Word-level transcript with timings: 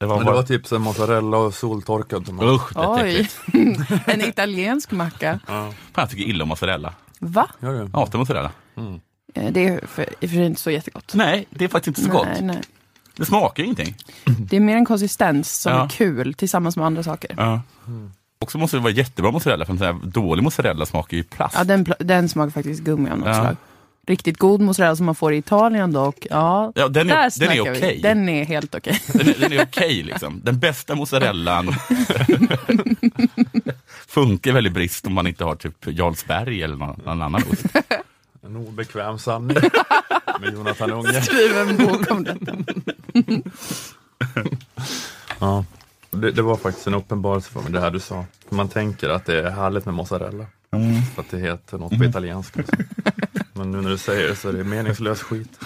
Det 0.00 0.06
var, 0.06 0.16
Men 0.16 0.26
det 0.26 0.32
var 0.32 0.42
typ 0.42 0.66
så 0.66 0.78
mozzarella 0.78 1.36
och 1.36 1.54
soltorkad. 1.54 2.26
tomat. 2.26 2.44
Usch, 2.44 2.74
det 2.74 2.80
är 2.80 2.92
Oj, 3.04 3.10
äckligt. 3.10 3.40
en 4.08 4.20
italiensk 4.20 4.90
macka. 4.90 5.40
Fan, 5.46 5.72
jag 5.94 6.10
tycker 6.10 6.24
illa 6.24 6.42
om 6.44 6.48
mozzarella. 6.48 6.94
Va? 7.18 7.48
Gör 7.60 7.72
det? 7.72 7.78
Jag 7.78 7.88
hatar 8.00 8.18
mozzarella. 8.18 8.50
Eh, 9.34 9.52
Det 9.52 9.66
är 9.68 9.86
för, 9.86 10.02
i 10.02 10.06
och 10.26 10.30
för 10.30 10.36
sig 10.36 10.46
inte 10.46 10.60
så 10.60 10.70
jättegott. 10.70 11.12
Nej, 11.14 11.46
det 11.50 11.64
är 11.64 11.68
faktiskt 11.68 11.98
inte 11.98 12.10
så 12.10 12.16
gott. 12.18 12.26
Nej, 12.32 12.42
nej. 12.42 12.60
Det 13.16 13.24
smakar 13.24 13.62
ingenting. 13.62 13.96
Det 14.38 14.56
är 14.56 14.60
mer 14.60 14.76
en 14.76 14.84
konsistens 14.84 15.60
som 15.60 15.72
Ja. 15.72 15.84
är 15.84 15.88
kul 15.88 16.34
tillsammans 16.34 16.76
med 16.76 16.86
andra 16.86 17.02
saker. 17.02 17.34
Ja. 17.38 17.60
Också 18.38 18.58
måste 18.58 18.76
det 18.76 18.80
vara 18.80 18.92
jättebra 18.92 19.30
mozzarella, 19.30 19.64
för 19.64 19.72
en 19.72 19.78
sån 19.78 19.86
här 19.86 19.96
dålig 20.06 20.42
mozzarella 20.42 20.86
smakar 20.86 21.16
ju 21.16 21.22
plast. 21.22 21.54
Ja, 21.58 21.64
den, 21.64 21.86
pl- 21.86 22.04
den 22.04 22.28
smakar 22.28 22.50
faktiskt 22.50 22.80
gummi 22.82 23.10
av 23.10 23.18
något 23.18 23.28
Ja. 23.28 23.34
slag. 23.34 23.56
Riktigt 24.10 24.38
god 24.38 24.60
mozzarella 24.60 24.96
som 24.96 25.06
man 25.06 25.14
får 25.14 25.32
i 25.32 25.36
Italien 25.36 25.92
dock. 25.92 26.26
Ja, 26.30 26.72
Ja, 26.74 26.88
den 26.88 27.10
är- 27.10 27.40
den 27.40 27.50
är 27.50 27.60
okej. 27.60 28.00
Den 28.02 28.28
är 28.28 28.44
helt 28.44 28.74
okej. 28.74 29.02
Den 29.12 29.28
är, 29.28 29.34
den 29.40 29.52
är 29.52 29.62
okej 29.62 30.02
liksom. 30.02 30.40
Den 30.44 30.58
bästa 30.58 30.94
mozzarellan 30.94 31.66
funkar 34.08 34.52
väl 34.52 34.66
i 34.66 34.70
brist 34.70 35.06
om 35.06 35.12
man 35.12 35.26
inte 35.26 35.44
har 35.44 35.54
typ 35.56 35.86
Jarlsberg 35.86 36.62
eller 36.62 36.76
någon, 36.76 37.00
någon 37.04 37.22
annan 37.22 37.42
ost. 37.52 37.64
En 38.46 38.56
obekväm 38.56 39.18
sanning 39.18 39.56
med 40.40 40.52
Jonathan 40.54 40.90
Unge. 40.92 41.22
Skriv 41.22 41.56
en 41.58 41.76
bok 41.76 42.10
om 42.10 42.24
detta. 42.24 42.52
Ja. 45.38 45.64
Det, 46.10 46.30
det 46.30 46.42
var 46.42 46.56
faktiskt 46.56 46.86
en 46.86 46.94
uppenbarelse 46.94 47.50
för 47.50 47.60
mig 47.60 47.72
det 47.72 47.80
här 47.80 47.90
du 47.90 48.00
sa. 48.00 48.24
Man 48.48 48.68
tänker 48.68 49.08
att 49.08 49.26
det 49.26 49.38
är 49.40 49.50
härligt 49.50 49.84
med 49.84 49.94
mozzarella. 49.94 50.46
För 51.14 51.22
att 51.22 51.30
det 51.30 51.38
heter 51.38 51.78
något 51.78 51.98
på 51.98 52.04
italienska. 52.04 52.62
Men 53.60 53.70
nu 53.70 53.80
när 53.80 53.90
du 53.90 53.98
säger 53.98 54.28
det 54.28 54.36
så 54.36 54.48
är 54.48 54.52
det 54.52 54.64
meningslös 54.64 55.22
skit. 55.22 55.60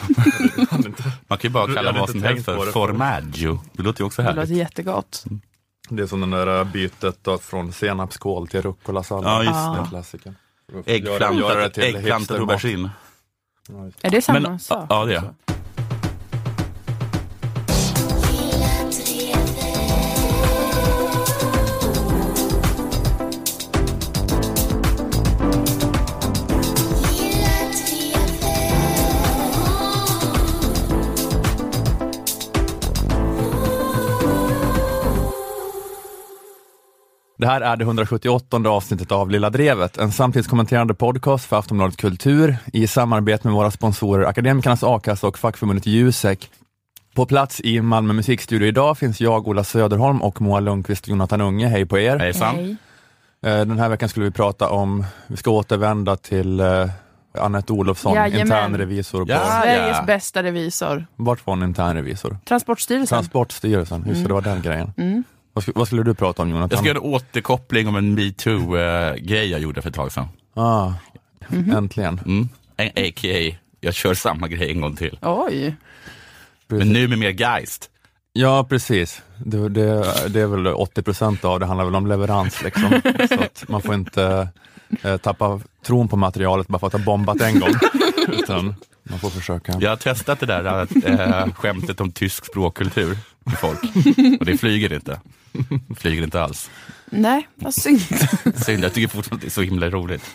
Man 1.29 1.39
kan 1.39 1.49
ju 1.49 1.49
bara 1.49 1.75
kalla 1.75 1.93
vad 1.93 2.11
som 2.11 2.23
helst 2.23 2.45
för 2.45 2.67
det 2.67 2.73
formaggio. 2.73 3.61
Det 3.73 3.83
låter 3.83 4.01
ju 4.01 4.07
också 4.07 4.23
Det 4.23 4.29
härligt. 4.29 4.41
låter 4.49 4.55
jättegott. 4.55 5.25
Det 5.89 6.03
är 6.03 6.07
som 6.07 6.21
den 6.21 6.31
där 6.31 6.65
bytet 6.65 7.19
då, 7.23 7.39
från 7.39 7.73
senapskål 7.73 8.49
till 8.49 8.63
rucola-sallad. 8.63 9.25
Ja, 9.33 9.43
just 9.45 9.55
Det 9.55 9.59
är 9.79 9.83
det. 9.83 9.89
klassikern. 9.91 10.35
Det 10.85 11.27
aubergine. 12.41 12.91
Ja, 13.69 13.91
Är 14.01 14.11
det 14.11 14.23
samma 14.23 14.41
Men, 14.41 14.59
sak? 14.59 14.87
ja, 14.89 15.05
det 15.05 15.15
är 15.15 15.23
det. 37.37 37.47
Här 37.47 37.61
är 37.61 37.77
det 37.77 37.85
178 37.85 38.57
avsnittet 38.69 39.13
av 39.13 39.31
Lilla 39.31 39.51
Drevet, 39.51 39.97
en 39.99 40.13
samtidskommenterande 40.13 40.95
podcast 40.95 41.45
för 41.45 41.57
Aftonbladet 41.59 41.97
Kultur 41.97 42.57
i 42.73 42.87
samarbete 42.87 43.47
med 43.49 43.55
våra 43.55 43.71
sponsorer 43.71 44.25
Akademikernas 44.27 44.83
A-kassa 44.83 45.27
och 45.27 45.39
fackförbundet 45.39 45.87
Jusek. 45.87 46.51
På 47.15 47.27
plats 47.27 47.61
i 47.61 47.81
Malmö 47.81 48.13
musikstudio 48.13 48.69
idag 48.69 48.99
finns 48.99 49.21
jag, 49.21 49.49
Ola 49.49 49.65
Söderholm 49.65 50.23
och 50.23 50.41
Moa 50.41 50.61
Lundqvist 50.61 51.05
och 51.05 51.09
Jonathan 51.09 51.41
Unge. 51.41 51.67
Hej 51.69 51.87
på 51.87 51.99
er! 51.99 52.19
Hejsan. 52.19 52.77
Eh, 53.47 53.59
Den 53.59 53.79
här 53.79 53.89
veckan 53.89 54.09
skulle 54.09 54.25
vi 54.27 54.31
prata 54.33 54.69
om, 54.71 55.05
vi 55.27 55.37
ska 55.37 55.51
återvända 55.51 56.17
till 56.17 56.61
eh, 56.61 56.91
Anette 57.39 57.73
Olofsson, 57.73 58.15
Jajamän. 58.15 58.41
internrevisor 58.41 59.25
på, 59.27 59.33
Ja. 59.33 59.61
Sveriges 59.63 60.07
bästa 60.07 60.43
revisor. 60.43 61.07
vart 61.17 61.47
var 61.47 61.55
hon 61.55 61.63
internrevisor? 61.63 62.37
Transportstyrelsen. 62.45 63.17
Transportstyrelsen, 63.17 64.05
just 64.09 64.23
det, 64.23 64.29
det 64.29 64.35
var 64.35 64.43
den 64.43 64.63
grejen. 64.63 64.93
Mm. 64.97 65.25
Vad, 65.55 65.65
vad 65.75 65.87
skulle 65.87 66.03
du 66.03 66.15
prata 66.15 66.43
om 66.43 66.49
Jag 66.49 66.57
Jonathan? 66.57 66.79
ska 66.79 66.87
göra 66.89 66.99
en 66.99 67.05
återkoppling 67.05 67.89
om 67.89 67.97
en 67.97 68.15
metoo-grej 68.15 69.51
jag 69.51 69.61
gjorde 69.61 69.83
för 69.83 69.89
ett 69.89 69.95
tag 69.95 70.13
sedan. 70.13 70.29
Ah, 70.55 70.93
Mhm. 71.49 71.71
Äntligen. 71.77 72.21
Mm. 72.27 72.49
A.k.a. 72.79 73.57
jag 73.81 73.95
kör 73.95 74.15
samma 74.15 74.49
grej 74.49 74.71
en 74.71 74.81
gång 74.81 74.97
till. 74.97 75.19
Oj. 75.23 75.77
Men 76.67 76.89
nu 76.93 77.09
med 77.09 77.19
mer 77.19 77.31
geist. 77.31 77.91
Ja, 78.33 78.65
precis. 78.69 79.23
Det, 79.39 79.69
det, 79.69 80.05
det 80.29 80.41
är 80.41 80.47
väl 80.47 80.67
80 80.67 81.03
procent 81.03 81.45
av 81.45 81.61
det 81.61 81.67
handlar 81.67 81.85
väl 81.85 81.95
om 81.95 82.07
leverans. 82.07 82.63
Liksom. 82.63 83.01
Så 83.29 83.35
att 83.41 83.65
man 83.69 83.83
får 83.83 83.95
inte 83.95 84.49
eh, 85.03 85.17
tappa 85.17 85.61
tron 85.87 86.09
på 86.09 86.17
materialet 86.17 86.69
bara 86.69 86.79
för 86.79 86.87
att 86.87 86.93
ha 86.93 87.01
bombat 87.01 87.41
en 87.41 87.61
gång. 87.61 87.73
Utan 88.29 88.75
man 89.03 89.19
får 89.19 89.31
försöka. 89.31 89.73
Jag 89.81 89.91
har 89.91 89.97
testat 89.97 90.41
det 90.41 90.47
där 90.47 90.87
äh, 91.47 91.53
skämtet 91.55 92.01
om 92.01 92.13
tysk 92.13 92.47
språkkultur 92.47 93.19
med 93.45 93.59
folk. 93.59 93.81
Och 94.41 94.47
det 94.47 94.59
flyger 94.59 94.93
inte. 94.93 95.21
Flyger 95.97 96.23
inte 96.23 96.43
alls. 96.43 96.71
Nej, 97.11 97.49
vad 97.55 97.75
synd. 97.75 98.01
Synd, 98.57 98.85
jag 98.85 98.93
tycker 98.93 99.09
fortfarande 99.09 99.47
det 99.47 99.49
är 99.49 99.51
så 99.51 99.63
himla 99.63 99.91
roligt. 99.91 100.35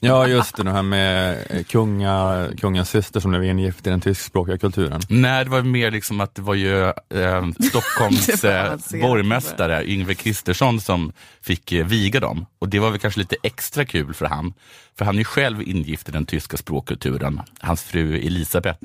Ja, 0.00 0.26
just 0.26 0.56
det, 0.56 0.62
det 0.62 0.70
här 0.70 0.82
med 0.82 1.44
eh, 1.50 1.62
kunga, 1.62 2.46
kungens 2.60 2.90
syster 2.90 3.20
som 3.20 3.30
blev 3.30 3.44
ingift 3.44 3.86
i 3.86 3.90
den 3.90 4.00
tyskspråkiga 4.00 4.58
kulturen. 4.58 5.00
Nej, 5.08 5.44
det 5.44 5.50
var 5.50 5.62
mer 5.62 5.90
liksom 5.90 6.20
att 6.20 6.34
det 6.34 6.42
var 6.42 6.54
ju 6.54 6.82
eh, 6.88 7.48
Stockholms 7.68 8.44
eh, 8.44 8.76
borgmästare 9.00 9.84
Yngve 9.86 10.14
Kristersson 10.14 10.80
som 10.80 11.12
fick 11.40 11.72
eh, 11.72 11.86
viga 11.86 12.20
dem. 12.20 12.46
Och 12.58 12.68
det 12.68 12.78
var 12.78 12.90
väl 12.90 12.98
kanske 13.00 13.20
lite 13.20 13.36
extra 13.42 13.84
kul 13.84 14.14
för 14.14 14.26
han. 14.26 14.54
För 14.98 15.04
han 15.04 15.14
är 15.14 15.18
ju 15.18 15.24
själv 15.24 15.62
ingift 15.62 16.08
i 16.08 16.12
den 16.12 16.26
tyska 16.26 16.56
språkkulturen. 16.56 17.40
Hans 17.60 17.82
fru 17.82 18.18
Elisabeth 18.18 18.78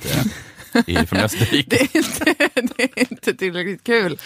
från 1.07 1.19
Österrike. 1.19 1.69
Det 1.93 1.95
är, 1.95 1.97
inte, 1.97 2.73
det 2.77 2.83
är 2.83 3.11
inte 3.11 3.33
tillräckligt 3.33 3.83
kul. 3.83 4.17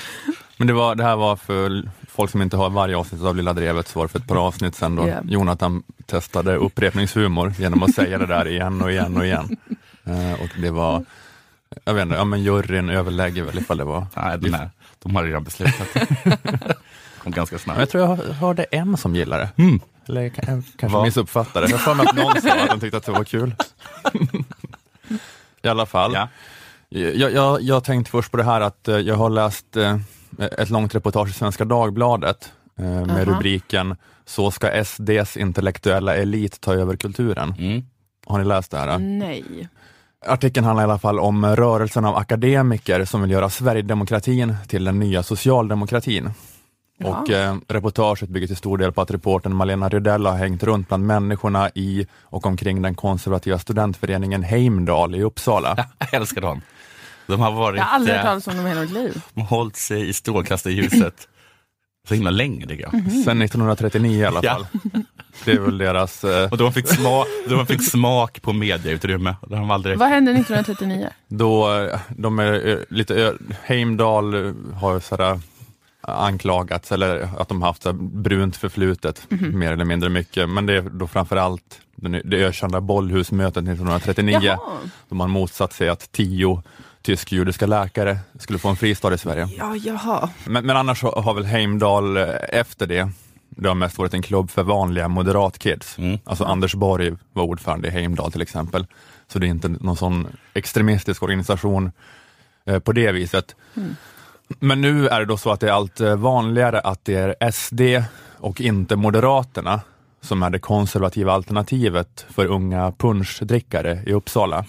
Men 0.58 0.68
det, 0.68 0.74
var, 0.74 0.96
det 0.96 1.03
här 1.03 1.16
var 1.16 1.35
för 1.35 1.90
folk 2.09 2.31
som 2.31 2.41
inte 2.41 2.58
har 2.58 2.69
varje 2.69 2.97
avsnitt 2.97 3.22
av 3.22 3.35
Lilla 3.35 3.53
Drevet, 3.53 3.88
så 3.88 4.00
var 4.00 4.06
det 4.06 4.12
för 4.12 4.19
ett 4.19 4.28
par 4.28 4.35
avsnitt 4.35 4.75
sedan 4.75 4.96
då 4.96 5.08
Ja. 5.08 5.19
Jonathan 5.24 5.84
testade 6.06 6.56
upprepningshumor 6.56 7.53
genom 7.59 7.84
att 7.84 7.96
säga 7.96 8.18
det 8.18 8.25
där 8.25 8.47
igen 8.47 8.81
och 8.81 8.91
igen 8.91 9.18
och 9.18 9.25
igen. 9.25 9.58
Eh, 10.06 10.34
och 10.41 10.50
det 10.62 10.72
var, 10.72 11.06
jag 11.85 11.94
vet 11.94 12.02
inte, 12.03 12.16
ja 12.16 12.24
men 12.24 12.44
juryn 12.44 12.90
överlägger 12.90 13.44
väl 13.44 13.58
ifall 13.59 13.78
det 13.78 13.84
var 13.84 14.06
Nej, 14.16 14.38
de, 14.40 14.53
här, 14.53 14.69
de 15.03 15.16
har 15.16 15.24
redan 15.24 15.44
beslutat. 15.44 15.88
Kom 17.24 17.31
ganska 17.31 17.58
snabbt. 17.58 17.79
Jag 17.79 17.90
tror 17.90 18.03
jag 18.03 18.16
hörde 18.34 18.64
en 18.64 18.97
som 18.97 19.16
gillar 19.16 19.40
det. 19.40 19.50
Mm. 19.64 19.79
Eller 20.08 20.22
jag, 20.22 20.35
kan- 20.35 20.53
jag 20.56 20.64
kanske 20.78 20.96
Vad? 20.97 21.06
missuppfattade. 21.06 21.68
Jag 21.69 21.78
har 21.78 21.84
för 21.84 21.94
mig 21.94 22.06
att 22.09 22.16
någon 22.16 22.41
sa 22.41 22.50
att 22.64 22.69
de 22.69 22.79
tyckte 22.79 22.97
att 22.97 23.06
det 23.06 23.12
var 23.12 23.24
kul. 23.24 23.56
I 25.63 25.68
alla 25.68 25.85
fall. 25.85 26.13
Ja. 26.13 26.28
Jag, 26.90 27.31
jag, 27.31 27.62
jag 27.62 27.84
tänkte 27.84 28.12
först 28.12 28.31
på 28.31 28.38
det 28.38 28.44
här 28.44 28.62
att 28.62 28.88
eh, 28.88 28.97
jag 28.97 29.16
har 29.16 29.29
läst 29.29 29.78
eh, 29.78 29.97
ett 30.40 30.69
långt 30.69 30.95
reportage 30.95 31.29
i 31.29 31.34
Svenska 31.34 31.66
Dagbladet 31.66 32.51
eh, 32.79 32.85
med 32.85 33.09
Aha. 33.09 33.25
rubriken 33.25 33.96
Så 34.25 34.51
ska 34.51 34.84
SDs 34.84 35.38
intellektuella 35.38 36.16
elit 36.16 36.62
ta 36.62 36.73
över 36.73 36.96
kulturen. 36.96 37.56
Mm. 37.59 37.84
Har 38.25 38.40
ni 38.40 38.46
läst 38.46 38.72
det 38.72 38.78
här? 38.78 38.97
Nej. 39.00 39.69
Artikeln 40.25 40.66
handlar 40.66 40.84
i 40.84 40.90
alla 40.90 41.00
fall 41.00 41.19
om 41.19 41.46
rörelsen 41.46 42.06
av 42.06 42.16
akademiker 42.16 43.06
som 43.06 43.22
vill 43.22 43.31
göra 43.31 43.50
Sverigedemokratin 43.50 44.56
till 44.67 44.84
den 44.84 45.00
nya 45.00 45.23
socialdemokratin. 45.23 46.29
Ja. 47.00 47.08
Och 47.22 47.30
eh, 47.30 47.56
reportaget 47.68 48.30
bygger 48.30 48.47
till 48.47 48.56
stor 48.58 48.78
del 48.78 48.91
på 48.91 49.02
att 49.02 49.12
reportern 49.12 49.56
Malena 49.56 49.90
Rydell 49.90 50.25
har 50.25 50.38
hängt 50.38 50.63
runt 50.63 50.88
bland 50.88 51.06
människorna 51.06 51.69
i 51.75 52.08
och 52.24 52.46
omkring 52.46 52.81
den 52.81 52.96
konservativa 52.96 53.59
studentföreningen 53.59 54.44
Heimdal 54.44 55.16
i 55.16 55.24
Uppsala. 55.24 55.88
Jag 56.00 56.13
älskar 56.13 56.41
dem. 56.41 56.62
De 57.28 57.40
har 57.40 57.52
varit, 57.52 57.78
Jag 57.78 57.85
har 57.85 57.96
aldrig 57.96 58.16
hört 58.16 58.25
eh, 58.25 58.30
talas 58.30 58.47
om 58.47 58.56
dem 58.58 58.66
i 58.66 58.69
hela 58.69 58.81
mitt 58.81 58.91
liv. 58.91 59.22
de 59.34 59.41
har 59.41 59.47
hållit 59.47 59.75
sig 59.75 60.09
i 60.09 60.13
strålkastarljuset 60.13 61.28
så 62.08 62.13
himla 62.13 62.30
länge 62.31 62.68
tycker 62.68 62.84
jag. 62.84 62.91
Sedan 63.12 63.41
1939 63.41 64.22
i 64.22 64.25
alla 64.25 64.40
Ja. 64.44 64.53
fall. 64.53 64.66
Det 65.46 65.52
är 65.52 65.59
väl 65.59 65.78
deras... 65.78 66.24
Eh, 66.24 66.52
Och 66.52 66.58
de 66.58 66.74
fick, 66.74 66.88
sma, 66.88 67.25
de 67.50 67.66
fick 67.68 67.90
smak 67.90 68.41
på 68.41 68.53
medieutrymme. 68.53 69.35
Det 69.47 69.56
har 69.56 69.62
de 69.62 69.72
aldrig... 69.72 69.97
Vad 69.97 70.09
hände 70.09 70.31
1939? 70.31 71.09
då, 71.28 71.74
eh, 71.79 72.00
de 72.18 72.40
är 72.40 72.68
eh, 72.68 72.78
lite... 72.90 73.34
Heimdal 73.64 74.34
har 74.75 75.00
sådär 75.00 75.40
anklagats, 76.07 76.91
eller 76.91 77.29
att 77.37 77.49
de 77.49 77.61
har 77.61 77.70
haft 77.70 77.91
brunt 77.96 78.58
förflutet, 78.58 79.26
mer 79.29 79.72
eller 79.72 79.85
mindre 79.85 80.09
mycket. 80.09 80.49
Men 80.49 80.66
det 80.66 80.73
är 80.73 80.81
då 80.81 81.08
framförallt 81.08 81.81
det 82.23 82.37
ökända 82.37 82.81
bollhusmötet 82.81 83.58
1939, 83.58 84.40
Jaha. 84.41 84.59
då 85.09 85.16
man 85.16 85.29
motsatt 85.29 85.73
sig 85.73 85.90
att 85.90 86.11
tio 86.11 86.64
tysk-judiska 87.02 87.67
läkare 87.67 88.17
skulle 88.40 88.59
få 88.59 88.70
en 88.70 88.76
fristad 88.76 89.14
i 89.14 89.17
Sverige. 89.17 89.49
Ja, 89.58 89.76
jaha. 89.76 90.29
Men, 90.46 90.66
men 90.66 90.78
annars 90.78 91.03
har 91.03 91.34
väl 91.34 91.46
Heimdal 91.46 92.17
eh, 92.17 92.26
efter 92.49 92.87
det, 92.87 93.11
det 93.49 93.67
har 93.67 93.76
mest 93.76 93.97
varit 93.97 94.14
en 94.14 94.22
klubb 94.22 94.52
för 94.52 94.64
vanliga 94.64 95.08
moderatkids. 95.08 95.97
Mm. 95.97 96.20
Alltså 96.23 96.43
Anders 96.43 96.76
Borg 96.76 97.16
var 97.34 97.43
ordförande 97.43 97.87
i 97.87 97.91
Heimdal 97.91 98.31
till 98.31 98.41
exempel. 98.41 98.85
Så 99.28 99.40
det 99.40 99.47
är 99.47 99.49
inte 99.49 99.67
någon 99.67 99.97
sån 99.97 100.28
extremistisk 100.53 101.23
organisation 101.23 101.91
eh, 102.66 102.79
på 102.79 102.91
det 102.91 103.11
viset. 103.11 103.55
Men 104.59 104.82
nu 104.82 105.08
är 105.08 105.20
det 105.20 105.26
då 105.26 105.38
så 105.38 105.52
att 105.52 105.59
det 105.59 105.67
är 105.67 105.72
allt 105.72 105.99
eh, 105.99 106.16
vanligare 106.16 106.79
att 106.79 107.05
det 107.05 107.16
är 107.40 107.52
SD 107.52 107.82
och 108.38 108.61
inte 108.61 108.96
Moderaterna 108.96 109.82
som 110.22 110.44
är 110.44 110.49
det 110.49 110.59
konservativa 110.59 111.34
alternativet 111.34 112.26
för 112.29 112.46
unga 112.46 112.91
punchdrickare 112.91 114.03
i 114.05 114.14
Uppsala. 114.14 114.66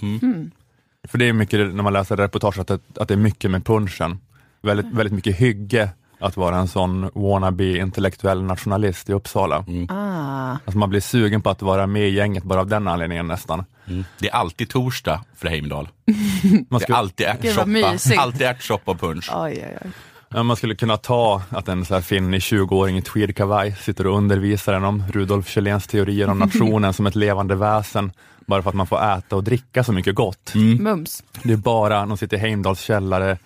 För 1.09 1.19
det 1.19 1.29
är 1.29 1.33
mycket, 1.33 1.75
när 1.75 1.83
man 1.83 1.93
läser 1.93 2.17
reportage, 2.17 2.59
att 2.59 2.67
det, 2.67 2.81
att 2.97 3.09
det 3.09 3.15
är 3.15 3.19
mycket 3.19 3.51
med 3.51 3.65
punschen. 3.65 4.21
väldigt, 4.63 4.87
väldigt 4.93 5.13
mycket 5.13 5.37
hygge 5.37 5.91
att 6.21 6.37
vara 6.37 6.57
en 6.57 6.69
sån 6.69 7.11
wannabe 7.15 7.79
intellektuell 7.79 8.43
nationalist 8.43 9.11
i 9.11 9.13
Uppsala. 9.13 9.65
Ah. 9.89 10.51
Alltså 10.51 10.79
man 10.79 10.91
blir 10.91 11.01
sugen 11.01 11.43
på 11.43 11.51
att 11.51 11.63
vara 11.63 11.87
med 11.87 12.09
i 12.09 12.15
gänget 12.15 12.45
bara 12.45 12.61
av 12.61 12.67
den 12.67 12.89
anledningen 12.89 13.27
nästan. 13.27 13.65
Mm. 13.91 14.05
Det 14.19 14.29
är 14.29 14.35
alltid 14.35 14.69
torsdag 14.71 15.25
för 15.37 15.49
Heimdal. 15.49 15.89
Man 16.07 16.67
Det 16.69 16.75
är 16.75 16.79
skulle, 16.79 16.97
alltid 16.99 17.27
ärtsoppa. 17.27 17.67
mysigt. 17.67 18.19
Alltid 18.21 18.43
ärtsoppa 18.47 18.91
och 18.91 19.01
punch. 19.01 19.31
Oj, 19.35 19.65
oj, 19.69 19.79
oj. 19.85 19.91
ja, 20.29 20.43
man 20.43 20.57
skulle 20.57 20.75
kunna 20.75 20.97
ta 20.97 21.43
att 21.51 21.69
en 21.69 21.85
så 21.85 21.95
här 21.95 22.01
finnig 22.01 22.39
20-åring 22.41 22.97
i 22.99 23.03
tweedkavaj 23.03 23.77
sitter 23.81 24.07
och 24.07 24.17
undervisar 24.17 24.73
en 24.73 24.85
om 24.85 25.05
Rudolf 25.13 25.49
Kjelléns 25.49 25.87
teorier 25.87 26.29
om 26.31 26.39
nationen 26.49 26.93
som 26.93 27.07
ett 27.07 27.15
levande 27.17 27.55
väsen, 27.55 28.13
bara 28.47 28.63
för 28.63 28.71
att 28.71 28.77
man 28.77 28.87
får 28.87 29.05
äta 29.19 29.37
och 29.37 29.45
dricka 29.45 29.85
så 29.85 29.93
mycket 29.93 30.15
gott. 30.15 30.53
Mums. 30.55 31.23
Det 31.43 31.53
är 31.53 31.57
bara, 31.57 32.07
de 32.07 32.17
sitter 32.17 32.37
i 32.37 32.41
Heimdals 32.41 32.81
källare, 32.81 33.39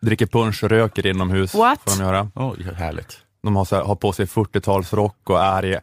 dricker 0.00 0.26
punsch 0.26 0.64
och 0.64 0.70
röker 0.70 1.06
inomhus. 1.06 1.54
What? 1.54 1.80
Får 1.86 1.98
de 1.98 2.04
göra. 2.04 2.30
Oj, 2.34 2.66
härligt. 2.76 3.18
De 3.42 3.56
har, 3.56 3.64
så 3.64 3.76
här, 3.76 3.82
har 3.82 3.94
på 3.94 4.12
sig 4.12 4.26
40-talsrock 4.26 5.14
och 5.24 5.40
är 5.44 5.64
i, 5.64 5.78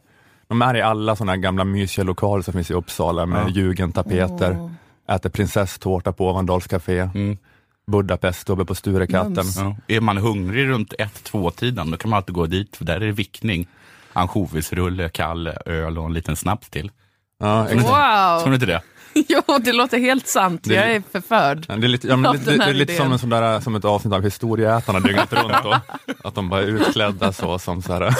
de 0.54 0.62
är 0.62 0.76
i 0.76 0.82
alla 0.82 1.16
sådana 1.16 1.32
här 1.32 1.36
gamla 1.36 1.64
mysiga 1.64 2.04
lokaler 2.04 2.42
som 2.42 2.52
finns 2.52 2.70
i 2.70 2.74
Uppsala 2.74 3.26
med 3.26 3.42
Ja. 3.44 3.48
jugendtapeter, 3.48 4.56
Åh. 4.60 4.70
äter 5.16 5.30
prinsesstårta 5.30 6.12
på 6.12 6.30
Ovandals 6.30 6.66
café, 6.66 6.98
Mm. 7.14 7.38
Budapest 7.86 8.50
uppe 8.50 8.64
på 8.64 8.74
Sturekatten. 8.74 9.44
Ja. 9.56 9.76
Är 9.88 10.00
man 10.00 10.16
hungrig 10.16 10.68
runt 10.68 10.92
ett 10.98 11.24
två 11.24 11.50
tiden 11.50 11.90
då 11.90 11.96
kan 11.96 12.10
man 12.10 12.16
alltid 12.16 12.34
gå 12.34 12.46
dit, 12.46 12.76
för 12.76 12.84
där 12.84 12.94
är 12.96 13.00
det 13.06 13.12
vickning. 13.12 13.66
Ansjovisrulle, 14.12 15.08
kall 15.08 15.46
öl 15.66 15.98
och 15.98 16.04
en 16.06 16.12
liten 16.12 16.36
snaps 16.36 16.70
till. 16.70 16.90
Ja. 17.38 17.66
Tror 17.68 18.48
ni 18.48 18.54
inte 18.54 18.66
det? 18.66 18.82
Jo, 19.28 19.42
det 19.60 19.72
låter 19.72 19.98
helt 19.98 20.26
sant. 20.28 20.60
Det- 20.64 20.74
Jag 20.74 20.90
är 20.94 21.02
förförd. 21.12 21.66
Det 21.66 21.72
är 21.72 21.78
lite, 21.78 22.06
ja, 22.08 22.16
men 22.16 22.32
den 22.44 22.58
det 22.58 22.64
här 22.64 22.70
är 22.70 22.74
lite 22.74 22.96
som, 22.96 23.12
en 23.12 23.18
sån 23.18 23.30
där, 23.30 23.60
som 23.60 23.74
ett 23.74 23.84
avsnitt 23.84 24.14
av 24.14 24.22
Historieätarna 24.22 25.00
dygnet 25.00 25.32
runt. 25.42 25.52
Då. 25.62 25.80
Att 26.24 26.34
de 26.34 26.48
bara 26.48 26.62
är 26.62 26.66
utklädda 26.66 27.32
så 27.32 27.58
som 27.58 27.82
så 27.82 27.92
här, 27.92 28.02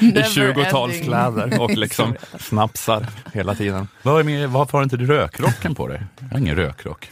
i 0.00 0.06
Never 0.06 0.22
20-talskläder 0.22 1.58
och 1.60 1.70
liksom 1.70 2.14
snapsar 2.40 3.06
hela 3.32 3.54
tiden. 3.54 3.88
Med, 4.24 4.50
varför 4.50 4.78
har 4.78 4.82
inte 4.82 4.96
du 4.96 5.06
rökrocken 5.06 5.74
på 5.74 5.88
dig? 5.88 6.02
Jag 6.20 6.28
har 6.28 6.38
ingen 6.38 6.56
rökrock. 6.56 7.10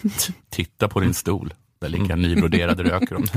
Titta 0.50 0.88
på 0.88 1.00
din 1.00 1.14
stol. 1.14 1.54
Där 1.84 1.88
ligger 1.88 2.12
en 2.12 2.22
nybroderad 2.22 2.80
rökrock. 2.80 3.24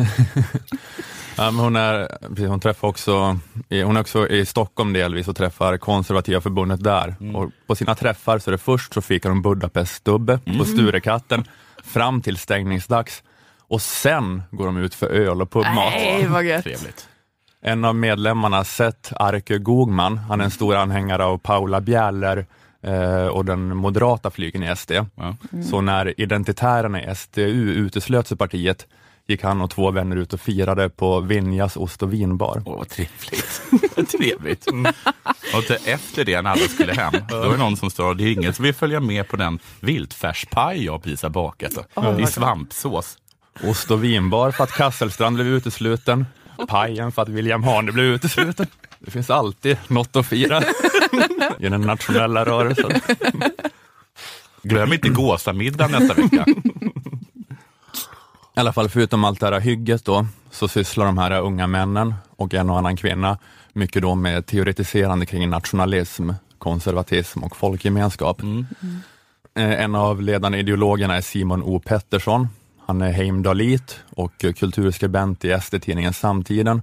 Ja, 1.39 1.51
men 1.51 1.63
hon, 1.63 1.75
är, 1.75 2.47
hon, 2.47 2.59
träffar 2.59 2.87
också, 2.87 3.39
hon 3.69 3.97
är 3.97 3.99
också 3.99 4.27
i 4.27 4.45
Stockholm 4.45 4.93
delvis 4.93 5.27
och 5.27 5.35
träffar 5.35 5.77
konservativa 5.77 6.41
förbundet 6.41 6.83
där. 6.83 7.15
Och 7.35 7.51
på 7.67 7.75
sina 7.75 7.95
träffar 7.95 8.39
så 8.39 8.49
är 8.49 8.51
det 8.51 8.57
först 8.57 8.93
så 8.93 9.01
fikar 9.01 9.29
de 9.29 9.41
Budapest-stubbe 9.41 10.39
på 10.57 10.65
Sturekatten 10.65 11.43
fram 11.83 12.21
till 12.21 12.37
stängningsdags. 12.37 13.23
Och 13.67 13.81
sen 13.81 14.43
går 14.51 14.65
de 14.65 14.77
ut 14.77 14.95
för 14.95 15.07
öl 15.07 15.41
och 15.41 15.51
pubmat. 15.51 15.75
Nej, 15.75 16.27
vad 16.27 16.43
gött. 16.43 16.63
Trevligt. 16.63 17.07
En 17.61 17.85
av 17.85 17.95
medlemmarna, 17.95 18.63
Seth 18.63 19.13
Arke 19.15 19.57
Gogman, 19.57 20.17
han 20.17 20.41
är 20.41 20.45
en 20.45 20.51
stor 20.51 20.75
anhängare 20.75 21.25
av 21.25 21.37
Paula 21.37 21.81
Bjäller 21.81 22.45
och 23.31 23.45
den 23.45 23.75
moderata 23.77 24.31
flygen 24.31 24.63
i 24.63 24.75
SD. 24.75 24.91
Ja. 24.91 25.35
Så 25.69 25.81
när 25.81 26.21
identitärerna 26.21 27.03
i 27.03 27.15
SDU 27.15 27.73
uteslöts 27.73 28.31
ur 28.31 28.35
partiet 28.35 28.87
gick 29.27 29.43
han 29.43 29.61
och 29.61 29.69
två 29.69 29.91
vänner 29.91 30.15
ut 30.15 30.33
och 30.33 30.39
firade 30.41 30.89
på 30.89 31.19
Vinjas 31.19 31.77
ost 31.77 32.03
och 32.03 32.13
vinbar. 32.13 32.63
Åh, 32.65 32.77
vad 32.77 32.89
trevligt. 32.89 33.61
Vad 33.95 34.07
trevligt. 34.19 34.67
Och 35.55 35.63
till- 35.67 35.77
efter 35.85 36.25
det, 36.25 36.41
när 36.41 36.49
alla 36.51 36.67
skulle 36.67 36.93
hem, 36.93 37.13
då 37.29 37.41
är 37.41 37.49
det 37.51 37.57
någon 37.57 37.77
som 37.77 37.89
står 37.89 38.13
det 38.15 38.23
är 38.23 38.31
ingen 38.31 38.53
som 38.53 38.65
vill 38.65 38.73
följa 38.73 38.99
med 38.99 39.27
på 39.27 39.35
den 39.37 39.59
viltfärspaj 39.79 40.85
jag 40.85 41.03
precis 41.03 41.23
har 41.23 41.29
bakat. 41.29 41.71
Det 41.95 42.01
är 42.01 42.25
svampsås. 42.25 43.17
Ost 43.63 43.91
och 43.91 44.03
vinbar 44.03 44.51
för 44.51 44.63
att 44.63 44.71
Kasselstrand 44.71 45.35
blev 45.35 45.47
utesluten. 45.47 46.25
Pajen 46.67 47.11
för 47.11 47.21
att 47.21 47.29
William 47.29 47.63
Hane 47.63 47.91
blev 47.91 48.05
utesluten. 48.05 48.65
Det 48.99 49.11
finns 49.11 49.29
alltid 49.29 49.77
något 49.87 50.15
att 50.15 50.25
fira 50.27 50.61
i 51.59 51.69
den 51.69 51.81
nationella 51.81 52.45
rörelsen. 52.45 52.91
Glöm 54.63 54.93
inte 54.93 55.09
gåsamiddag 55.09 55.87
nästa 55.87 56.13
vecka. 56.13 56.45
I 58.55 58.59
alla 58.59 58.73
fall 58.73 58.89
förutom 58.89 59.23
allt 59.23 59.39
det 59.39 59.45
här 59.45 59.59
hygget 59.59 60.05
då, 60.05 60.25
så 60.51 60.67
sysslar 60.67 61.05
de 61.05 61.17
här 61.17 61.41
unga 61.41 61.67
männen 61.67 62.13
och 62.35 62.53
en 62.53 62.69
och 62.69 62.77
annan 62.77 62.97
kvinna 62.97 63.37
mycket 63.73 64.01
då 64.01 64.15
med 64.15 64.45
teoretiserande 64.45 65.25
kring 65.25 65.49
nationalism, 65.49 66.29
konservatism 66.57 67.43
och 67.43 67.55
folkgemenskap. 67.57 68.41
Eh, 69.55 69.81
En 69.83 69.95
av 69.95 70.21
ledande 70.21 70.57
ideologerna 70.57 71.15
är 71.15 71.21
Simon 71.21 71.63
O 71.63 71.79
Pettersson. 71.85 72.47
Han 72.85 73.01
är 73.01 73.11
heimdalit 73.11 73.99
och 74.09 74.37
kulturskribent 74.55 75.45
i 75.45 75.59
SD-tidningen 75.61 76.13
Samtiden. 76.13 76.81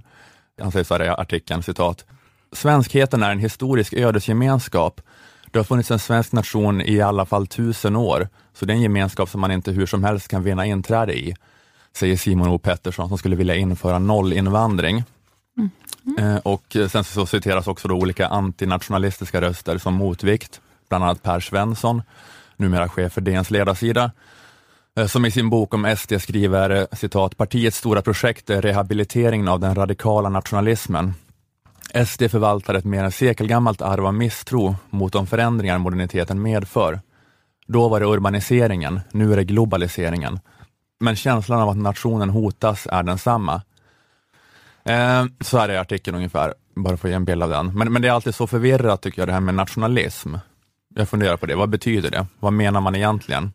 Han 0.61 0.71
säger 0.71 0.83
så 0.85 0.93
här 0.93 1.03
i 1.03 1.09
artikeln, 1.09 1.63
citat. 1.63 2.05
Svenskheten 2.55 3.23
är 3.23 3.31
en 3.31 3.39
historisk 3.39 3.93
ödesgemenskap. 3.93 5.01
Det 5.51 5.59
har 5.59 5.63
funnits 5.63 5.91
en 5.91 5.99
svensk 5.99 6.31
nation 6.31 6.81
i 6.81 7.01
alla 7.01 7.25
fall 7.25 7.47
tusen 7.47 7.95
år, 7.95 8.29
så 8.53 8.65
det 8.65 8.73
är 8.73 8.75
en 8.75 8.81
gemenskap 8.81 9.29
som 9.29 9.41
man 9.41 9.51
inte 9.51 9.71
hur 9.71 9.85
som 9.85 10.03
helst 10.03 10.27
kan 10.27 10.43
vinna 10.43 10.65
inträde 10.65 11.17
i, 11.17 11.35
säger 11.93 12.17
Simon 12.17 12.49
O 12.49 12.57
Pettersson 12.57 13.07
som 13.07 13.17
skulle 13.17 13.35
vilja 13.35 13.55
införa 13.55 13.99
nollinvandring. 13.99 15.03
Eh, 16.19 16.37
och 16.37 16.77
sen 16.89 17.03
så 17.03 17.25
citeras 17.25 17.67
också 17.67 17.87
då 17.87 17.95
olika 17.95 18.27
antinationalistiska 18.27 19.41
röster 19.41 19.77
som 19.77 19.93
motvikt, 19.93 20.61
bland 20.89 21.03
annat 21.03 21.23
Per 21.23 21.39
Svensson, 21.39 22.01
numera 22.57 22.89
chef 22.89 23.13
för 23.13 23.21
DNs 23.21 23.51
ledarsida, 23.51 24.11
eh, 24.97 25.07
som 25.07 25.25
i 25.25 25.31
sin 25.31 25.49
bok 25.49 25.73
om 25.73 25.95
SD 25.97 26.21
skriver 26.21 26.69
eh, 26.69 26.85
citat, 26.91 27.37
partiets 27.37 27.77
stora 27.77 28.01
projekt 28.01 28.49
är 28.49 28.61
rehabiliteringen 28.61 29.47
av 29.47 29.59
den 29.59 29.75
radikala 29.75 30.29
nationalismen. 30.29 31.13
SD 32.05 32.31
förvaltar 32.31 32.73
ett 32.73 32.85
mer 32.85 33.03
än 33.03 33.11
sekelgammalt 33.11 33.81
arv 33.81 34.05
av 34.05 34.13
misstro 34.13 34.75
mot 34.89 35.13
de 35.13 35.27
förändringar 35.27 35.77
moderniteten 35.77 36.41
medför. 36.41 36.99
Då 37.67 37.89
var 37.89 37.99
det 37.99 38.05
urbaniseringen, 38.05 38.99
nu 39.11 39.33
är 39.33 39.37
det 39.37 39.43
globaliseringen. 39.43 40.39
Men 40.99 41.15
känslan 41.15 41.61
av 41.61 41.69
att 41.69 41.77
nationen 41.77 42.29
hotas 42.29 42.87
är 42.91 43.03
densamma. 43.03 43.61
Eh, 44.83 45.25
så 45.39 45.57
är 45.57 45.69
artikeln 45.69 46.15
ungefär, 46.17 46.53
bara 46.75 46.97
för 46.97 47.07
att 47.07 47.11
ge 47.11 47.15
en 47.15 47.25
bild 47.25 47.43
av 47.43 47.49
den. 47.49 47.77
Men, 47.77 47.93
men 47.93 48.01
det 48.01 48.07
är 48.07 48.11
alltid 48.11 48.35
så 48.35 48.47
förvirrat 48.47 49.01
tycker 49.01 49.21
jag, 49.21 49.29
det 49.29 49.33
här 49.33 49.39
med 49.39 49.55
nationalism. 49.55 50.35
Jag 50.95 51.09
funderar 51.09 51.37
på 51.37 51.45
det, 51.45 51.55
vad 51.55 51.69
betyder 51.69 52.11
det? 52.11 52.27
Vad 52.39 52.53
menar 52.53 52.81
man 52.81 52.95
egentligen? 52.95 53.53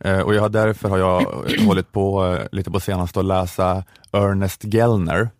Eh, 0.00 0.20
och 0.20 0.34
jag, 0.34 0.52
därför 0.52 0.88
har 0.88 0.98
jag 0.98 1.22
hållit 1.66 1.92
på 1.92 2.26
eh, 2.26 2.46
lite 2.52 2.70
på 2.70 2.80
senaste 2.80 3.20
att 3.20 3.26
läsa 3.26 3.84
Ernest 4.12 4.64
Gellner, 4.64 5.30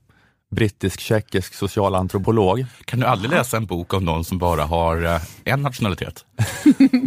brittisk-tjeckisk 0.51 1.55
socialantropolog. 1.55 2.67
Kan 2.85 3.01
du 3.01 3.07
aldrig 3.07 3.31
läsa 3.31 3.57
en 3.57 3.67
bok 3.67 3.95
om 3.95 4.05
någon 4.05 4.25
som 4.25 4.39
bara 4.39 4.65
har 4.65 5.03
eh, 5.05 5.21
en 5.45 5.63
nationalitet? 5.63 6.25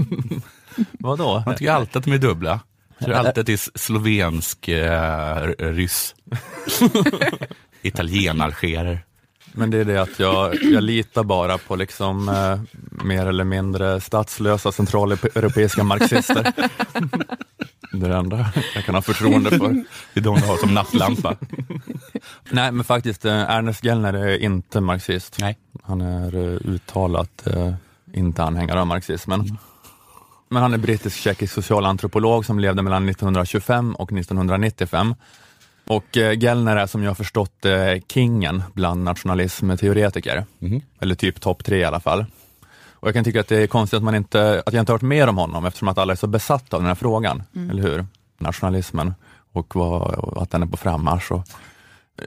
Vadå? 0.99 1.43
Man 1.45 1.55
tycker 1.55 1.71
alltid 1.71 1.97
att 1.97 2.03
de 2.03 2.11
är 2.11 2.17
dubbla. 2.17 2.59
Jag 2.97 3.05
tror 3.05 3.15
alltid 3.15 3.37
att 3.37 3.45
det 3.45 3.53
är 3.53 3.77
slovensk, 3.77 4.67
eh, 4.67 5.47
ryss, 5.57 6.15
italienalgerer. 7.81 9.05
Men 9.53 9.69
det 9.69 9.77
är 9.77 9.85
det 9.85 9.97
att 9.97 10.19
jag, 10.19 10.63
jag 10.63 10.83
litar 10.83 11.23
bara 11.23 11.57
på 11.57 11.75
liksom 11.75 12.29
eh, 12.29 12.59
mer 13.05 13.25
eller 13.25 13.43
mindre 13.43 14.01
statslösa 14.01 14.71
centraleuropeiska 14.71 15.83
marxister. 15.83 16.53
Det 17.91 18.05
är 18.05 18.09
det 18.09 18.15
enda 18.15 18.51
jag 18.75 18.85
kan 18.85 18.95
ha 18.95 19.01
förtroende 19.01 19.49
för. 19.49 19.83
Det 20.13 20.19
är 20.19 20.23
de 20.23 20.35
du 20.35 20.45
har 20.45 20.57
som 20.57 20.73
nattlampa. 20.73 21.35
Nej, 22.49 22.71
men 22.71 22.83
faktiskt, 22.83 23.25
eh, 23.25 23.33
Ernest 23.33 23.83
Gellner 23.83 24.13
är 24.13 24.37
inte 24.37 24.81
marxist. 24.81 25.37
Nej. 25.39 25.57
Han 25.83 26.01
är 26.01 26.35
eh, 26.35 26.73
uttalat 26.73 27.47
eh, 27.47 27.73
inte 28.13 28.43
anhängare 28.43 28.81
av 28.81 28.87
marxismen. 28.87 29.57
Men 30.49 30.61
han 30.61 30.73
är 30.73 30.77
brittisk-tjeckisk 30.77 31.53
socialantropolog 31.53 32.45
som 32.45 32.59
levde 32.59 32.81
mellan 32.81 33.09
1925 33.09 33.95
och 33.95 34.13
1995. 34.13 35.15
Och 35.89 36.17
eh, 36.17 36.39
Gellner 36.39 36.77
är 36.77 36.87
som 36.87 37.03
jag 37.03 37.09
har 37.09 37.15
förstått 37.15 37.65
eh, 37.65 37.73
kingen 38.07 38.63
bland 38.73 39.03
nationalismteoretiker. 39.03 40.45
Mhm. 40.59 40.81
Eller 41.01 41.15
typ 41.15 41.41
topp 41.41 41.65
tre 41.65 41.77
i 41.77 41.83
alla 41.83 41.99
fall. 41.99 42.25
Och 42.91 43.07
jag 43.07 43.15
kan 43.15 43.23
tycka 43.23 43.39
att 43.39 43.47
det 43.47 43.57
är 43.57 43.67
konstigt 43.67 43.97
att, 43.97 44.03
man 44.03 44.15
inte, 44.15 44.63
att 44.65 44.73
jag 44.73 44.81
inte 44.81 44.91
hört 44.91 45.01
mer 45.01 45.27
om 45.27 45.37
honom 45.37 45.65
eftersom 45.65 45.87
att 45.87 45.97
alla 45.97 46.13
är 46.13 46.17
så 46.17 46.27
besatta 46.27 46.77
av 46.77 46.81
den 46.81 46.87
här 46.87 46.95
frågan, 46.95 47.43
eller 47.71 47.81
hur? 47.81 48.05
Nationalismen 48.37 49.13
och, 49.53 49.75
vad, 49.75 50.13
och 50.13 50.41
att 50.41 50.51
den 50.51 50.63
är 50.63 50.67
på 50.67 50.77
frammarsch. 50.77 51.31
Och, 51.31 51.43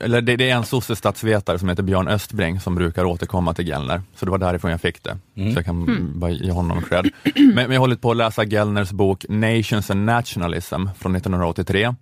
eller 0.01 0.21
det, 0.21 0.37
det 0.37 0.51
är 0.51 0.57
en 0.57 0.65
sossestatsvetare 0.65 1.59
som 1.59 1.69
heter 1.69 1.83
Björn 1.83 2.09
Östbring 2.09 2.61
som 2.61 2.75
brukar 2.75 3.05
återkomma 3.05 3.55
till 3.55 3.69
Gellner, 3.69 4.03
så 4.17 4.25
det 4.25 4.31
var 4.31 4.39
därifrån 4.39 4.71
jag 4.71 4.81
fick 4.81 5.03
det. 5.03 5.19
Så 5.35 5.59
jag 5.59 5.65
kan 5.65 6.11
bara 6.21 6.31
ge 6.31 6.51
honom 6.51 6.83
cred. 6.83 7.11
Men, 7.35 7.55
men 7.55 7.63
jag 7.63 7.73
har 7.73 7.79
hållit 7.79 8.01
på 8.01 8.11
att 8.11 8.17
läsa 8.17 8.45
Gellners 8.45 8.91
bok 8.91 9.25
Nations 9.29 9.91
and 9.91 10.05
Nationalism 10.05 10.87
från 10.99 11.17
1983. 11.17 11.95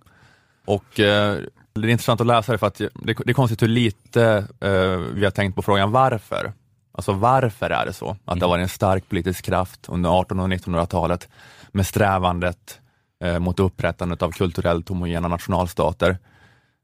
Och 0.73 0.99
eh, 0.99 1.37
det 1.73 1.87
är 1.87 1.91
intressant 1.91 2.21
att 2.21 2.27
läsa 2.27 2.51
det 2.51 2.57
för 2.57 2.67
att 2.67 2.75
det, 2.75 2.89
det 3.03 3.29
är 3.29 3.33
konstigt 3.33 3.61
hur 3.61 3.67
lite 3.67 4.45
eh, 4.59 4.97
vi 5.13 5.23
har 5.23 5.31
tänkt 5.31 5.55
på 5.55 5.61
frågan 5.61 5.91
varför. 5.91 6.53
Alltså 6.91 7.13
varför 7.13 7.69
är 7.69 7.85
det 7.85 7.93
så? 7.93 8.17
Att 8.25 8.39
det 8.39 8.45
har 8.45 8.49
varit 8.49 8.63
en 8.63 8.69
stark 8.69 9.09
politisk 9.09 9.45
kraft 9.45 9.89
under 9.89 10.21
1800 10.21 10.55
och 10.55 10.61
1900-talet 10.61 11.29
med 11.71 11.87
strävandet 11.87 12.79
eh, 13.23 13.39
mot 13.39 13.59
upprättandet 13.59 14.21
av 14.21 14.31
kulturellt 14.31 14.89
homogena 14.89 15.27
nationalstater. 15.27 16.17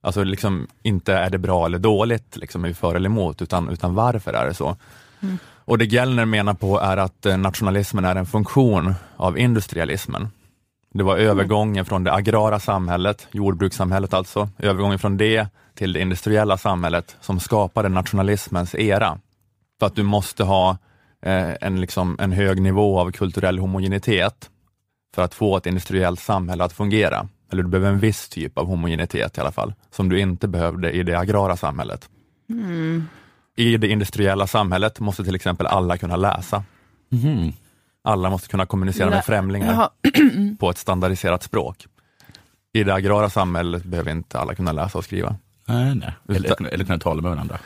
Alltså 0.01 0.23
liksom 0.23 0.67
inte 0.83 1.13
är 1.13 1.29
det 1.29 1.37
bra 1.37 1.65
eller 1.65 1.79
dåligt, 1.79 2.37
liksom 2.37 2.63
är 2.63 2.67
vi 2.67 2.73
för 2.73 2.95
eller 2.95 3.09
emot, 3.09 3.41
utan, 3.41 3.69
utan 3.69 3.95
varför 3.95 4.33
är 4.33 4.45
det 4.45 4.53
så? 4.53 4.75
Och 5.65 5.77
det 5.77 5.85
Gellner 5.85 6.25
menar 6.25 6.53
på 6.53 6.79
är 6.79 6.97
att 6.97 7.25
eh, 7.25 7.37
nationalismen 7.37 8.05
är 8.05 8.15
en 8.15 8.25
funktion 8.25 8.93
av 9.17 9.37
industrialismen. 9.37 10.27
Det 10.97 11.03
var 11.03 11.17
övergången 11.17 11.85
från 11.85 12.03
det 12.03 12.13
agrara 12.13 12.59
samhället, 12.59 13.27
jordbrukssamhället 13.31 14.13
alltså, 14.13 14.49
övergången 14.59 14.99
från 14.99 15.17
det 15.17 15.47
till 15.75 15.93
det 15.93 15.99
industriella 15.99 16.57
samhället 16.57 17.17
som 17.21 17.39
skapade 17.39 17.89
nationalismens 17.89 18.75
era. 18.75 19.19
För 19.79 19.85
att 19.85 19.95
du 19.95 20.03
måste 20.03 20.43
ha 20.43 20.77
eh, 21.21 21.53
en, 21.61 21.81
liksom, 21.81 22.17
en 22.19 22.31
hög 22.31 22.61
nivå 22.61 22.99
av 22.99 23.11
kulturell 23.11 23.59
homogenitet 23.59 24.49
för 25.15 25.21
att 25.21 25.33
få 25.33 25.57
ett 25.57 25.65
industriellt 25.65 26.19
samhälle 26.19 26.63
att 26.63 26.73
fungera. 26.73 27.27
Eller 27.51 27.63
du 27.63 27.69
behöver 27.69 27.89
en 27.89 27.99
viss 27.99 28.29
typ 28.29 28.57
av 28.57 28.65
homogenitet 28.65 29.37
i 29.37 29.41
alla 29.41 29.51
fall, 29.51 29.73
som 29.91 30.09
du 30.09 30.19
inte 30.19 30.47
behövde 30.47 30.91
i 30.91 31.03
det 31.03 31.19
agrara 31.19 31.57
samhället. 31.57 32.09
I 33.55 33.77
det 33.77 33.87
industriella 33.87 34.47
samhället 34.47 34.99
måste 34.99 35.23
till 35.23 35.35
exempel 35.35 35.67
alla 35.67 35.97
kunna 35.97 36.15
läsa. 36.15 36.63
Mhm. 37.09 37.53
Alla 38.07 38.29
måste 38.29 38.47
kunna 38.47 38.65
kommunicera 38.65 39.09
med 39.09 39.25
främlingar 39.25 39.89
på 40.59 40.69
ett 40.69 40.77
standardiserat 40.77 41.43
språk. 41.43 41.85
I 42.73 42.83
det 42.83 42.93
agrara 42.93 43.29
samhället 43.29 43.83
behöver 43.83 44.11
inte 44.11 44.39
alla 44.39 44.55
kunna 44.55 44.71
läsa 44.71 44.97
och 44.97 45.03
skriva. 45.03 45.35
Nej, 45.67 45.95
nej. 45.95 46.13
Eller, 46.29 46.49
Utan- 46.53 46.65
eller 46.65 46.85
kunna 46.85 46.99
tala 46.99 47.21
med 47.21 47.31
varandra. 47.31 47.57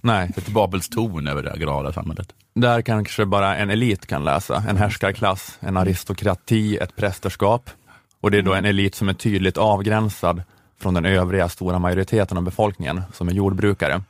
Nej, 0.00 0.30
Ett 0.36 0.48
Babels 0.48 0.88
torn 0.88 1.26
över 1.26 1.42
det 1.42 1.52
agrara 1.52 1.92
samhället. 1.92 2.32
där 2.54 2.82
kanske 2.82 3.26
bara 3.26 3.56
en 3.56 3.70
elit 3.70 4.06
kan 4.06 4.24
läsa, 4.24 4.64
en 4.68 4.76
härskarklass, 4.76 5.58
en 5.60 5.76
aristokrati, 5.76 6.76
ett 6.76 6.96
prästerskap. 6.96 7.70
Och 8.20 8.30
det 8.30 8.38
är 8.38 8.42
då 8.42 8.54
en 8.54 8.64
elit 8.64 8.94
som 8.94 9.08
är 9.08 9.14
tydligt 9.14 9.56
avgränsad 9.58 10.42
från 10.80 10.94
den 10.94 11.04
övriga 11.04 11.48
stora 11.48 11.78
majoriteten 11.78 12.36
av 12.36 12.42
befolkningen 12.42 13.02
som 13.12 13.28
är 13.28 13.32
jordbrukare. 13.32 14.02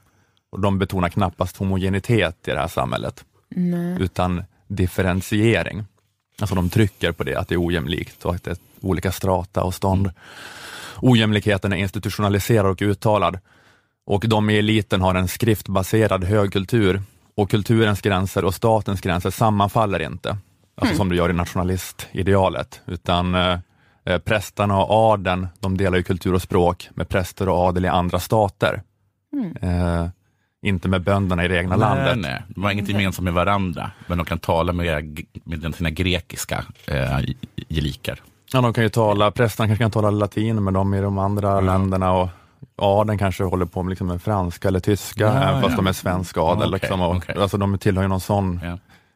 Och 0.53 0.61
de 0.61 0.79
betonar 0.79 1.09
knappast 1.09 1.57
homogenitet 1.57 2.49
i 2.49 2.51
det 2.51 2.59
här 2.61 2.69
samhället, 2.69 3.25
utan 3.99 4.45
differentiering. 4.71 5.85
Alltså 6.41 6.55
de 6.55 6.71
trycker 6.71 7.13
på 7.13 7.25
det, 7.25 7.37
att 7.37 7.49
det 7.49 7.55
är 7.55 7.67
ojämlikt 7.67 8.25
och 8.25 8.35
att 8.35 8.45
det 8.45 8.51
är 8.51 8.57
olika 8.81 9.13
strata 9.13 9.63
och 9.63 9.75
stånd. 9.75 10.11
Ojämlikheten 11.03 11.73
är 11.73 11.77
institutionaliserad 11.77 12.67
och 12.67 12.83
uttalad 12.83 13.39
och 14.07 14.25
de 14.29 14.51
i 14.51 14.59
eliten 14.59 15.01
har 15.01 15.15
en 15.15 15.29
skriftbaserad 15.29 16.25
högkultur 16.25 17.03
och 17.35 17.51
kulturens 17.51 18.01
gränser 18.01 18.45
och 18.45 18.55
statens 18.55 19.01
gränser 19.01 19.31
sammanfaller 19.31 20.03
inte, 20.03 20.37
alltså 20.75 20.97
som 20.97 21.09
det 21.09 21.17
gör 21.17 21.31
i 21.31 21.33
nationalistidealet, 21.33 22.81
utan 22.87 23.35
eh, 23.35 23.59
eh, 24.05 24.19
prästarna 24.19 24.79
och 24.79 25.13
adeln, 25.13 25.49
de 25.61 25.77
delar 25.77 25.97
ju 25.97 26.03
kultur 26.03 26.35
och 26.35 26.43
språk 26.43 26.89
med 26.95 27.09
präster 27.09 27.49
och 27.49 27.59
adel 27.59 27.85
i 27.85 27.89
andra 27.89 28.21
stater. 28.21 28.83
Eh, 29.61 30.09
inte 30.63 30.89
med 30.89 31.03
bönderna 31.03 31.45
i 31.45 31.49
det 31.49 31.57
egna 31.59 31.77
landet. 31.77 32.19
Nej, 32.19 32.31
nej. 32.33 32.43
De 32.49 32.65
har 32.65 32.71
inget 32.71 32.89
gemensamt 32.89 33.25
med 33.25 33.33
varandra, 33.35 33.91
men 34.07 34.19
de 34.19 34.25
kan 34.25 34.39
tala 34.39 34.73
med, 34.73 35.21
med 35.45 35.75
sina 35.75 35.91
grekiska 35.91 36.65
eh, 36.87 37.19
gelikar. 37.69 38.21
Ja, 38.53 38.61
de 38.61 38.73
kan 38.73 38.85
ju 38.85 38.91
tala, 38.91 39.31
prästerna 39.31 39.67
kanske 39.69 39.85
kan 39.85 39.91
tala 39.91 40.11
latin 40.11 40.65
med 40.65 40.75
dem 40.75 40.95
i 40.95 41.01
de 41.01 41.19
andra 41.19 41.61
länderna 41.61 42.13
och 42.13 42.29
adeln 42.77 43.19
kanske 43.19 43.45
håller 43.45 43.67
på 43.67 43.83
med, 43.83 43.91
liksom 43.91 44.07
med 44.07 44.23
franska 44.23 44.69
eller 44.69 44.81
tyska, 44.81 45.25
Ja, 45.25 45.33
även 45.49 45.61
fast 45.63 45.71
ja. 45.73 45.77
de 45.77 45.87
är 45.87 45.93
svensk 45.93 46.37
adel. 46.37 46.57
Okej, 46.69 46.71
liksom, 46.71 47.01
och, 47.01 47.17
okej. 47.17 47.37
alltså, 47.39 47.57
de 47.57 47.79
tillhör 47.79 48.03
ju 48.03 48.09
någon 48.09 48.21
sån 48.21 48.61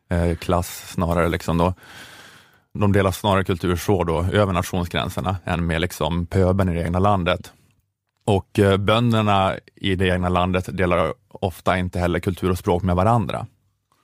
Ja. 0.08 0.16
eh, 0.16 0.36
klass 0.36 0.84
snarare. 0.92 1.28
Liksom 1.28 1.58
då. 1.58 1.74
De 2.78 2.92
delar 2.92 3.10
snarare 3.10 3.44
kultur 3.44 3.76
så 3.76 4.04
då, 4.04 4.26
över 4.32 4.52
nationsgränserna, 4.52 5.36
än 5.44 5.66
med 5.66 5.80
liksom 5.80 6.26
pöbeln 6.26 6.70
i 6.70 6.74
det 6.74 6.82
egna 6.82 6.98
landet. 6.98 7.52
Och 8.24 8.58
eh, 8.58 8.76
bönderna 8.76 9.54
i 9.74 9.94
det 9.94 10.08
egna 10.08 10.28
landet 10.28 10.76
delar 10.76 11.14
ofta 11.28 11.78
inte 11.78 11.98
heller 11.98 12.20
kultur 12.20 12.50
och 12.50 12.58
språk 12.58 12.82
med 12.82 12.96
varandra, 12.96 13.46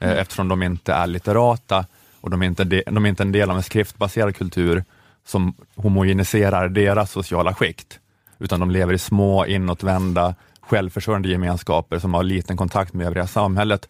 eh, 0.00 0.10
eftersom 0.12 0.48
de 0.48 0.62
inte 0.62 0.92
är 0.92 1.06
litterata 1.06 1.86
och 2.20 2.30
de 2.30 2.42
är, 2.42 2.46
inte 2.46 2.64
de, 2.64 2.82
de 2.86 3.04
är 3.04 3.08
inte 3.08 3.22
en 3.22 3.32
del 3.32 3.50
av 3.50 3.56
en 3.56 3.62
skriftbaserad 3.62 4.36
kultur 4.36 4.84
som 5.26 5.54
homogeniserar 5.74 6.68
deras 6.68 7.10
sociala 7.10 7.54
skikt, 7.54 8.00
utan 8.38 8.60
de 8.60 8.70
lever 8.70 8.94
i 8.94 8.98
små, 8.98 9.46
inåtvända, 9.46 10.34
självförsörjande 10.60 11.28
gemenskaper 11.28 11.98
som 11.98 12.14
har 12.14 12.22
liten 12.22 12.56
kontakt 12.56 12.94
med 12.94 13.06
övriga 13.06 13.26
samhället. 13.26 13.88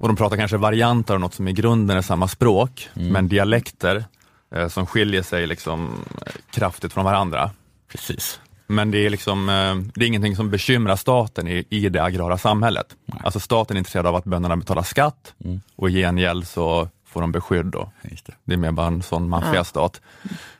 Och 0.00 0.08
de 0.08 0.16
pratar 0.16 0.36
kanske 0.36 0.56
varianter 0.56 1.14
av 1.14 1.20
något 1.20 1.34
som 1.34 1.48
i 1.48 1.52
grunden 1.52 1.96
är 1.96 2.02
samma 2.02 2.28
språk, 2.28 2.88
men 2.94 3.28
dialekter 3.28 4.04
eh, 4.54 4.68
som 4.68 4.86
skiljer 4.86 5.22
sig 5.22 5.46
liksom 5.46 5.90
kraftigt 6.50 6.92
från 6.92 7.04
varandra. 7.04 7.50
Precis. 7.92 8.40
Men 8.70 8.90
det 8.90 9.06
är, 9.06 9.10
liksom, 9.10 9.48
eh, 9.48 9.74
det 9.94 10.04
är 10.04 10.08
ingenting 10.08 10.36
som 10.36 10.50
bekymrar 10.50 10.96
staten 10.96 11.48
i, 11.48 11.64
i 11.68 11.88
det 11.88 12.02
agrara 12.02 12.38
samhället. 12.38 12.86
Alltså 13.24 13.40
staten 13.40 13.76
är 13.76 13.78
intresserad 13.78 14.06
av 14.06 14.16
att 14.16 14.24
bönderna 14.24 14.56
betalar 14.56 14.82
skatt 14.82 15.34
och 15.76 15.90
i 15.90 15.92
gengäld 15.92 16.46
så 16.46 16.88
får 17.06 17.20
de 17.20 17.32
beskydd. 17.32 17.66
Då. 17.66 17.92
Just 18.02 18.26
det. 18.26 18.32
Det 18.44 18.52
är 18.52 18.56
mer 18.56 18.72
bara 18.72 18.86
en 18.86 19.02
sån 19.02 19.28
maffiastat. 19.28 20.00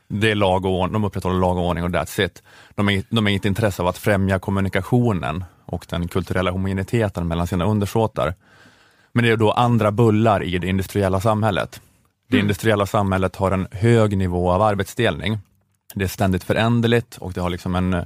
Det 0.07 0.31
är 0.31 0.35
lag 0.35 0.65
och 0.65 0.71
ordning, 0.71 0.93
de 0.93 1.03
upprätthåller 1.03 1.39
lag 1.39 1.57
och 1.57 1.67
ordning 1.67 1.83
och 1.83 1.89
that's 1.89 2.25
it. 2.25 2.43
De 2.75 2.89
är, 2.89 3.03
de 3.09 3.27
är 3.27 3.31
inte 3.31 3.47
intresse 3.47 3.81
av 3.81 3.87
att 3.87 3.97
främja 3.97 4.39
kommunikationen 4.39 5.43
och 5.65 5.85
den 5.89 6.07
kulturella 6.07 6.51
homogeniteten 6.51 7.27
mellan 7.27 7.47
sina 7.47 7.65
undersåtar. 7.65 8.35
Men 9.11 9.23
det 9.23 9.31
är 9.31 9.37
då 9.37 9.51
andra 9.51 9.91
bullar 9.91 10.43
i 10.43 10.57
det 10.57 10.67
industriella 10.67 11.19
samhället. 11.19 11.81
Det 12.29 12.39
industriella 12.39 12.85
samhället 12.85 13.35
har 13.35 13.51
en 13.51 13.67
hög 13.71 14.17
nivå 14.17 14.51
av 14.51 14.61
arbetsdelning. 14.61 15.37
Det 15.93 16.03
är 16.03 16.07
ständigt 16.07 16.43
föränderligt 16.43 17.17
och 17.17 17.33
det 17.33 17.41
har 17.41 17.49
liksom 17.49 17.75
en 17.75 17.93
eh, 17.93 18.05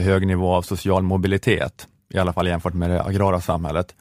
hög 0.00 0.26
nivå 0.26 0.54
av 0.54 0.62
social 0.62 1.02
mobilitet, 1.02 1.88
i 2.14 2.18
alla 2.18 2.32
fall 2.32 2.46
jämfört 2.46 2.74
med 2.74 2.90
det 2.90 3.02
agrara 3.02 3.40
samhället. 3.40 3.94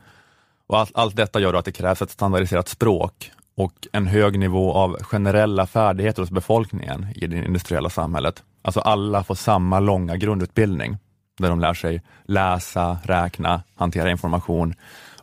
Och 0.67 0.79
allt, 0.79 0.91
allt 0.93 1.15
detta 1.15 1.39
gör 1.39 1.53
att 1.53 1.65
det 1.65 1.71
krävs 1.71 2.01
ett 2.01 2.11
standardiserat 2.11 2.67
språk 2.67 3.31
och 3.55 3.87
en 3.91 4.07
hög 4.07 4.39
nivå 4.39 4.73
av 4.73 5.03
generella 5.03 5.67
färdigheter 5.67 6.21
hos 6.21 6.31
befolkningen 6.31 7.07
i 7.15 7.27
det 7.27 7.37
industriella 7.37 7.89
samhället. 7.89 8.43
Alltså 8.61 8.79
alla 8.79 9.23
får 9.23 9.35
samma 9.35 9.79
långa 9.79 10.17
grundutbildning 10.17 10.97
där 11.39 11.49
de 11.49 11.59
lär 11.59 11.73
sig 11.73 12.01
läsa, 12.23 12.97
räkna, 13.03 13.63
hantera 13.75 14.11
information, 14.11 14.73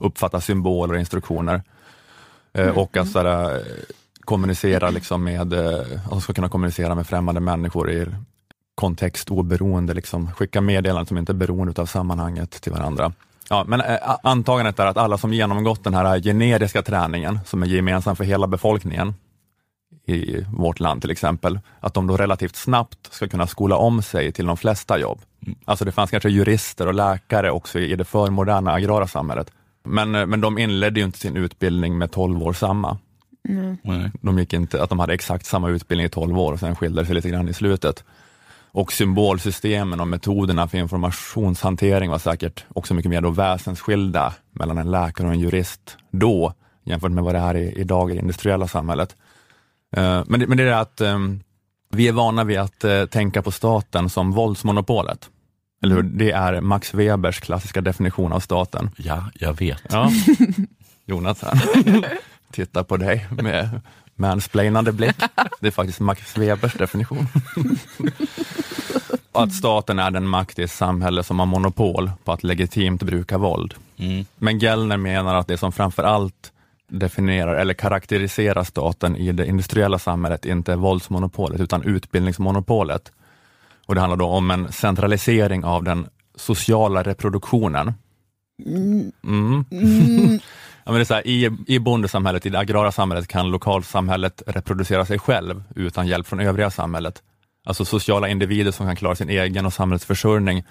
uppfatta 0.00 0.40
symboler 0.40 0.94
och 0.94 1.00
instruktioner. 1.00 1.62
Eh, 2.52 2.78
och 2.78 2.96
att 2.96 3.08
sådär, 3.08 3.56
eh, 3.56 3.62
kommunicera 4.28 4.90
liksom 4.90 5.24
med, 5.24 5.52
eh, 5.52 5.80
att 6.04 6.10
de 6.10 6.20
ska 6.20 6.32
kunna 6.32 6.48
kommunicera 6.48 6.94
med 6.94 7.06
främmande 7.06 7.40
människor 7.40 7.90
i 7.90 8.06
kontextoberoende, 8.74 9.94
liksom, 9.94 10.32
skicka 10.32 10.60
meddelanden 10.60 11.06
som 11.06 11.18
inte 11.18 11.32
är 11.32 11.34
beroende 11.34 11.82
av 11.82 11.86
sammanhanget 11.86 12.50
till 12.50 12.72
varandra. 12.72 13.12
Ja, 13.50 13.64
men 13.66 13.80
eh, 13.80 13.96
antagandet 14.22 14.78
är 14.78 14.86
att 14.86 14.96
alla 14.96 15.18
som 15.18 15.32
genomgått 15.32 15.84
den 15.84 15.94
här 15.94 16.16
eh, 16.16 16.22
generiska 16.22 16.82
träningen, 16.82 17.38
som 17.46 17.62
är 17.62 17.66
gemensam 17.66 18.16
för 18.16 18.24
hela 18.24 18.46
befolkningen, 18.46 19.14
i 20.06 20.44
vårt 20.52 20.80
land 20.80 21.00
till 21.00 21.10
exempel, 21.10 21.60
att 21.80 21.94
de 21.94 22.06
då 22.06 22.16
relativt 22.16 22.56
snabbt 22.56 23.12
ska 23.12 23.28
kunna 23.28 23.46
skola 23.46 23.76
om 23.76 24.02
sig 24.02 24.32
till 24.32 24.46
de 24.46 24.56
flesta 24.56 24.98
jobb. 24.98 25.20
Alltså 25.64 25.84
det 25.84 25.92
fanns 25.92 26.10
kanske 26.10 26.28
jurister 26.28 26.86
och 26.86 26.94
läkare 26.94 27.50
också 27.50 27.78
i 27.78 27.96
det 27.96 28.04
förmoderna 28.04 28.72
agrara 28.72 29.06
samhället. 29.06 29.50
Men, 29.84 30.10
men 30.10 30.40
de 30.40 30.58
inledde 30.58 31.00
ju 31.00 31.06
inte 31.06 31.18
sin 31.18 31.36
utbildning 31.36 31.98
med 31.98 32.10
12 32.12 32.42
år 32.42 32.52
samma. 32.52 32.98
Nej. 33.82 34.10
De 34.20 34.38
gick 34.38 34.52
inte, 34.52 34.82
att 34.82 34.88
de 34.88 34.98
hade 34.98 35.14
exakt 35.14 35.46
samma 35.46 35.68
utbildning 35.68 36.06
i 36.06 36.10
12 36.10 36.38
år 36.38 36.52
och 36.52 36.60
sen 36.60 36.76
skilde 36.76 37.02
det 37.02 37.06
sig 37.06 37.14
lite 37.14 37.28
grann 37.28 37.48
i 37.48 37.54
slutet. 37.54 38.04
Och 38.70 38.92
symbolsystemen 38.92 40.00
och 40.00 40.08
metoderna 40.08 40.68
för 40.68 40.78
informationshantering 40.78 42.10
var 42.10 42.18
säkert 42.18 42.64
också 42.68 42.94
mycket 42.94 43.10
mer 43.10 43.20
då 43.20 43.30
väsensskilda 43.30 44.34
mellan 44.50 44.78
en 44.78 44.90
läkare 44.90 45.26
och 45.26 45.32
en 45.32 45.40
jurist 45.40 45.96
då, 46.10 46.54
jämfört 46.84 47.12
med 47.12 47.24
vad 47.24 47.34
det 47.34 47.38
är 47.38 47.56
i, 47.56 47.72
idag 47.72 48.10
i 48.10 48.14
det 48.14 48.20
industriella 48.20 48.68
samhället. 48.68 49.16
Eh, 49.96 50.22
men, 50.26 50.40
det, 50.40 50.46
men 50.46 50.58
det 50.58 50.62
är 50.62 50.66
det 50.66 50.78
att 50.78 51.00
eh, 51.00 51.18
vi 51.90 52.08
är 52.08 52.12
vana 52.12 52.44
vid 52.44 52.58
att 52.58 52.84
eh, 52.84 53.04
tänka 53.04 53.42
på 53.42 53.50
staten 53.50 54.08
som 54.08 54.32
våldsmonopolet. 54.32 55.30
Eller 55.82 55.94
hur? 55.94 56.02
Det 56.02 56.30
är 56.30 56.60
Max 56.60 56.94
Webers 56.94 57.40
klassiska 57.40 57.80
definition 57.80 58.32
av 58.32 58.40
staten. 58.40 58.90
Ja, 58.96 59.24
jag 59.34 59.58
vet. 59.58 59.82
Ja. 59.90 60.10
Jonas 61.06 61.42
här. 61.42 62.18
Tittar 62.50 62.82
på 62.82 62.96
dig 62.96 63.26
med 63.30 63.80
mansplainande 64.14 64.92
blick. 64.92 65.16
Det 65.60 65.66
är 65.66 65.70
faktiskt 65.70 66.00
Max 66.00 66.38
Webers 66.38 66.74
definition. 66.74 67.26
att 69.32 69.52
staten 69.52 69.98
är 69.98 70.10
den 70.10 70.28
makt 70.28 70.58
i 70.58 70.62
ett 70.62 70.70
samhälle 70.70 71.22
som 71.22 71.38
har 71.38 71.46
monopol 71.46 72.10
på 72.24 72.32
att 72.32 72.42
legitimt 72.42 73.02
bruka 73.02 73.38
våld. 73.38 73.74
Mm. 73.96 74.24
Men 74.36 74.58
Gellner 74.58 74.96
menar 74.96 75.34
att 75.34 75.48
det 75.48 75.56
som 75.56 75.72
framför 75.72 76.02
allt 76.02 76.52
definierar 76.88 77.54
eller 77.54 77.74
karaktäriserar 77.74 78.64
staten 78.64 79.16
i 79.16 79.32
det 79.32 79.46
industriella 79.46 79.98
samhället 79.98 80.46
inte 80.46 80.72
är 80.72 80.76
våldsmonopolet 80.76 81.60
utan 81.60 81.82
utbildningsmonopolet. 81.82 83.12
Och 83.86 83.94
Det 83.94 84.00
handlar 84.00 84.16
då 84.16 84.26
om 84.26 84.50
en 84.50 84.72
centralisering 84.72 85.64
av 85.64 85.84
den 85.84 86.06
sociala 86.36 87.02
reproduktionen. 87.02 87.94
Mm. 89.24 89.64
Ja, 90.88 90.92
men 90.92 90.98
det 90.98 91.02
är 91.02 91.04
så 91.04 91.14
här, 91.14 91.26
i, 91.26 91.50
I 91.66 91.78
bondesamhället, 91.78 92.46
i 92.46 92.48
det 92.48 92.58
agrara 92.58 92.92
samhället 92.92 93.28
kan 93.28 93.50
lokalsamhället 93.50 94.42
reproducera 94.46 95.04
sig 95.04 95.18
själv 95.18 95.62
utan 95.76 96.06
hjälp 96.06 96.26
från 96.26 96.40
övriga 96.40 96.70
samhället. 96.70 97.22
Alltså 97.64 97.84
sociala 97.84 98.28
individer 98.28 98.70
som 98.70 98.86
kan 98.86 98.96
klara 98.96 99.14
sin 99.14 99.28
egen 99.28 99.66
och 99.66 99.72
samhällets 99.72 100.04
försörjning 100.04 100.64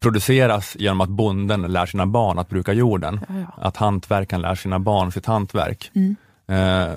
produceras 0.00 0.76
genom 0.76 1.00
att 1.00 1.08
bonden 1.08 1.62
lär 1.62 1.86
sina 1.86 2.06
barn 2.06 2.38
att 2.38 2.48
bruka 2.48 2.72
jorden. 2.72 3.20
Ja, 3.28 3.34
ja. 3.38 3.62
Att 3.62 3.76
hantverkaren 3.76 4.42
lär 4.42 4.54
sina 4.54 4.78
barn 4.78 5.12
sitt 5.12 5.26
hantverk. 5.26 5.90
Mm. 5.94 6.16
Eh, 6.48 6.94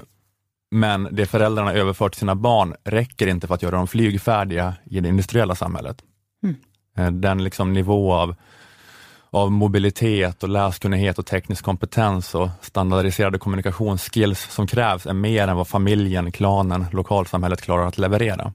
men 0.71 1.07
det 1.11 1.25
föräldrarna 1.25 1.73
överför 1.73 2.09
till 2.09 2.19
sina 2.19 2.35
barn 2.35 2.75
räcker 2.83 3.27
inte 3.27 3.47
för 3.47 3.55
att 3.55 3.61
göra 3.61 3.77
dem 3.77 3.87
flygfärdiga 3.87 4.73
i 4.85 4.99
det 4.99 5.09
industriella 5.09 5.55
samhället. 5.55 6.01
Mm. 6.43 6.55
Eh, 6.97 7.11
den 7.11 7.43
liksom 7.43 7.73
nivå 7.73 8.13
av, 8.13 8.35
av 9.35 9.51
mobilitet 9.51 10.43
och 10.43 10.49
läskunnighet 10.49 11.19
och 11.19 11.25
teknisk 11.25 11.65
kompetens 11.65 12.35
och 12.35 12.49
standardiserade 12.61 13.37
kommunikationsskills 13.37 14.51
som 14.51 14.67
krävs 14.67 15.05
är 15.05 15.13
mer 15.13 15.47
än 15.47 15.57
vad 15.57 15.67
familjen, 15.67 16.31
klanen, 16.31 16.85
lokalsamhället 16.91 17.61
klarar 17.61 17.87
att 17.87 17.97
leverera. 17.97 18.53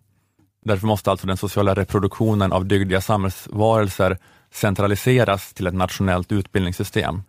Därför 0.64 0.86
måste 0.86 1.10
alltså 1.10 1.26
den 1.26 1.36
sociala 1.36 1.74
reproduktionen 1.74 2.52
av 2.52 2.66
dygdiga 2.66 3.00
samhällsvarelser 3.00 4.18
centraliseras 4.52 5.52
till 5.52 5.66
ett 5.66 5.74
nationellt 5.74 6.32
utbildningssystem. 6.32 7.22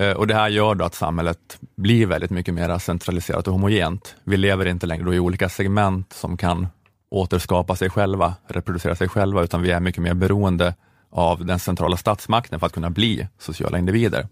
Eh, 0.00 0.12
och 0.12 0.26
Det 0.26 0.34
här 0.34 0.48
gör 0.48 0.74
då 0.74 0.84
att 0.84 0.94
samhället 0.94 1.58
blir 1.76 2.06
väldigt 2.06 2.30
mycket 2.30 2.54
mer 2.54 2.78
centraliserat 2.78 3.46
och 3.46 3.52
homogent. 3.52 4.16
Vi 4.24 4.36
lever 4.36 4.66
inte 4.66 4.86
längre 4.86 5.04
då 5.04 5.14
i 5.14 5.18
olika 5.18 5.48
segment 5.48 6.12
som 6.12 6.36
kan 6.36 6.66
återskapa 7.10 7.76
sig 7.76 7.90
själva, 7.90 8.34
reproducera 8.46 8.94
sig 8.94 9.08
själva, 9.08 9.42
utan 9.42 9.62
vi 9.62 9.70
är 9.70 9.80
mycket 9.80 10.02
mer 10.02 10.14
beroende 10.14 10.74
av 11.14 11.44
den 11.44 11.58
centrala 11.58 11.96
statsmakten 11.96 12.60
för 12.60 12.66
att 12.66 12.72
kunna 12.72 12.90
bli 12.90 13.28
sociala 13.38 13.78
individer. 13.78 14.28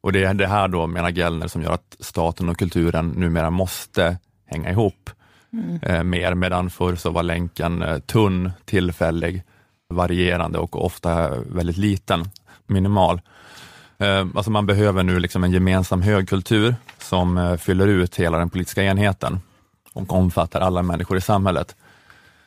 Och 0.00 0.12
det 0.12 0.24
är 0.24 0.34
det 0.34 0.46
här 0.46 0.68
då, 0.68 0.86
menar 0.86 1.10
Gellner, 1.10 1.48
som 1.48 1.62
gör 1.62 1.72
att 1.72 1.96
staten 2.00 2.48
och 2.48 2.56
kulturen 2.56 3.08
numera 3.08 3.50
måste 3.50 4.18
hänga 4.46 4.70
ihop 4.70 5.10
eh, 5.82 6.02
mer, 6.02 6.34
medan 6.34 6.70
förr 6.70 6.96
så 6.96 7.10
var 7.10 7.22
länken 7.22 7.82
eh, 7.82 7.98
tunn, 7.98 8.50
tillfällig, 8.64 9.42
varierande 9.88 10.58
och 10.58 10.84
ofta 10.84 11.38
väldigt 11.38 11.76
liten, 11.76 12.24
minimal. 12.66 13.20
Eh, 13.98 14.26
alltså 14.34 14.50
man 14.50 14.66
behöver 14.66 15.02
nu 15.02 15.20
liksom 15.20 15.44
en 15.44 15.52
gemensam 15.52 16.02
högkultur 16.02 16.74
som 16.98 17.58
fyller 17.60 17.86
ut 17.86 18.16
hela 18.16 18.38
den 18.38 18.50
politiska 18.50 18.82
enheten 18.82 19.40
och 19.92 20.12
omfattar 20.12 20.60
alla 20.60 20.82
människor 20.82 21.16
i 21.16 21.20
samhället. 21.20 21.76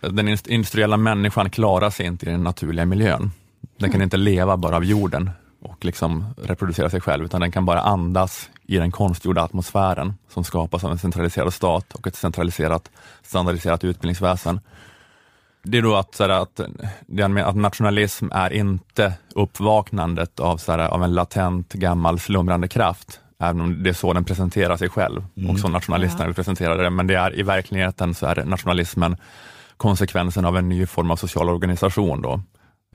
Den 0.01 0.27
industriella 0.27 0.97
människan 0.97 1.49
klarar 1.49 1.89
sig 1.89 2.05
inte 2.05 2.25
i 2.25 2.29
den 2.29 2.43
naturliga 2.43 2.85
miljön. 2.85 3.31
Den 3.77 3.91
kan 3.91 4.01
inte 4.01 4.17
leva 4.17 4.57
bara 4.57 4.75
av 4.75 4.85
jorden 4.85 5.29
och 5.61 5.85
liksom 5.85 6.25
reproducera 6.37 6.89
sig 6.89 7.01
själv, 7.01 7.25
utan 7.25 7.41
den 7.41 7.51
kan 7.51 7.65
bara 7.65 7.81
andas 7.81 8.49
i 8.67 8.77
den 8.77 8.91
konstgjorda 8.91 9.41
atmosfären 9.41 10.13
som 10.29 10.43
skapas 10.43 10.83
av 10.83 10.91
en 10.91 10.97
centraliserad 10.97 11.53
stat 11.53 11.93
och 11.93 12.07
ett 12.07 12.15
centraliserat, 12.15 12.91
standardiserat 13.21 13.83
utbildningsväsen. 13.83 14.59
Det 15.63 15.77
är 15.77 15.81
då 15.81 15.95
att, 15.95 16.15
så 16.15 16.23
här, 16.23 16.29
att, 16.29 16.59
att 17.45 17.55
nationalism 17.55 18.27
är 18.31 18.53
inte 18.53 19.13
uppvaknandet 19.35 20.39
av, 20.39 20.57
så 20.57 20.71
här, 20.71 20.79
av 20.79 21.03
en 21.03 21.13
latent 21.13 21.73
gammal 21.73 22.19
slumrande 22.19 22.67
kraft, 22.67 23.19
även 23.39 23.61
om 23.61 23.83
det 23.83 23.89
är 23.89 23.93
så 23.93 24.13
den 24.13 24.23
presenterar 24.23 24.77
sig 24.77 24.89
själv 24.89 25.25
och 25.49 25.59
som 25.59 25.71
nationalisterna 25.71 26.25
vill 26.25 26.35
presentera 26.35 26.75
det. 26.75 26.89
Men 26.89 27.07
det 27.07 27.15
är 27.15 27.39
i 27.39 27.43
verkligheten 27.43 28.13
så 28.13 28.25
är 28.25 28.45
nationalismen 28.45 29.17
konsekvensen 29.77 30.45
av 30.45 30.57
en 30.57 30.69
ny 30.69 30.85
form 30.85 31.11
av 31.11 31.15
social 31.15 31.49
organisation. 31.49 32.21
Då. 32.21 32.41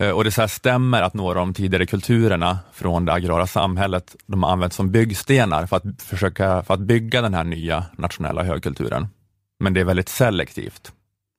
Eh, 0.00 0.10
Och 0.10 0.24
det 0.24 0.30
så 0.30 0.40
här 0.40 0.48
stämmer 0.48 1.02
att 1.02 1.14
några 1.14 1.40
av 1.40 1.46
de 1.46 1.54
tidigare 1.54 1.86
kulturerna 1.86 2.58
från 2.72 3.04
det 3.04 3.12
agrara 3.12 3.46
samhället, 3.46 4.16
de 4.26 4.42
har 4.42 4.50
använts 4.50 4.76
som 4.76 4.90
byggstenar 4.90 5.66
för 5.66 5.76
att 5.76 6.02
försöka 6.02 6.62
för 6.62 6.74
att 6.74 6.80
bygga 6.80 7.22
den 7.22 7.34
här 7.34 7.44
nya 7.44 7.84
nationella 7.98 8.42
högkulturen. 8.42 9.08
Men 9.60 9.74
det 9.74 9.80
är 9.80 9.84
väldigt 9.84 10.08
selektivt. 10.08 10.92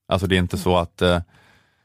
Alltså 0.07 0.27
det 0.27 0.35
är 0.35 0.39
inte 0.39 0.57
så 0.57 0.77
att 0.77 1.01
eh, 1.01 1.19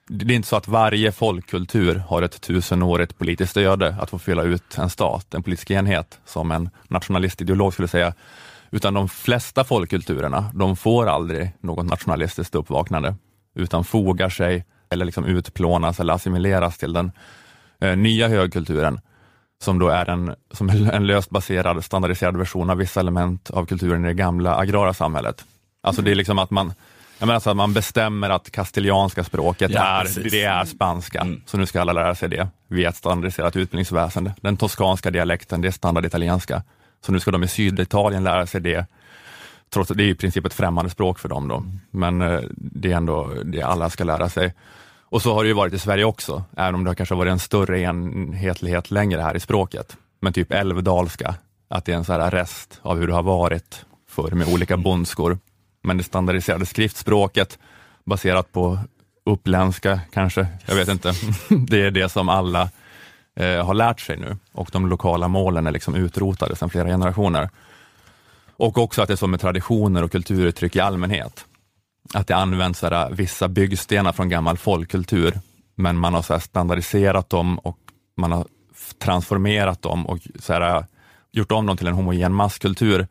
det 0.08 0.34
är 0.34 0.36
inte 0.36 0.48
så 0.48 0.56
att 0.56 0.68
varje 0.68 1.12
folkkultur 1.12 2.02
har 2.08 2.22
ett 2.22 2.40
tusenårigt 2.40 3.18
politiskt 3.18 3.56
öde 3.56 3.96
att 4.00 4.10
få 4.10 4.18
fylla 4.18 4.42
ut 4.42 4.78
en 4.78 4.90
stat, 4.90 5.34
en 5.34 5.42
politisk 5.42 5.70
enhet, 5.70 6.18
som 6.24 6.50
en 6.52 6.70
nationalistideolog 6.88 7.72
skulle 7.72 7.88
säga. 7.88 8.14
Utan 8.70 8.94
de 8.94 9.08
flesta 9.08 9.64
folkkulturerna, 9.64 10.50
de 10.54 10.76
får 10.76 11.06
aldrig 11.06 11.52
något 11.60 11.86
nationalistiskt 11.86 12.54
uppvaknande, 12.54 13.14
utan 13.54 13.84
fogar 13.84 14.28
sig 14.28 14.64
eller 14.90 15.04
liksom 15.04 15.24
utplånas 15.24 16.00
eller 16.00 16.14
assimileras 16.14 16.78
till 16.78 16.92
den 16.92 17.12
eh, 17.80 17.96
nya 17.96 18.28
högkulturen, 18.28 19.00
som 19.62 19.78
då 19.78 19.88
är 19.88 20.10
en, 20.10 20.34
som 20.50 20.68
en 20.70 21.06
löst 21.06 21.30
baserad, 21.30 21.84
standardiserad 21.84 22.36
version 22.36 22.70
av 22.70 22.76
vissa 22.76 23.00
element 23.00 23.50
av 23.50 23.66
kulturen 23.66 24.04
i 24.04 24.08
det 24.08 24.14
gamla 24.14 24.54
agrara 24.56 24.94
samhället. 24.94 25.44
Alltså 25.82 26.02
det 26.02 26.10
är 26.10 26.14
liksom 26.14 26.38
att 26.38 26.50
man 26.50 26.72
jag 27.18 27.26
menar 27.26 27.34
alltså 27.34 27.50
att 27.50 27.56
man 27.56 27.72
bestämmer 27.72 28.30
att 28.30 28.50
kastilianska 28.50 29.24
språket 29.24 29.70
Ja, 29.74 29.80
är, 29.82 30.02
precis. 30.02 30.32
det 30.32 30.42
är 30.44 30.64
spanska, 30.64 31.20
Mm. 31.20 31.40
så 31.46 31.56
nu 31.56 31.66
ska 31.66 31.80
alla 31.80 31.92
lära 31.92 32.14
sig 32.14 32.28
det 32.28 32.48
via 32.68 32.88
ett 32.88 32.96
standardiserat 32.96 33.56
utbildningsväsende. 33.56 34.34
Den 34.40 34.56
toskanska 34.56 35.10
dialekten, 35.10 35.60
det 35.60 35.68
är 35.68 35.72
standarditalienska, 35.72 36.62
så 37.06 37.12
nu 37.12 37.20
ska 37.20 37.30
de 37.30 37.42
i 37.42 37.48
Syditalien 37.48 38.24
lära 38.24 38.46
sig 38.46 38.60
det, 38.60 38.86
trots 39.70 39.90
att 39.90 39.96
det 39.96 40.02
är 40.04 40.08
i 40.08 40.14
princip 40.14 40.46
ett 40.46 40.54
främmande 40.54 40.90
språk 40.90 41.18
för 41.18 41.28
dem. 41.28 41.48
Då. 41.48 41.64
Men 41.90 42.22
eh, 42.22 42.40
det 42.56 42.92
är 42.92 42.96
ändå 42.96 43.30
det 43.44 43.62
alla 43.62 43.90
ska 43.90 44.04
lära 44.04 44.28
sig. 44.28 44.54
Och 45.10 45.22
så 45.22 45.34
har 45.34 45.42
det 45.42 45.48
ju 45.48 45.54
varit 45.54 45.74
i 45.74 45.78
Sverige 45.78 46.04
också, 46.04 46.44
även 46.56 46.74
om 46.74 46.84
det 46.84 46.90
har 46.90 46.94
kanske 46.94 47.14
varit 47.14 47.30
en 47.30 47.38
större 47.38 47.80
enhetlighet 47.80 48.90
längre 48.90 49.20
här 49.20 49.36
i 49.36 49.40
språket. 49.40 49.96
Men 50.20 50.32
typ 50.32 50.52
älvdalska, 50.52 51.34
att 51.68 51.84
det 51.84 51.92
är 51.92 51.96
en 51.96 52.04
så 52.04 52.12
här 52.12 52.30
rest 52.30 52.80
av 52.82 52.98
hur 52.98 53.06
det 53.06 53.12
har 53.12 53.22
varit 53.22 53.84
förr 54.08 54.30
med 54.30 54.48
olika 54.48 54.76
bondskor. 54.76 55.38
Men 55.82 55.98
det 55.98 56.04
standardiserade 56.04 56.66
skriftspråket 56.66 57.58
baserat 58.04 58.52
på 58.52 58.78
uppländska 59.24 60.00
kanske, 60.12 60.46
jag 60.66 60.74
vet 60.74 60.88
inte. 60.88 61.12
Det 61.48 61.82
är 61.82 61.90
det 61.90 62.08
som 62.08 62.28
alla 62.28 62.70
eh, 63.36 63.66
har 63.66 63.74
lärt 63.74 64.00
sig 64.00 64.16
nu 64.16 64.36
och 64.52 64.68
de 64.72 64.88
lokala 64.88 65.28
målen 65.28 65.66
är 65.66 65.70
liksom 65.70 65.94
utrotade 65.94 66.56
sedan 66.56 66.70
flera 66.70 66.88
generationer. 66.88 67.50
Och 68.56 68.78
också 68.78 69.02
att 69.02 69.08
det 69.08 69.14
är 69.14 69.16
så 69.16 69.26
med 69.26 69.40
traditioner 69.40 70.02
och 70.02 70.12
kulturuttryck 70.12 70.76
i 70.76 70.80
allmänhet. 70.80 71.46
Att 72.14 72.26
det 72.26 72.36
används 72.36 72.78
så 72.78 72.88
här, 72.88 73.10
vissa 73.10 73.48
byggstenar 73.48 74.12
från 74.12 74.28
gammal 74.28 74.58
folkkultur, 74.58 75.40
men 75.74 75.96
man 75.96 76.14
har 76.14 76.22
så 76.22 76.32
här, 76.32 76.40
standardiserat 76.40 77.30
dem 77.30 77.58
och 77.58 77.78
man 78.16 78.32
har 78.32 78.46
transformerat 78.98 79.82
dem 79.82 80.06
och 80.06 80.18
så 80.38 80.52
här, 80.52 80.84
gjort 81.32 81.52
om 81.52 81.66
dem 81.66 81.76
till 81.76 81.86
en 81.86 81.94
homogen 81.94 82.34
masskultur. 82.34 83.08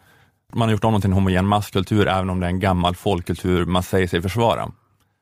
Man 0.53 0.67
har 0.67 0.71
gjort 0.71 0.83
om 0.83 0.91
dem 0.91 1.01
till 1.01 1.09
en 1.09 1.13
homogen 1.13 1.47
masskultur 1.47 2.07
även 2.07 2.29
om 2.29 2.39
det 2.39 2.45
är 2.45 2.49
en 2.49 2.59
gammal 2.59 2.95
folkkultur 2.95 3.65
man 3.65 3.83
säger 3.83 4.07
sig 4.07 4.21
försvara. 4.21 4.71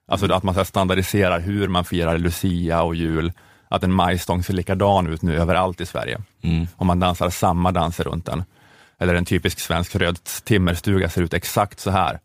Alltså 0.07 0.33
att 0.33 0.43
man 0.43 0.55
så 0.55 0.65
standardiserar 0.65 1.39
hur 1.39 1.67
man 1.67 1.85
firar 1.85 2.17
Lucia 2.17 2.81
och 2.81 2.95
jul, 2.95 3.31
att 3.69 3.83
en 3.83 3.93
majstång 3.93 4.43
ser 4.43 4.53
likadan 4.53 5.07
ut 5.07 5.21
nu 5.21 5.37
överallt 5.37 5.81
i 5.81 5.85
Sverige. 5.85 6.21
Mm. 6.41 6.67
Om 6.75 6.87
man 6.87 6.99
dansar 6.99 7.29
samma 7.29 7.71
danser 7.71 8.03
runt 8.03 8.25
den. 8.25 8.43
Eller 8.99 9.15
en 9.15 9.25
typisk 9.25 9.59
svensk 9.59 9.95
röd 9.95 10.19
timmerstuga 10.43 11.09
ser 11.09 11.21
ut 11.21 11.33
exakt 11.33 11.79
så 11.79 11.91
här. 11.91 12.19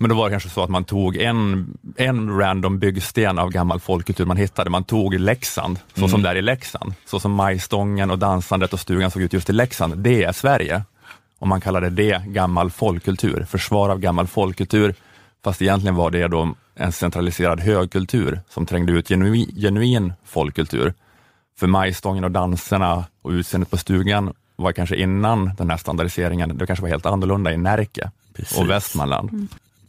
Men 0.00 0.08
då 0.08 0.16
var 0.16 0.24
det 0.24 0.30
kanske 0.30 0.48
så 0.48 0.62
att 0.62 0.70
man 0.70 0.84
tog 0.84 1.16
en, 1.16 1.78
en 1.96 2.38
random 2.38 2.78
byggsten 2.78 3.38
av 3.38 3.50
gammal 3.50 3.80
folkkultur 3.80 4.24
man 4.24 4.36
hittade. 4.36 4.70
Man 4.70 4.84
tog 4.84 5.14
Leksand, 5.14 5.78
så 5.94 6.08
som 6.08 6.22
det 6.22 6.28
är 6.28 6.36
i 6.36 6.42
Leksand. 6.42 6.94
Så 7.06 7.20
som 7.20 7.32
majstången 7.32 8.10
och 8.10 8.18
dansandet 8.18 8.72
och 8.72 8.80
stugan 8.80 9.10
såg 9.10 9.22
ut 9.22 9.32
just 9.32 9.50
i 9.50 9.52
Leksand. 9.52 9.98
Det 9.98 10.24
är 10.24 10.32
Sverige. 10.32 10.82
Och 11.38 11.48
man 11.48 11.60
kallade 11.60 11.90
det 11.90 12.22
gammal 12.26 12.70
folkkultur, 12.70 13.44
försvar 13.44 13.88
av 13.88 13.98
gammal 13.98 14.26
folkkultur. 14.26 14.94
Fast 15.44 15.62
egentligen 15.62 15.94
var 15.94 16.10
det 16.10 16.28
då 16.28 16.54
en 16.74 16.92
centraliserad 16.92 17.60
högkultur 17.60 18.40
som 18.48 18.66
trängde 18.66 18.92
ut 18.92 19.08
genuin, 19.08 19.54
genuin 19.56 20.12
folkkultur. 20.24 20.94
För 21.58 21.66
majstången 21.66 22.24
och 22.24 22.30
danserna 22.30 23.04
och 23.22 23.30
utseendet 23.30 23.70
på 23.70 23.76
stugan 23.76 24.32
var 24.56 24.72
kanske 24.72 24.96
innan 24.96 25.50
den 25.58 25.70
här 25.70 25.76
standardiseringen, 25.76 26.58
det 26.58 26.66
kanske 26.66 26.82
var 26.82 26.88
helt 26.88 27.06
annorlunda 27.06 27.52
i 27.52 27.56
Närke 27.56 28.10
Precis. 28.32 28.58
och 28.58 28.70
Västmanland. 28.70 29.48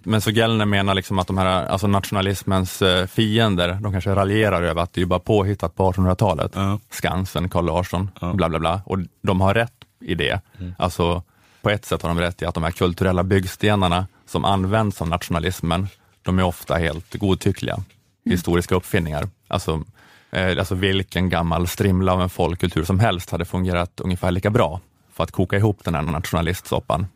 Men 0.09 0.21
så 0.21 0.31
Gellner 0.31 0.65
menar 0.65 0.93
liksom 0.93 1.19
att 1.19 1.27
de 1.27 1.37
här 1.37 1.65
alltså 1.65 1.87
nationalismens 1.87 2.81
eh, 2.81 3.07
fiender, 3.07 3.77
de 3.81 3.91
kanske 3.91 4.15
raljerar 4.15 4.61
över 4.63 4.81
att 4.81 4.93
det 4.93 5.01
är 5.01 5.05
bara 5.05 5.19
påhittat 5.19 5.75
på 5.75 5.91
1800-talet. 5.91 6.51
Ja. 6.55 6.79
Skansen, 6.89 7.49
Carl 7.49 7.65
Larsson, 7.65 8.11
Ja. 8.21 8.33
bla 8.33 8.49
bla 8.49 8.59
bla. 8.59 8.81
Och 8.85 8.97
de 9.21 9.41
har 9.41 9.53
rätt 9.53 9.73
i 9.99 10.15
det. 10.15 10.41
Alltså, 10.77 11.23
på 11.61 11.69
ett 11.69 11.85
sätt 11.85 12.01
har 12.01 12.09
de 12.09 12.19
rätt 12.19 12.41
i 12.41 12.45
att 12.45 12.53
de 12.53 12.63
här 12.63 12.71
kulturella 12.71 13.23
byggstenarna 13.23 14.07
som 14.25 14.45
används 14.45 15.01
av 15.01 15.07
nationalismen, 15.07 15.87
de 16.21 16.39
är 16.39 16.43
ofta 16.43 16.75
helt 16.75 17.15
godtyckliga 17.15 17.79
historiska 18.25 18.75
uppfinningar. 18.75 19.27
Alltså, 19.47 19.83
eh, 20.31 20.59
alltså 20.59 20.75
vilken 20.75 21.29
gammal 21.29 21.67
strimla 21.67 22.13
av 22.13 22.21
en 22.21 22.29
folkkultur 22.29 22.83
som 22.83 22.99
helst 22.99 23.29
hade 23.31 23.45
fungerat 23.45 23.99
ungefär 23.99 24.31
lika 24.31 24.49
bra 24.49 24.79
för 25.13 25.23
att 25.23 25.31
koka 25.31 25.57
ihop 25.57 25.83
den 25.83 25.95
här 25.95 26.01
nationalistsoppan. 26.01 27.07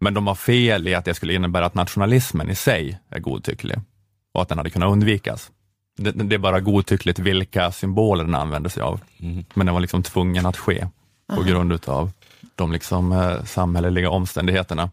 Men 0.00 0.14
de 0.14 0.26
har 0.26 0.34
fel 0.34 0.88
i 0.88 0.94
att 0.94 1.04
det 1.04 1.14
skulle 1.14 1.34
innebära 1.34 1.66
att 1.66 1.74
nationalismen 1.74 2.50
i 2.50 2.54
sig 2.54 2.98
är 3.08 3.18
godtycklig 3.18 3.78
och 4.34 4.42
att 4.42 4.48
den 4.48 4.58
hade 4.58 4.70
kunnat 4.70 4.92
undvikas. 4.92 5.50
Det, 5.96 6.10
det 6.10 6.34
är 6.34 6.38
bara 6.38 6.60
godtyckligt 6.60 7.18
vilka 7.18 7.72
symboler 7.72 8.24
den 8.24 8.34
använder 8.34 8.70
sig 8.70 8.82
av. 8.82 9.00
Men 9.54 9.66
den 9.66 9.74
var 9.74 9.80
liksom 9.80 10.02
tvungen 10.02 10.46
att 10.46 10.56
ske 10.56 10.88
på 11.36 11.42
grund 11.42 11.72
utav 11.72 12.10
de 12.54 12.72
liksom, 12.72 13.12
eh, 13.12 13.44
samhälleliga 13.44 14.10
omständigheterna. 14.10 14.90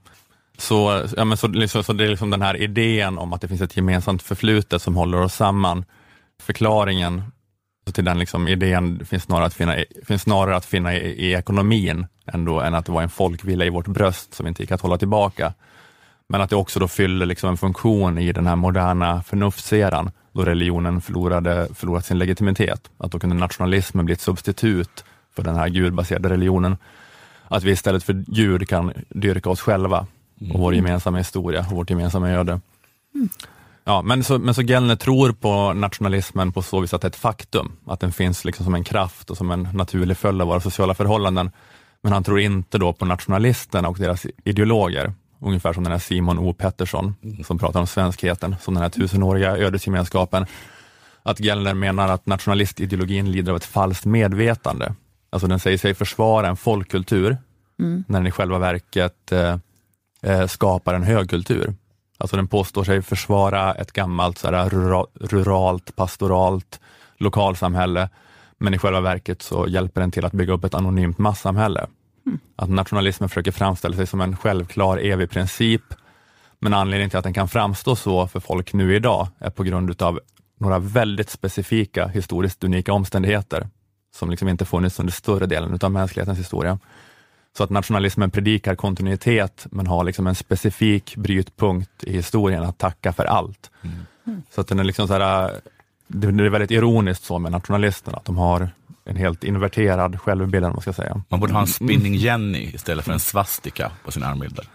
Så, 0.57 1.07
ja, 1.17 1.25
men 1.25 1.37
så, 1.37 1.47
liksom, 1.47 1.83
så 1.83 1.93
det 1.93 2.03
är 2.03 2.09
liksom 2.09 2.29
den 2.29 2.41
här 2.41 2.57
idén 2.57 3.17
om 3.17 3.33
att 3.33 3.41
det 3.41 3.47
finns 3.47 3.61
ett 3.61 3.77
gemensamt 3.77 4.23
förflutet 4.23 4.81
som 4.81 4.95
håller 4.95 5.21
oss 5.21 5.35
samman. 5.35 5.85
Förklaringen 6.41 7.23
Till 7.91 8.05
den 8.05 8.19
liksom 8.19 8.47
idén 8.47 9.05
finns 9.05 9.23
snarare 9.23 9.45
att 9.45 9.53
finna, 9.53 9.75
finns 10.05 10.21
snarare 10.21 10.55
att 10.55 10.65
finna 10.65 10.95
i, 10.95 11.27
i 11.27 11.33
ekonomin 11.33 12.05
ändå, 12.25 12.59
än 12.59 12.75
att 12.75 12.85
det 12.85 12.91
var 12.91 13.01
en 13.01 13.09
folkvilja 13.09 13.65
i 13.65 13.69
vårt 13.69 13.87
bröst 13.87 14.33
som 14.33 14.47
inte 14.47 14.63
gick 14.63 14.71
att 14.71 14.81
hålla 14.81 14.97
tillbaka. 14.97 15.53
Men 16.27 16.41
att 16.41 16.49
det 16.49 16.55
också 16.55 16.79
då 16.79 16.87
fyller 16.87 17.25
liksom 17.25 17.49
en 17.49 17.57
funktion 17.57 18.17
i 18.17 18.31
den 18.31 18.47
här 18.47 18.55
moderna 18.55 19.23
förnuftseran, 19.23 20.11
då 20.31 20.45
religionen 20.45 21.01
förlorade, 21.01 21.67
förlorat 21.75 22.05
sin 22.05 22.17
legitimitet. 22.17 22.89
Att 22.97 23.11
då 23.11 23.19
kunde 23.19 23.35
nationalismen 23.35 24.05
bli 24.05 24.13
ett 24.13 24.21
substitut 24.21 25.03
för 25.35 25.43
den 25.43 25.55
här 25.55 25.69
gudbaserade 25.69 26.29
religionen. 26.29 26.77
Att 27.47 27.63
vi 27.63 27.71
istället 27.71 28.03
för 28.03 28.23
Gud 28.27 28.69
kan 28.69 28.93
dyrka 29.09 29.49
oss 29.49 29.61
själva 29.61 30.07
och 30.53 30.59
vår 30.59 30.75
gemensamma 30.75 31.17
historia 31.17 31.59
och 31.59 31.75
vårt 31.75 31.89
gemensamma 31.89 32.29
öde. 32.29 32.59
Ja, 33.83 34.01
men 34.01 34.23
så, 34.23 34.39
men 34.39 34.53
så 34.53 34.61
Gellner 34.61 34.95
tror 34.95 35.31
på 35.31 35.73
nationalismen 35.73 36.51
på 36.51 36.61
så 36.61 36.79
vis 36.79 36.93
att 36.93 37.01
det 37.01 37.05
är 37.05 37.09
ett 37.09 37.15
faktum, 37.15 37.71
att 37.87 37.99
den 37.99 38.11
finns 38.11 38.45
liksom 38.45 38.63
som 38.63 38.75
en 38.75 38.83
kraft 38.83 39.29
och 39.29 39.37
som 39.37 39.51
en 39.51 39.69
naturlig 39.73 40.17
följd 40.17 40.41
av 40.41 40.47
våra 40.47 40.59
sociala 40.59 40.93
förhållanden. 40.93 41.51
Men 42.01 42.13
han 42.13 42.23
tror 42.23 42.39
inte 42.39 42.77
då 42.77 42.93
på 42.93 43.05
nationalisterna 43.05 43.87
och 43.87 43.97
deras 43.97 44.25
ideologer, 44.43 45.13
ungefär 45.39 45.73
som 45.73 45.83
den 45.83 45.91
här 45.91 45.99
Simon 45.99 46.39
O 46.39 46.53
Pettersson 46.53 47.15
som 47.45 47.59
pratar 47.59 47.79
om 47.79 47.87
svenskheten, 47.87 48.55
som 48.61 48.73
den 48.73 48.83
här 48.83 48.89
tusenåriga 48.89 49.57
ödesgemenskapen. 49.57 50.45
Att 51.23 51.39
Gellner 51.39 51.73
menar 51.73 52.09
att 52.09 52.25
nationalistideologin 52.25 53.31
lider 53.31 53.51
av 53.51 53.57
ett 53.57 53.65
falskt 53.65 54.05
medvetande. 54.05 54.95
Alltså 55.29 55.47
den 55.47 55.59
säger 55.59 55.77
sig 55.77 55.93
försvara 55.93 56.47
en 56.47 56.57
folkkultur, 56.57 57.37
när 58.07 58.19
den 58.19 58.27
i 58.27 58.31
själva 58.31 58.59
verket 58.59 59.31
eh, 59.31 59.57
eh, 60.21 60.47
skapar 60.47 60.93
en 60.93 61.03
högkultur. 61.03 61.73
Alltså 62.21 62.35
den 62.35 62.47
påstår 62.47 62.83
sig 62.83 63.01
försvara 63.01 63.73
ett 63.73 63.91
gammalt 63.91 64.37
så 64.37 64.51
här, 64.51 64.69
rura, 64.69 65.05
ruralt, 65.13 65.95
pastoralt 65.95 66.79
lokalsamhälle, 67.17 68.09
men 68.57 68.73
i 68.73 68.77
själva 68.77 69.01
verket 69.01 69.41
så 69.41 69.67
hjälper 69.67 70.01
den 70.01 70.11
till 70.11 70.25
att 70.25 70.31
bygga 70.31 70.53
upp 70.53 70.63
ett 70.63 70.73
anonymt 70.73 71.17
massamhälle. 71.17 71.87
Att 72.55 72.69
nationalismen 72.69 73.29
försöker 73.29 73.51
framställa 73.51 73.95
sig 73.95 74.07
som 74.07 74.21
en 74.21 74.37
självklar 74.37 74.97
evig 74.97 75.29
princip, 75.29 75.81
men 76.59 76.73
anledningen 76.73 77.09
till 77.09 77.19
att 77.19 77.23
den 77.23 77.33
kan 77.33 77.47
framstå 77.47 77.95
så 77.95 78.27
för 78.27 78.39
folk 78.39 78.73
nu 78.73 78.95
idag 78.95 79.27
är 79.39 79.49
på 79.49 79.63
grund 79.63 80.01
av 80.01 80.19
några 80.59 80.79
väldigt 80.79 81.29
specifika 81.29 82.07
historiskt 82.07 82.63
unika 82.63 82.93
omständigheter 82.93 83.67
som 84.15 84.29
liksom 84.29 84.47
inte 84.47 84.65
funnits 84.65 84.99
under 84.99 85.13
större 85.13 85.45
delen 85.45 85.79
av 85.81 85.91
mänsklighetens 85.91 86.39
historia. 86.39 86.79
Så 87.57 87.63
att 87.63 87.69
nationalismen 87.69 88.31
predikar 88.31 88.75
kontinuitet, 88.75 89.67
men 89.71 89.87
har 89.87 90.03
liksom 90.03 90.27
en 90.27 90.35
specifik 90.35 91.15
brytpunkt 91.15 92.03
i 92.03 92.13
historien 92.13 92.63
att 92.63 92.77
tacka 92.77 93.13
för 93.13 93.25
allt. 93.25 93.71
Så 94.55 94.61
att 94.61 94.67
den 94.67 94.79
är 94.79 94.83
liksom 94.83 95.07
så 95.07 95.13
här, 95.13 95.51
det 96.07 96.27
är 96.27 96.49
väldigt 96.49 96.71
ironiskt 96.71 97.23
så 97.23 97.39
med 97.39 97.51
nationalisterna, 97.51 98.17
att 98.17 98.25
de 98.25 98.37
har 98.37 98.69
en 99.05 99.15
helt 99.15 99.43
inverterad 99.43 100.21
självbild, 100.21 100.63
man 100.63 100.81
ska 100.81 100.93
säga. 100.93 101.23
Man 101.29 101.39
borde 101.39 101.53
ha 101.53 101.61
en 101.61 101.67
spinning 101.67 102.15
Jenny 102.15 102.71
istället 102.73 103.05
för 103.05 103.13
en 103.13 103.19
svastika 103.19 103.91
på 104.05 104.11
sin 104.11 104.23
armbilder. 104.23 104.65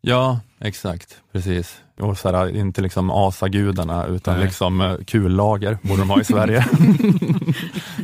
Ja, 0.00 0.40
exakt, 0.58 1.16
precis. 1.32 1.80
Och 1.98 2.18
så 2.18 2.36
här, 2.36 2.56
inte 2.56 2.82
liksom 2.82 3.10
asagudarna, 3.10 4.06
utan 4.06 4.36
Nej. 4.36 4.44
liksom 4.44 4.80
eh, 4.80 4.96
kullager 4.96 5.78
borde 5.82 6.00
de 6.00 6.10
ha 6.10 6.20
i 6.20 6.24
Sverige. 6.24 6.58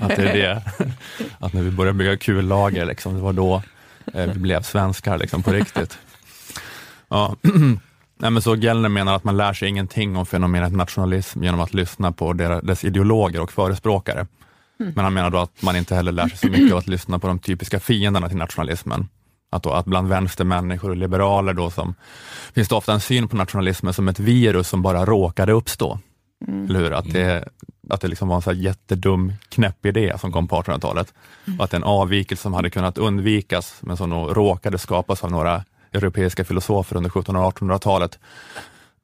att 0.01 0.17
det 0.17 0.29
är 0.29 0.35
det. 0.35 0.63
Att 1.39 1.53
när 1.53 1.63
vi 1.63 1.71
började 1.71 1.99
bygga 1.99 2.17
kullager, 2.17 2.87
liksom, 2.87 3.15
det 3.15 3.21
var 3.21 3.33
då 3.33 3.63
vi 4.13 4.39
blev 4.39 4.63
svenskar 4.63 5.19
liksom, 5.19 5.43
på 5.43 5.53
riktigt. 5.53 5.99
Ja. 7.09 7.37
Nej, 8.19 8.31
men 8.31 8.43
så 8.43 8.57
Gellner 8.57 8.89
menar 8.89 9.17
att 9.17 9.25
man 9.25 9.37
lär 9.37 9.53
sig 9.53 9.69
ingenting 9.69 10.17
om 10.17 10.27
fenomenet 10.27 10.73
nationalism 10.73 11.45
genom 11.45 11.61
att 11.61 11.75
lyssna 11.75 12.13
på 12.13 12.33
deras, 12.33 12.63
dess 12.63 12.85
ideologer 12.85 13.41
och 13.41 13.53
förespråkare. 13.53 14.27
Men 14.79 15.05
han 15.05 15.15
menar 15.15 15.31
då 15.31 15.39
att 15.39 15.63
man 15.63 15.77
inte 15.77 15.95
heller 15.95 16.13
lär 16.13 16.29
sig 16.29 16.39
så 16.39 16.47
mycket 16.47 16.73
av 16.73 16.79
att 16.79 16.87
lyssna 16.87 17.19
på 17.19 17.27
de 17.27 17.39
typiska 17.39 17.81
fienderna 17.81 18.29
till 18.29 18.37
nationalismen. 18.37 19.09
Att, 19.51 19.63
då, 19.63 19.71
att 19.71 19.87
bland 19.87 20.09
vänstermänniskor 20.09 20.91
och 20.91 20.97
liberaler 20.97 21.53
då 21.53 21.71
som, 21.71 21.95
finns 22.55 22.69
det 22.69 22.75
ofta 22.75 22.93
en 22.93 23.01
syn 23.01 23.29
på 23.29 23.37
nationalismen 23.37 23.95
som 23.95 24.09
ett 24.09 24.21
virus 24.21 24.69
som 24.69 24.83
bara 24.83 25.05
råkade 25.05 25.53
uppstå. 25.53 25.99
Eller 26.49 26.79
hur? 26.79 26.93
Att 26.93 27.13
det, 27.13 27.49
att 27.91 28.01
det 28.01 28.09
liksom 28.09 28.29
var 28.29 28.37
en 28.37 28.43
så 28.43 28.53
jättedum 28.53 29.33
knäpp 29.49 29.87
idé 29.87 30.13
som 30.19 30.33
kom 30.33 30.49
på 30.49 30.63
1800-talet. 30.63 31.15
Och 31.59 31.65
att 31.65 31.75
en 31.75 31.85
avvikelse 31.85 32.43
som 32.43 32.55
hade 32.55 32.71
kunnat 32.71 32.99
undvikas, 32.99 33.77
men 33.81 33.97
som 33.97 34.11
nog 34.11 34.37
råkade 34.37 34.79
skapas 34.79 35.25
av 35.25 35.31
några 35.31 35.65
europeiska 35.93 36.45
filosofer 36.45 36.97
under 36.97 37.11
1700 37.11 37.47
och 37.47 37.55
1800-talet. 37.55 38.19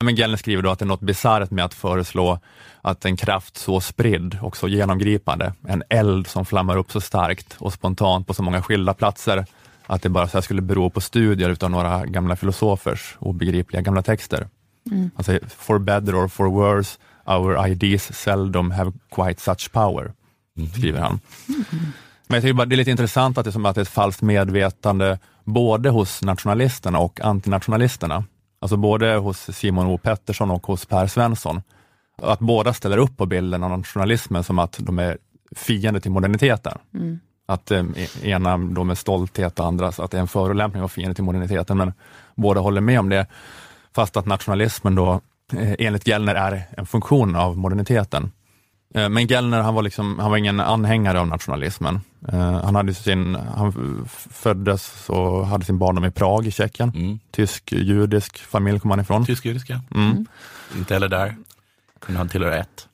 Men 0.05 0.15
Gellner 0.15 0.37
skriver 0.37 0.63
då 0.63 0.71
att 0.71 0.79
det 0.79 0.85
är 0.85 0.87
något 0.87 1.01
bisarrt 1.01 1.51
med 1.51 1.65
att 1.65 1.75
föreslå 1.75 2.39
att 2.83 3.05
en 3.05 3.17
kraft 3.17 3.57
så 3.57 3.81
spridd 3.81 4.39
och 4.43 4.57
så 4.57 4.69
genomgripande, 4.69 5.55
en 5.69 5.83
eld 5.89 6.27
som 6.27 6.45
flammar 6.45 6.77
upp 6.77 6.93
så 6.93 7.01
starkt 7.01 7.57
och 7.59 7.73
spontant 7.73 8.27
på 8.27 8.35
så 8.35 8.43
många 8.43 8.63
skilda 8.63 8.95
platser, 8.95 9.47
att 9.87 10.03
det 10.03 10.09
bara 10.09 10.29
så 10.29 10.43
skulle 10.43 10.63
bero 10.63 10.91
på 10.91 11.01
studier 11.01 11.51
utav 11.51 11.71
några 11.71 12.07
gamla 12.07 12.37
filosofers 12.37 13.17
obegripliga 13.19 13.83
gamla 13.83 14.03
texter. 14.03 14.49
Han 15.15 15.25
säger, 15.25 15.41
for 15.49 15.79
better 15.79 16.25
or 16.25 16.29
for 16.29 16.47
worse, 16.47 16.99
our 17.25 17.69
ideas 17.69 18.15
seldom 18.15 18.71
have 18.71 18.93
quite 19.15 19.41
such 19.41 19.73
power, 19.73 20.13
skriver 20.75 21.01
han. 21.01 21.21
Men 22.27 22.37
jag 22.37 22.43
tycker 22.43 22.55
bara 22.55 22.67
det 22.67 22.75
är 22.75 22.77
lite 22.77 22.91
intressant 22.91 23.39
att 23.39 23.45
det 23.45 23.51
är 23.51 23.53
som 23.53 23.67
att 23.67 23.75
det 23.75 23.81
är 23.81 23.83
ett 23.83 23.89
falskt 23.89 24.23
medvetande 24.23 25.19
både 25.45 25.91
hos 25.91 26.23
nationalisterna 26.23 26.99
och 26.99 27.21
antinationalisterna. 27.21 28.25
Alltså 28.61 28.77
både 28.77 29.17
hos 29.17 29.57
Simon 29.57 29.87
O 29.87 29.99
Pettersson 29.99 30.51
och 30.51 30.67
hos 30.67 30.87
Per 30.87 31.07
Svensson. 31.07 31.63
Att 32.23 32.39
båda 32.39 32.73
ställer 32.73 32.99
upp 32.99 33.17
på 33.17 33.27
bilden 33.27 33.63
av 33.63 33.71
nationalismen 33.71 34.45
som 34.45 34.59
att 34.59 34.77
de 34.79 34.99
är 34.99 35.19
fiender 35.57 36.01
till 36.01 36.11
moderniteten. 36.11 36.79
Att 37.47 37.71
eh, 37.71 37.85
ena 38.23 38.59
då 38.59 38.85
med 38.85 38.99
stolthet 38.99 39.59
och 39.59 39.67
andra 39.67 39.89
att 39.89 40.11
det 40.11 40.17
är 40.17 40.21
en 40.21 40.29
förolämpning 40.29 40.83
av 40.83 40.89
fiender 40.89 41.15
till 41.15 41.25
moderniteten, 41.25 41.77
men 41.77 41.93
båda 42.35 42.61
håller 42.61 42.81
med 42.81 43.01
om 43.01 43.09
det. 43.09 43.27
Fast 43.95 44.17
att 44.17 44.27
nationalismen 44.27 44.95
då 44.95 45.21
enligt 45.79 46.07
Gellner 46.07 46.35
är 46.35 46.63
en 46.77 46.87
funktion 46.87 47.37
av 47.37 47.59
moderniteten. 47.59 48.33
Eh, 48.95 49.09
Men 49.09 49.27
Gellner 49.27 49.61
han 49.61 49.75
var, 49.75 49.83
liksom, 49.83 50.19
han 50.19 50.31
var 50.31 50.39
ingen 50.39 50.61
anhängare 50.61 51.21
av 51.21 51.27
nationalismen. 51.27 52.01
Eh, 52.29 52.65
Han, 52.65 52.75
hade 52.75 52.95
sin, 52.95 53.35
han 53.35 54.09
föddes 54.31 55.09
och 55.09 55.47
hade 55.47 55.65
sin 55.65 55.79
barndom 55.79 56.05
i 56.05 56.11
Prag 56.11 56.47
i 56.47 56.51
Tjeckien. 56.51 56.93
Mm. 56.95 57.19
Tysk-judisk 57.31 58.39
familj 58.39 58.81
kom 58.81 58.91
han 58.91 59.01
ifrån. 59.01 59.27
Tysk-judiska. 59.27 59.81
Mm. 59.95 60.27
Inte 60.77 60.95
heller 60.95 61.09
där. 61.09 61.37
Kunde 62.01 62.19
han 62.19 62.29
tillhöra 62.29 62.57
ett. 62.59 62.89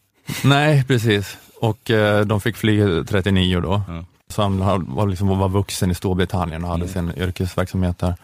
Nej, 0.44 0.84
precis. 0.84 1.36
Och 1.60 1.90
eh, 1.90 2.24
de 2.26 2.40
fick 2.40 2.56
fly 2.56 3.04
39 3.04 3.60
då. 3.60 3.82
Ja. 3.88 4.04
Så 4.28 4.42
han 4.42 4.58
var, 4.94 5.06
liksom, 5.06 5.28
var 5.38 5.48
vuxen 5.48 5.90
i 5.90 5.94
Storbritannien 5.94 6.64
och 6.64 6.70
hade 6.70 6.88
sin 6.88 7.12
yrkesverksamhet 7.16 7.98
där. 7.98 8.14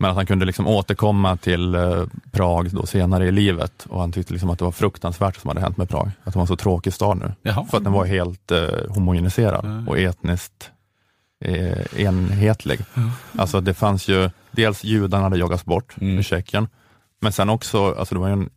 Men 0.00 0.10
att 0.10 0.16
han 0.16 0.26
kunde 0.26 0.46
liksom 0.46 0.66
återkomma 0.66 1.36
till 1.36 1.74
eh, 1.74 2.04
Prag 2.30 2.70
då 2.70 2.86
senare 2.86 3.26
i 3.26 3.32
livet 3.32 3.86
och 3.88 4.00
han 4.00 4.12
tyckte 4.12 4.32
liksom 4.32 4.50
att 4.50 4.58
det 4.58 4.64
var 4.64 4.72
fruktansvärt 4.72 5.36
som 5.36 5.48
hade 5.48 5.60
hänt 5.60 5.76
med 5.76 5.88
Prag. 5.88 6.10
Att 6.24 6.32
det 6.32 6.38
var 6.38 6.42
en 6.42 6.46
så 6.46 6.56
tråkig 6.56 6.92
stad 6.92 7.18
nu. 7.18 7.32
Jaha. 7.42 7.66
För 7.70 7.76
att 7.76 7.84
den 7.84 7.92
var 7.92 8.04
helt 8.04 8.50
eh, 8.50 8.68
homogeniserad 8.88 9.88
och 9.88 9.98
etniskt 9.98 10.70
eh, 11.44 12.00
enhetlig. 12.00 12.80
Alltså 13.38 13.60
det 13.60 13.74
fanns 13.74 14.08
ju, 14.08 14.30
dels 14.50 14.84
judarna 14.84 15.22
hade 15.24 15.38
jagats 15.38 15.64
bort 15.64 15.94
Mm. 16.00 16.18
i 16.18 16.22
Tjeckien, 16.22 16.68
men 17.20 17.32
sen 17.32 17.50
också, 17.50 17.94
alltså 17.94 18.14
det 18.14 18.20
var 18.20 18.28
en 18.28 18.50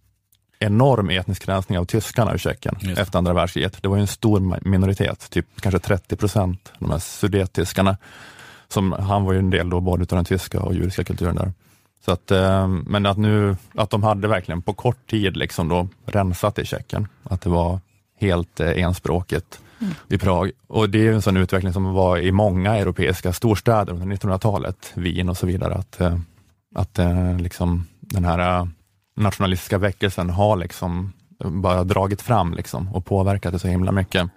enorm 0.60 1.10
etnisk 1.10 1.48
rensning 1.48 1.78
av 1.80 1.86
tyskarna 1.86 2.36
i 2.36 2.38
Tjeckien 2.38 2.76
efter 2.98 3.18
andra 3.18 3.34
världskriget. 3.34 3.78
Det 3.84 3.88
var 3.90 3.96
ju 3.96 4.02
en 4.02 4.08
stor 4.08 4.60
minoritet, 4.70 5.30
typ 5.30 5.46
kanske 5.62 5.80
30 5.80 6.16
procent, 6.16 6.72
de 6.80 6.92
här 6.92 7.00
sudettyskarna. 7.00 7.98
Som, 8.72 8.92
han 8.92 9.24
var 9.24 9.34
ju 9.34 9.40
en 9.40 9.50
del 9.50 9.70
då 9.70 9.80
både 9.80 10.02
av 10.02 10.08
den 10.08 10.26
tyska 10.26 10.62
och 10.62 10.74
judiska 10.74 11.04
kulturen 11.04 11.36
där. 11.36 11.54
Så 12.06 12.12
att, 12.12 12.32
eh, 12.32 12.68
men 12.68 13.06
att 13.06 13.18
nu, 13.18 13.56
att 13.76 13.90
de 13.90 14.04
hade 14.04 14.28
verkligen 14.28 14.62
på 14.62 14.74
kort 14.74 15.10
tid 15.10 15.38
liksom 15.38 15.68
då 15.68 15.88
rensat 16.06 16.60
i 16.60 16.66
Tjeckien. 16.66 17.08
Att 17.24 17.42
det 17.42 17.50
var 17.50 17.80
helt 18.20 18.60
eh, 18.60 18.68
enspråkigt 18.68 18.82
enspråkigt 18.82 19.60
i 20.10 20.18
Prag. 20.18 20.52
Och 20.68 20.90
det 20.90 21.08
är 21.08 21.14
en 21.14 21.22
sån 21.22 21.38
utveckling 21.38 21.74
som 21.74 21.94
var 21.94 22.18
i 22.18 22.32
många 22.32 22.76
europeiska 22.78 23.34
storstäder 23.34 23.94
under 23.94 24.16
1900-talet, 24.16 24.92
Wien 24.96 25.30
och 25.30 25.38
så 25.38 25.46
vidare. 25.46 25.74
Att, 25.74 26.02
eh, 26.02 26.18
att 26.76 27.00
liksom 27.40 27.88
den 28.00 28.26
här 28.26 28.68
nationalistiska 29.16 29.78
väckelsen 29.78 30.30
har 30.30 30.58
liksom 30.58 31.14
bara 31.40 31.84
dragit 31.84 32.22
fram 32.22 32.54
liksom 32.54 32.94
och 32.94 33.06
påverkat 33.06 33.54
det 33.54 33.60
så 33.60 33.68
himla 33.68 33.92
mycket. 33.92 34.30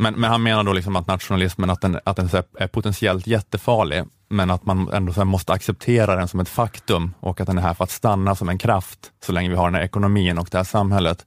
Men, 0.00 0.14
men 0.14 0.30
han 0.30 0.42
menar 0.42 0.64
då 0.64 0.72
liksom 0.72 0.96
att 0.96 1.06
nationalismen 1.06 1.70
att 1.70 1.80
den, 1.80 2.00
att 2.04 2.16
den 2.16 2.28
är 2.58 2.66
potentiellt 2.66 3.26
jättefarlig, 3.26 4.04
men 4.28 4.50
att 4.50 4.66
man 4.66 4.88
ändå 4.92 5.12
så 5.12 5.24
måste 5.24 5.52
acceptera 5.52 6.16
den 6.16 6.28
som 6.28 6.40
ett 6.40 6.48
faktum 6.48 7.14
och 7.20 7.40
att 7.40 7.46
den 7.46 7.58
är 7.58 7.62
här 7.62 7.74
för 7.74 7.84
att 7.84 7.90
stanna 7.90 8.34
som 8.34 8.48
en 8.48 8.58
kraft 8.58 9.10
så 9.24 9.32
länge 9.32 9.48
vi 9.48 9.56
har 9.56 9.64
den 9.64 9.74
här 9.74 9.82
ekonomin 9.82 10.38
och 10.38 10.48
det 10.50 10.58
här 10.58 10.64
samhället. 10.64 11.26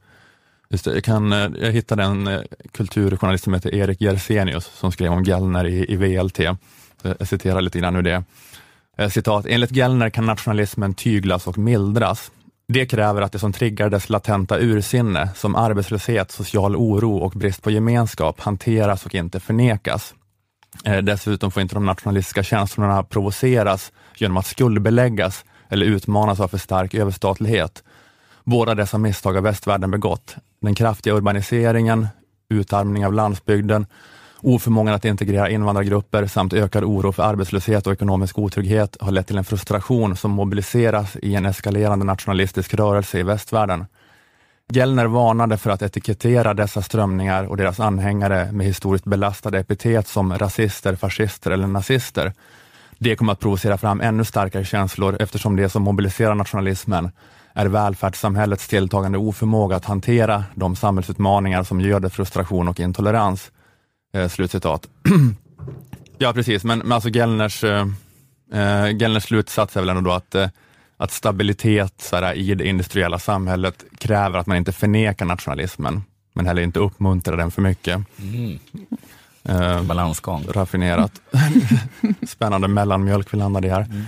Just 0.69 0.85
det, 0.85 0.93
jag, 0.93 1.03
kan, 1.03 1.33
eh, 1.33 1.49
jag 1.59 1.71
hittade 1.71 2.03
en 2.03 2.27
eh, 2.27 2.41
kulturjournalist 2.71 3.43
som 3.43 3.53
heter 3.53 3.75
Erik 3.75 4.01
Jersenius 4.01 4.65
som 4.65 4.91
skrev 4.91 5.11
om 5.11 5.23
Gellner 5.23 5.65
i, 5.67 5.93
i 5.93 5.95
VLT. 5.95 6.39
Jag 6.39 7.27
citerar 7.27 7.61
lite 7.61 7.79
grann 7.79 7.95
ur 7.95 8.01
det. 8.01 8.23
Eh, 8.97 9.09
citat, 9.09 9.45
enligt 9.45 9.71
Gellner 9.71 10.09
kan 10.09 10.25
nationalismen 10.25 10.93
tyglas 10.93 11.47
och 11.47 11.57
mildras. 11.57 12.31
Det 12.67 12.85
kräver 12.85 13.21
att 13.21 13.31
det 13.31 13.39
som 13.39 13.53
triggar 13.53 13.89
dess 13.89 14.09
latenta 14.09 14.59
ursinne, 14.59 15.29
som 15.35 15.55
arbetslöshet, 15.55 16.31
social 16.31 16.75
oro 16.75 17.17
och 17.17 17.31
brist 17.31 17.63
på 17.63 17.71
gemenskap, 17.71 18.39
hanteras 18.39 19.05
och 19.05 19.15
inte 19.15 19.39
förnekas. 19.39 20.13
Eh, 20.85 20.97
dessutom 20.97 21.51
får 21.51 21.61
inte 21.61 21.75
de 21.75 21.85
nationalistiska 21.85 22.43
känslorna 22.43 23.03
provoceras 23.03 23.91
genom 24.15 24.37
att 24.37 24.45
skuldbeläggas 24.45 25.45
eller 25.69 25.85
utmanas 25.85 26.39
av 26.39 26.47
för 26.47 26.57
stark 26.57 26.93
överstatlighet. 26.93 27.83
Båda 28.43 28.75
dessa 28.75 28.97
misstag 28.97 29.33
har 29.33 29.41
västvärlden 29.41 29.91
begått. 29.91 30.35
Den 30.61 30.75
kraftiga 30.75 31.13
urbaniseringen, 31.13 32.07
utarmning 32.49 33.05
av 33.05 33.13
landsbygden, 33.13 33.85
oförmågan 34.43 34.93
att 34.93 35.05
integrera 35.05 35.49
invandrargrupper 35.49 36.27
samt 36.27 36.53
ökad 36.53 36.83
oro 36.83 37.11
för 37.11 37.23
arbetslöshet 37.23 37.87
och 37.87 37.93
ekonomisk 37.93 38.39
otrygghet 38.39 38.97
har 38.99 39.11
lett 39.11 39.27
till 39.27 39.37
en 39.37 39.43
frustration 39.43 40.15
som 40.15 40.31
mobiliseras 40.31 41.17
i 41.21 41.35
en 41.35 41.45
eskalerande 41.45 42.05
nationalistisk 42.05 42.73
rörelse 42.73 43.19
i 43.19 43.23
västvärlden. 43.23 43.85
Gellner 44.71 45.05
varnade 45.05 45.57
för 45.57 45.69
att 45.69 45.81
etikettera 45.81 46.53
dessa 46.53 46.81
strömningar 46.81 47.43
och 47.43 47.57
deras 47.57 47.79
anhängare 47.79 48.51
med 48.51 48.67
historiskt 48.67 49.05
belastade 49.05 49.59
epitet 49.59 50.07
som 50.07 50.37
rasister, 50.37 50.95
fascister 50.95 51.51
eller 51.51 51.67
nazister. 51.67 52.33
Det 52.97 53.15
kommer 53.15 53.33
att 53.33 53.39
provocera 53.39 53.77
fram 53.77 54.01
ännu 54.01 54.25
starkare 54.25 54.65
känslor 54.65 55.17
eftersom 55.19 55.55
det 55.55 55.69
som 55.69 55.83
mobiliserar 55.83 56.35
nationalismen 56.35 57.11
är 57.53 57.65
välfärdssamhällets 57.65 58.67
tilltagande 58.67 59.17
oförmåga 59.17 59.75
att 59.75 59.85
hantera 59.85 60.43
de 60.55 60.75
samhällsutmaningar 60.75 61.63
som 61.63 61.81
göder 61.81 62.09
frustration 62.09 62.67
och 62.67 62.79
intolerans. 62.79 63.51
Eh, 64.13 64.29
slutcitat. 64.29 64.89
ja, 66.17 66.33
precis, 66.33 66.63
men, 66.63 66.79
men 66.79 66.91
alltså 66.91 67.09
Gellners, 67.09 67.63
eh, 67.63 67.87
eh, 68.53 68.95
Gellners 68.95 69.23
slutsats 69.23 69.77
är 69.77 69.81
väl 69.81 69.89
ändå 69.89 70.01
då 70.01 70.11
att, 70.11 70.35
eh, 70.35 70.49
att 70.97 71.11
stabilitet 71.11 71.93
såhär, 72.01 72.33
i 72.33 72.55
det 72.55 72.67
industriella 72.67 73.19
samhället 73.19 73.83
kräver 73.97 74.39
att 74.39 74.47
man 74.47 74.57
inte 74.57 74.71
förnekar 74.71 75.25
nationalismen, 75.25 76.03
men 76.33 76.47
heller 76.47 76.61
inte 76.61 76.79
uppmuntrar 76.79 77.37
den 77.37 77.51
för 77.51 77.61
mycket. 77.61 78.01
Mm. 78.21 78.59
Eh, 79.43 79.83
Balansgång. 79.83 80.45
raffinerat. 80.49 81.21
Spännande 82.27 82.67
mellanmjölk 82.67 83.33
vi 83.33 83.37
landade 83.37 83.67
i 83.67 83.69
här. 83.69 83.81
Mm. 83.81 84.05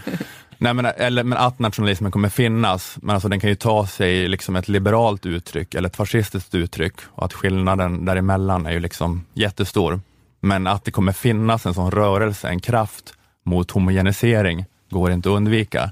Nej, 0.57 0.73
men, 0.73 0.85
eller, 0.85 1.23
men 1.23 1.37
att 1.37 1.59
nationalismen 1.59 2.11
kommer 2.11 2.29
finnas, 2.29 2.97
men 3.01 3.13
alltså 3.13 3.29
den 3.29 3.39
kan 3.39 3.49
ju 3.49 3.55
ta 3.55 3.87
sig 3.87 4.27
liksom 4.27 4.55
ett 4.55 4.67
liberalt 4.67 5.25
uttryck 5.25 5.75
eller 5.75 5.89
ett 5.89 5.95
fascistiskt 5.95 6.55
uttryck 6.55 6.93
och 7.07 7.25
att 7.25 7.33
skillnaden 7.33 8.05
däremellan 8.05 8.65
är 8.65 8.71
ju 8.71 8.79
liksom 8.79 9.25
jättestor. 9.33 9.99
Men 10.39 10.67
att 10.67 10.85
det 10.85 10.91
kommer 10.91 11.11
finnas 11.11 11.65
en 11.65 11.73
sån 11.73 11.91
rörelse, 11.91 12.47
en 12.47 12.59
kraft 12.59 13.13
mot 13.43 13.71
homogenisering 13.71 14.65
går 14.89 15.11
inte 15.11 15.29
att 15.29 15.35
undvika. 15.35 15.91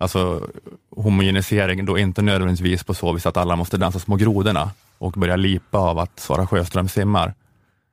Alltså 0.00 0.48
homogenisering 0.96 1.84
då 1.84 1.98
inte 1.98 2.22
nödvändigtvis 2.22 2.84
på 2.84 2.94
så 2.94 3.12
vis 3.12 3.26
att 3.26 3.36
alla 3.36 3.56
måste 3.56 3.76
dansa 3.76 3.98
små 3.98 4.16
grodorna 4.16 4.70
och 4.98 5.12
börja 5.12 5.36
lipa 5.36 5.78
av 5.78 5.98
att 5.98 6.20
Sara 6.20 6.46
Sjöström 6.46 6.88
simmar. 6.88 7.34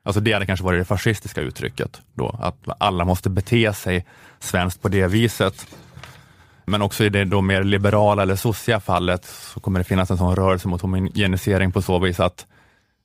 Alltså 0.04 0.22
det 0.22 0.34
hade 0.34 0.46
kanske 0.46 0.66
varit 0.66 0.82
det 0.82 0.86
fascistiska 0.86 1.42
uttrycket 1.42 2.02
då, 2.14 2.40
att 2.40 2.68
alla 2.78 3.06
måste 3.06 3.30
bete 3.30 3.74
sig 3.74 4.06
svenskt 4.40 4.82
på 4.82 4.90
det 4.90 5.08
viset. 5.08 5.68
Men 6.66 6.82
också 6.82 7.04
i 7.04 7.10
det 7.10 7.26
då 7.26 7.42
mer 7.42 7.64
liberala 7.64 8.22
eller 8.22 8.36
socia 8.36 8.80
fallet 8.80 9.26
så 9.26 9.60
kommer 9.60 9.80
det 9.80 9.84
finnas 9.84 10.12
en 10.12 10.18
sån 10.18 10.36
rörelse 10.36 10.68
mot 10.68 10.82
homogenisering 10.82 11.72
på 11.72 11.82
så 11.82 12.00
vis 12.00 12.20
att, 12.20 12.46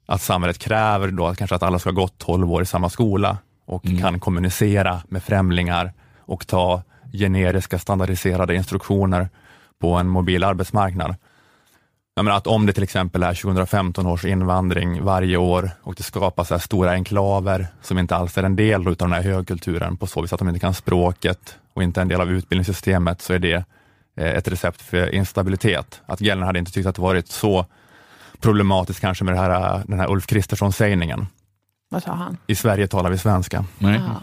att 0.07 0.23
samhället 0.23 0.59
kräver 0.59 1.09
då 1.09 1.27
att 1.27 1.39
kanske 1.39 1.57
att 1.57 1.63
alla 1.63 1.79
ska 1.79 1.91
ha 1.91 1.95
gått 1.95 2.19
12 2.19 2.53
år 2.53 2.63
i 2.63 2.67
samma 2.67 2.91
skola 2.91 3.39
och 3.67 3.87
Mm. 3.87 4.01
kan 4.01 4.21
kommunicera 4.21 5.03
med 5.09 5.23
främlingar 5.23 5.93
och 6.19 6.47
ta 6.47 6.83
generiska 7.13 7.79
standardiserade 7.79 8.55
instruktioner 8.55 9.29
på 9.81 9.95
en 9.95 10.09
mobil 10.09 10.45
arbetsmarknad. 10.45 11.15
Jag 12.21 12.25
menar 12.25 12.37
att 12.37 12.47
om 12.47 12.67
det 12.67 12.73
till 12.73 12.83
exempel 12.83 13.23
är 13.23 13.35
2015 13.35 14.07
års 14.07 14.25
invandring 14.25 15.05
varje 15.05 15.37
år 15.37 15.71
och 15.83 15.95
det 15.95 16.03
skapas 16.03 16.49
så 16.49 16.55
här 16.55 16.61
stora 16.61 16.91
enklaver 16.91 17.67
som 17.83 17.99
inte 17.99 18.17
alls 18.17 18.39
är 18.39 18.43
en 18.43 18.57
del 18.57 18.89
av 18.89 18.97
den 18.97 19.13
här 19.13 19.23
högkulturen 19.23 19.97
på 19.97 20.07
så 20.07 20.23
vis 20.23 20.33
att 20.33 20.39
de 20.39 20.49
inte 20.49 20.61
kan 20.61 20.75
språket 20.75 21.59
och 21.75 21.83
inte 21.83 22.01
är 22.01 22.03
en 22.03 22.09
del 22.09 22.21
av 22.21 22.31
utbildningssystemet 22.31 23.23
så 23.23 23.33
är 23.33 23.39
det 23.39 23.65
eh, 24.17 24.31
ett 24.31 24.49
recept 24.49 24.83
för 24.83 25.15
instabilitet. 25.15 26.01
Att 26.07 26.21
Gellner 26.21 26.47
hade 26.47 26.59
inte 26.59 26.73
tyckt 26.73 26.87
att 26.87 26.95
det 26.95 27.03
varit 27.03 27.29
så 27.29 27.67
problematiskt 28.41 29.01
kanske 29.01 29.25
med 29.25 29.35
det 29.35 29.41
här, 29.41 29.83
den 29.87 30.01
här 30.01 30.11
Ulf 30.11 30.27
Kristersson-sägningen. 30.27 31.27
Vad 31.89 32.03
sa 32.03 32.13
han? 32.13 32.37
I 32.47 32.55
Sverige 32.55 32.89
talar 32.89 33.11
vi 33.11 33.19
svenska. 33.19 33.65
Nej. 33.79 34.01
Ja. 34.07 34.23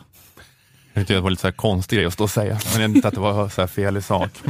Jag 0.93 1.01
tyckte 1.01 1.13
det 1.13 1.21
var 1.21 1.29
lite 1.29 1.41
så 1.41 1.47
här 1.47 1.51
konstig 1.51 1.99
grej 1.99 2.05
att 2.05 2.31
säga, 2.31 2.59
men 2.73 2.95
inte 2.95 3.07
att 3.07 3.13
det 3.13 3.19
var 3.19 3.49
så 3.49 3.61
här 3.61 3.67
fel 3.67 3.97
i 3.97 4.01
sak. 4.01 4.29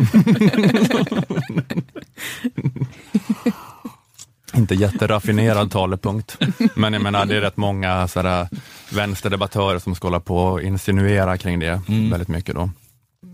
inte 4.58 4.76
jätteraffinerad 4.76 5.72
talepunkt, 5.72 6.38
men 6.76 6.94
jag 6.94 7.02
menar 7.02 7.26
det 7.26 7.38
är 7.38 7.42
rätt 7.42 7.58
många 7.58 8.08
så 8.08 8.22
här, 8.22 8.48
vänsterdebattörer 8.94 9.80
som 9.80 9.96
ska 9.96 10.08
hålla 10.08 10.20
på 10.20 10.38
och 10.38 10.62
insinuera 10.62 11.38
kring 11.38 11.60
det 11.60 11.82
Mm. 11.88 12.10
väldigt 12.10 12.28
mycket 12.28 12.56
då. 12.56 12.70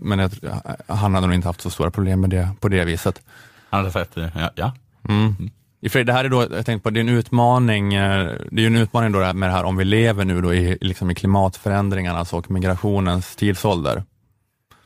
Men 0.00 0.18
jag, 0.18 0.30
han 0.86 1.14
hade 1.14 1.26
nog 1.26 1.34
inte 1.34 1.48
haft 1.48 1.60
så 1.60 1.70
stora 1.70 1.90
problem 1.90 2.20
med 2.20 2.30
det 2.30 2.48
på 2.60 2.68
det 2.68 2.84
viset. 2.84 3.20
Han 3.70 3.80
hade 3.80 3.92
sagt, 3.92 4.16
eh, 4.16 4.28
ja, 4.34 4.50
ja. 4.54 4.72
Mm. 5.08 5.50
Sig, 5.92 6.04
det 6.04 6.12
här 6.12 6.24
är 6.24 6.28
då, 6.28 6.42
jag 6.42 6.66
tänkte 6.66 6.82
på, 6.82 6.90
det 6.90 6.98
är 6.98 7.02
en 7.02 7.08
utmaning, 7.08 7.94
eh, 7.94 8.32
det 8.50 8.62
är 8.62 8.66
en 8.66 8.76
utmaning 8.76 9.12
då 9.12 9.18
med 9.18 9.48
det 9.48 9.52
här 9.52 9.64
om 9.64 9.76
vi 9.76 9.84
lever 9.84 10.24
nu 10.24 10.40
då 10.40 10.54
i, 10.54 10.78
liksom 10.80 11.10
i 11.10 11.14
klimatförändringarnas 11.14 12.32
och 12.32 12.50
migrationens 12.50 13.36
tidsålder. 13.36 14.04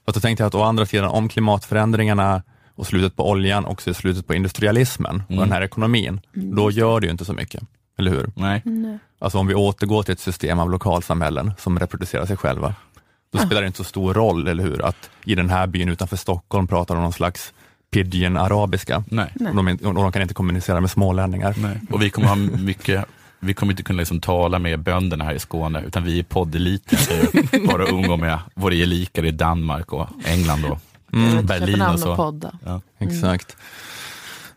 Fast 0.07 0.15
då 0.15 0.21
tänkte 0.21 0.43
jag 0.43 0.49
att 0.49 0.55
å 0.55 0.63
andra 0.63 0.87
sidan, 0.87 1.09
om 1.09 1.29
klimatförändringarna 1.29 2.43
och 2.79 2.87
slutet 2.87 3.17
på 3.17 3.31
oljan 3.31 3.65
också 3.65 3.91
är 3.91 3.95
slutet 3.95 4.27
på 4.27 4.35
industrialismen 4.35 5.23
och 5.27 5.31
Mm. 5.33 5.41
den 5.41 5.53
här 5.53 5.63
ekonomin, 5.63 6.21
då 6.35 6.71
gör 6.71 7.01
det 7.01 7.07
ju 7.07 7.11
inte 7.11 7.25
så 7.25 7.33
mycket, 7.33 7.63
eller 7.99 8.11
hur? 8.11 8.31
Nej. 8.35 8.63
Nej. 8.65 8.99
Alltså 9.19 9.39
om 9.39 9.47
vi 9.47 9.55
återgår 9.55 10.03
till 10.03 10.13
ett 10.13 10.21
system 10.21 10.59
av 10.59 10.71
lokalsamhällen 10.71 11.53
som 11.59 11.79
reproducerar 11.79 12.27
sig 12.27 12.37
själva, 12.37 12.75
då 13.33 13.39
spelar 13.39 13.61
det 13.61 13.67
inte 13.67 13.79
så 13.79 13.85
stor 13.85 14.15
roll, 14.15 14.49
eller 14.49 14.63
hur? 14.65 14.85
Att 14.85 15.11
i 15.25 15.35
den 15.35 15.51
här 15.51 15.67
byn 15.67 15.89
utanför 15.89 16.17
Stockholm 16.17 16.67
pratar 16.67 16.95
de 16.95 17.03
någon 17.03 17.13
slags 17.13 17.53
pidgin-arabiska. 17.91 19.05
Nej. 19.11 19.33
Nej. 19.35 19.51
Och 19.51 19.65
de, 19.65 19.69
och 19.87 19.95
de 19.95 20.13
kan 20.13 20.23
inte 20.23 20.35
kommunicera 20.35 20.81
med 20.81 20.91
smålänningar. 20.91 21.55
Nej. 21.59 21.81
Och 21.91 22.03
vi 22.03 22.11
kommer 22.11 22.29
ha 22.29 22.37
mycket 22.37 23.05
vi 23.41 23.55
kommer 23.55 23.73
inte 23.73 23.83
kunna 23.83 23.99
liksom 23.99 24.21
tala 24.21 24.59
med 24.59 24.81
bönderna 24.81 25.25
här 25.25 25.35
i 25.35 25.39
Skåne, 25.39 25.83
utan 25.87 26.05
vi 26.05 26.19
är 26.19 26.23
poddeliten 26.23 26.99
bara 27.67 27.87
umgå 27.89 28.17
med 28.17 28.39
våra 28.55 28.75
gelikar 28.75 29.25
i 29.25 29.31
Danmark 29.31 29.93
och 29.93 30.09
England 30.25 30.65
och 30.65 30.79
Mm, 31.13 31.47
Berlin 31.47 31.83
och 31.83 32.01
så. 32.01 32.17
podda. 32.17 32.53
Ja. 32.65 32.81
exakt. 32.99 33.57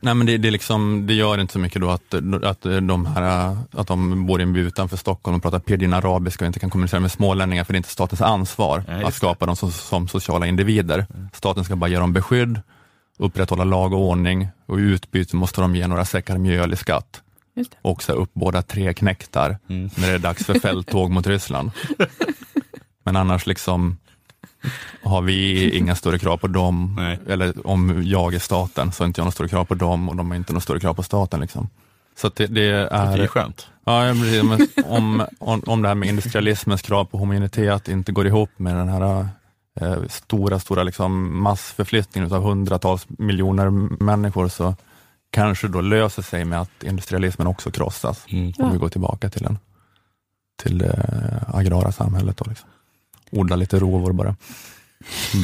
Nej 0.04 0.14
men 0.14 0.28
det, 0.28 0.38
det, 0.38 0.48
är 0.50 0.52
liksom, 0.52 1.08
det 1.08 1.14
gör 1.14 1.38
inte 1.38 1.54
så 1.54 1.60
mycket 1.60 1.82
då 1.82 1.90
att, 1.90 2.14
att, 2.44 2.62
de 2.62 3.06
här, 3.06 3.58
att 3.72 3.88
de 3.88 4.26
bor 4.26 4.40
i 4.40 4.44
en 4.44 4.54
by 4.54 4.60
utanför 4.60 4.98
Stockholm 4.98 5.38
och 5.38 5.44
pratar 5.44 5.60
pidgin 5.60 5.94
arabiska 5.94 6.46
och 6.46 6.48
inte 6.48 6.60
kan 6.60 6.70
kommunicera 6.70 7.00
med 7.00 7.12
smålänningar 7.12 7.64
för 7.64 7.74
det 7.74 7.76
är 7.76 7.78
inte 7.78 7.90
statens 7.90 8.22
ansvar 8.22 8.84
Nej, 8.88 9.04
att 9.04 9.14
skapa 9.14 9.46
dem 9.46 9.56
som, 9.56 9.72
som 9.72 10.08
sociala 10.08 10.48
individer. 10.48 11.06
Staten 11.34 11.64
ska 11.64 11.76
bara 11.76 11.90
ge 11.90 11.98
dem 12.00 12.14
beskydd, 12.14 12.62
upprätthålla 13.18 13.64
lag 13.64 13.94
och 13.94 14.00
ordning 14.00 14.48
och 14.66 14.80
i 14.80 14.84
utbyte 14.84 15.36
måste 15.36 15.62
de 15.62 15.76
ge 15.76 15.88
några 15.88 16.06
säckar 16.06 16.38
mjöl 16.38 16.74
i 16.74 16.76
skatt. 16.76 17.22
Och 17.82 18.04
så 18.04 18.12
här 18.12 18.20
uppbåda 18.20 18.62
tre 18.62 18.94
knektar 18.94 19.58
Mm. 19.70 19.90
när 19.98 20.08
det 20.08 20.14
är 20.14 20.20
dags 20.20 20.46
för 20.46 20.60
fälttåg 20.60 21.12
mot 21.12 21.28
Ryssland. 21.28 21.72
Men 23.04 23.16
annars 23.16 23.46
liksom 23.48 23.98
har 25.04 25.22
vi 25.22 25.70
inga 25.78 25.96
större 25.96 26.20
krav 26.20 26.38
på 26.38 26.48
dem, 26.48 26.96
Nej. 27.00 27.20
eller 27.28 27.68
om 27.68 28.02
jag 28.06 28.34
är 28.34 28.40
staten 28.40 28.92
så 28.92 29.04
har 29.04 29.08
inte 29.08 29.20
jag 29.20 29.26
några 29.26 29.32
större 29.32 29.48
krav 29.48 29.66
på 29.66 29.76
dem 29.76 30.10
och 30.10 30.16
de 30.16 30.30
har 30.30 30.36
inte 30.38 30.54
några 30.54 30.62
större 30.62 30.80
krav 30.80 30.94
på 30.94 31.04
staten. 31.04 31.40
Liksom. 31.40 31.70
Så 32.16 32.30
det, 32.36 32.48
det 32.48 32.62
Det 32.62 32.88
är 32.92 33.18
är, 33.18 33.28
skönt. 33.28 33.68
ja, 33.86 34.14
precis. 34.14 34.44
Men 34.44 34.68
om, 34.86 35.26
om, 35.40 35.62
om 35.66 35.82
det 35.82 35.88
här 35.88 35.96
med 35.96 36.10
industrialismens 36.10 36.82
krav 36.82 37.06
på 37.06 37.18
homogenitet 37.18 37.88
inte 37.88 38.12
går 38.12 38.28
ihop 38.28 38.50
med 38.58 38.76
den 38.76 38.90
här 38.90 39.28
eh, 39.82 39.98
stora, 40.10 40.60
stora 40.60 40.84
liksom 40.84 41.42
massförflyttningen 41.44 42.34
av 42.34 42.44
hundratals 42.44 43.06
miljoner 43.10 43.70
människor 44.04 44.48
så 44.48 44.76
kanske 45.32 45.68
då 45.68 45.82
löser 45.82 46.22
sig 46.22 46.46
med 46.46 46.62
att 46.62 46.84
industrialismen 46.84 47.48
också 47.48 47.72
krossas. 47.72 48.26
Mm. 48.30 48.54
Om 48.60 48.72
vi 48.72 48.78
går 48.78 48.90
tillbaka 48.90 49.30
till, 49.30 49.46
en, 49.46 49.60
till 50.64 50.78
det 50.78 51.44
agrara 51.48 51.92
samhället. 51.92 52.38
Då 52.38 52.46
liksom. 52.50 52.70
Odla 53.32 53.56
lite 53.56 53.80
rovor 53.80 54.12
bara. 54.12 54.36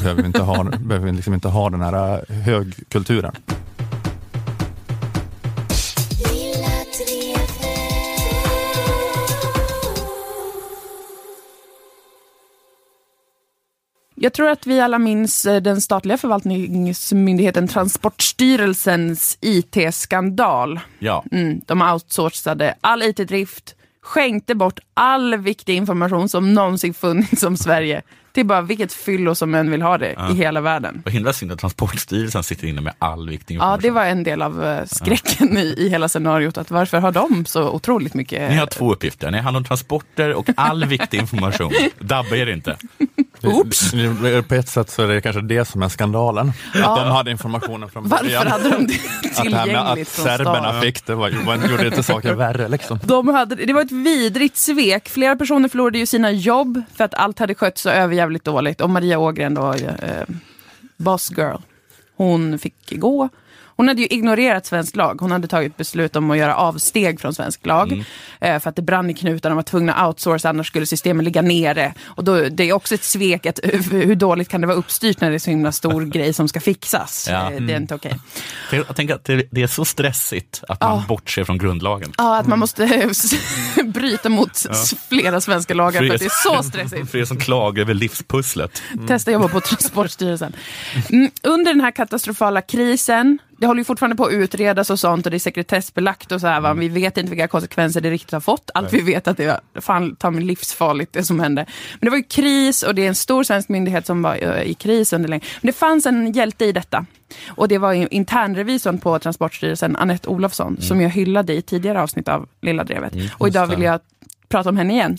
Behöver 0.02 0.22
vi 0.22 0.28
inte 0.28 0.42
ha, 0.42 0.64
behöver 0.80 1.06
vi 1.06 1.12
liksom 1.12 1.34
inte 1.34 1.48
ha 1.48 1.70
den 1.70 1.82
här 1.82 2.26
eh, 2.30 2.36
högkulturen. 2.36 3.36
Jag 14.20 14.34
tror 14.34 14.50
att 14.50 14.68
vi 14.68 14.80
alla 14.80 15.00
minns 15.00 15.46
eh, 15.46 15.62
den 15.62 15.82
statliga 15.82 16.18
förvaltningsmyndigheten 16.18 17.68
Transportstyrelsens 17.68 19.38
IT-skandal. 19.42 20.80
Ja, 21.00 21.24
Mm, 21.32 21.62
de 21.66 21.82
outsourcade 21.82 22.76
all 22.82 23.04
IT-drift, 23.04 23.76
skänkte 24.08 24.56
bort 24.56 24.80
all 24.94 25.38
viktig 25.38 25.76
information 25.76 26.30
som 26.30 26.54
någonsin 26.54 26.94
funnits 26.94 27.44
om 27.44 27.58
Sverige 27.58 28.02
till 28.38 28.46
bara 28.46 28.62
vilket 28.62 28.94
fyllo 28.94 29.36
som 29.36 29.56
än 29.56 29.72
vill 29.72 29.82
ha 29.82 29.98
det 29.98 30.16
i 30.32 30.34
hela 30.34 30.62
världen. 30.62 31.02
Vad 31.06 31.14
himla 31.14 31.34
synd 31.34 31.52
att 31.52 31.60
Transportstyrelsen 31.60 32.44
sitter 32.44 32.68
inne 32.68 32.82
med 32.82 32.94
all 33.00 33.30
viktig 33.30 33.54
information. 33.54 33.72
Ja, 33.72 33.82
det 33.82 33.90
var 33.90 34.06
en 34.06 34.24
del 34.24 34.42
av 34.42 34.66
eh, 34.66 34.86
skräcken 34.86 35.58
i, 35.58 35.76
i 35.78 35.90
hela 35.90 36.10
scenariot. 36.10 36.58
Att 36.58 36.72
varför 36.72 37.00
har 37.00 37.12
de 37.12 37.46
så 37.46 37.70
otroligt 37.70 38.14
mycket... 38.14 38.52
Ni 38.52 38.58
har 38.58 38.66
två 38.66 38.94
uppgifter, 38.94 39.32
ni 39.32 39.38
har 39.38 39.44
hand 39.44 39.58
om 39.58 39.64
transporter 39.64 40.34
och 40.34 40.50
all 40.56 40.86
viktig 40.96 41.18
information. 41.20 41.72
Dabba 42.00 42.36
er 42.36 42.48
inte. 42.50 42.78
Oops! 43.44 43.92
På 44.48 44.56
ett 44.56 44.70
sätt 44.70 44.90
så 44.90 45.04
är 45.04 45.08
det 45.08 45.22
kanske 45.22 45.42
det 45.42 45.66
som 45.66 45.82
är 45.82 45.90
skandalen. 45.90 46.54
Att 46.74 46.96
de 46.96 47.12
hade 47.12 47.32
informationen 47.32 47.90
från 47.90 48.08
Varför 48.08 48.26
början. 48.26 48.48
hade 48.48 48.70
de 48.70 48.88
det 48.88 48.94
Att 49.40 49.50
det 49.50 49.56
här 49.56 49.66
med 49.66 49.78
att 49.78 49.94
tillgängligt 49.94 50.10
från 50.10 50.26
serberna 50.26 50.70
start? 50.70 50.84
fick 50.84 51.06
det 51.06 51.16
var, 51.16 51.46
var, 51.46 51.70
gjorde 51.70 51.88
inte 51.88 52.04
saken 52.04 52.38
värre. 52.38 52.68
Liksom. 52.68 53.00
De 53.04 53.28
hade, 53.28 53.56
det 53.56 53.74
var 53.74 53.82
ett 53.82 53.92
vidrigt 53.92 54.58
svek. 54.58 55.10
Flera 55.10 55.36
personer 55.36 55.70
förlorade 55.70 55.98
ju 55.98 56.06
sina 56.06 56.32
jobb 56.32 56.82
för 56.96 57.04
att 57.04 57.14
allt 57.14 57.40
hade 57.40 57.56
skötts 57.56 57.82
så 57.82 57.90
överjävligt 57.90 58.27
jävligt 58.28 58.44
dåligt. 58.44 58.82
Och 58.82 58.90
Maria 58.90 59.20
Ågren 59.20 59.54
då, 59.54 59.74
eh, 59.74 60.28
boss 60.98 61.32
girl, 61.38 61.58
hon 62.16 62.60
fick 62.60 63.00
gå. 63.00 63.30
Hon 63.78 63.88
hade 63.88 64.02
ju 64.02 64.08
ignorerat 64.08 64.66
svensk 64.66 64.96
lag. 64.96 65.18
Hon 65.22 65.32
hade 65.32 65.48
tagit 65.48 65.78
beslut 65.78 66.16
om 66.16 66.32
att 66.32 66.38
göra 66.38 66.56
avsteg 66.56 67.20
från 67.22 67.34
svensk 67.34 67.66
lag. 67.66 68.04
Eh, 68.42 68.60
för 68.60 68.70
att 68.70 68.76
det 68.76 68.82
brann 68.82 69.10
i 69.10 69.14
knutarna, 69.14 69.50
de 69.54 69.56
var 69.56 69.64
tvungna 69.64 69.94
att 69.94 70.08
outsourca, 70.08 70.50
annars 70.50 70.68
skulle 70.68 70.86
systemen 70.86 71.26
ligga 71.26 71.42
nere. 71.42 71.94
Och 72.06 72.24
då, 72.24 72.50
det 72.50 72.64
är 72.64 72.74
också 72.74 72.96
ett 72.96 73.04
svek, 73.04 73.46
att, 73.46 73.60
hur 73.92 74.16
dåligt 74.16 74.50
kan 74.50 74.62
det 74.62 74.68
vara 74.68 74.78
uppstyrt 74.78 75.22
när 75.22 75.30
det 75.30 75.36
är 75.36 75.40
så 75.40 75.50
himla 75.50 75.72
stor 75.72 76.06
grej 76.06 76.34
som 76.34 76.48
ska 76.48 76.60
fixas? 76.60 77.28
Ja. 77.30 77.52
Eh, 77.52 77.62
Det 77.62 77.74
är 77.74 77.78
inte 77.78 77.96
okej. 77.96 78.20
För 78.70 78.78
Jag 78.78 78.96
tänker 78.96 79.16
att 79.16 79.24
det, 79.26 79.62
är 79.62 79.68
så 79.68 79.86
stressigt 79.86 80.64
att 80.68 80.82
man 80.82 80.98
Ja. 80.98 81.04
bortser 81.08 81.44
från 81.44 81.58
grundlagen. 81.58 82.14
Ja, 82.18 82.38
att 82.38 82.48
man 82.48 82.60
måste 82.60 83.10
bryta 83.86 84.30
mot 84.30 84.52
s- 84.56 84.94
flera 85.10 85.42
svenska 85.42 85.74
lagar 85.74 86.00
för 86.08 86.14
att 86.14 86.20
det 86.20 86.26
är 86.26 86.58
så 86.58 86.64
stressigt. 86.64 87.12
För 87.12 87.18
er 87.18 87.26
som 87.26 87.38
klagar 87.38 87.82
över 87.82 87.94
livspusslet. 87.94 88.82
Testa 89.08 89.32
jobba 89.32 89.48
på 89.48 89.60
Transportstyrelsen. 89.62 90.54
Mm, 91.10 91.30
under 91.44 91.74
den 91.74 91.82
här 91.82 91.92
katastrofala 91.92 92.62
krisen, 92.62 93.40
det 93.58 93.68
håller 93.68 93.80
ju 93.80 93.86
fortfarande 93.86 94.16
på 94.16 94.26
att 94.26 94.32
utredas 94.32 94.90
och 94.90 95.00
sånt 95.00 95.26
och 95.26 95.32
det 95.32 95.38
är 95.38 95.40
sekretessbelagt 95.40 96.32
och 96.32 96.42
så 96.42 96.48
här, 96.48 96.62
va? 96.62 96.74
vi 96.74 96.88
vet 96.88 97.18
inte 97.18 97.30
vilka 97.30 97.48
konsekvenser 97.48 98.02
det 98.02 98.12
riktigt 98.12 98.32
har 98.32 98.40
fått. 98.40 98.70
Allt 98.74 98.94
vi 98.94 99.02
vet 99.02 99.28
att 99.28 99.38
det 99.38 99.48
var 99.48 99.82
fan, 99.82 100.16
ta 100.16 100.32
mig 100.32 100.44
livsfarligt 100.44 101.14
det 101.14 101.24
som 101.24 101.40
hände. 101.40 101.66
Men 102.00 102.06
det 102.06 102.10
var 102.10 102.18
ju 102.18 102.24
kris 102.24 102.84
och 102.84 102.96
det 102.96 103.04
är 103.04 103.08
en 103.08 103.16
stor 103.16 103.44
svensk 103.44 103.70
myndighet 103.70 104.06
som 104.06 104.22
var 104.22 104.36
eh, 104.42 104.62
i 104.62 104.74
kris 104.74 105.14
under 105.14 105.30
länge. 105.30 105.46
Men 105.62 105.68
det 105.68 105.74
fanns 105.74 106.06
en 106.06 106.32
hjälte 106.32 106.66
i 106.66 106.72
detta. 106.72 107.06
Och 107.48 107.68
det 107.68 107.78
var 107.78 108.14
internrevisorn 108.14 108.98
på 108.98 109.20
Transportstyrelsen, 109.20 109.96
Annette 109.96 110.30
Olofsson, 110.30 110.78
som 110.82 111.02
jag 111.02 111.10
hyllade 111.10 111.54
i 111.54 111.62
tidigare 111.62 112.02
avsnitt 112.02 112.28
av 112.28 112.48
Lilla 112.62 112.84
Drevet. 112.84 113.14
och 113.38 113.48
idag 113.48 113.68
vill 113.68 113.82
jag 113.82 114.00
prata 114.50 114.70
om 114.70 114.78
henne 114.78 114.94
igen. 114.94 115.18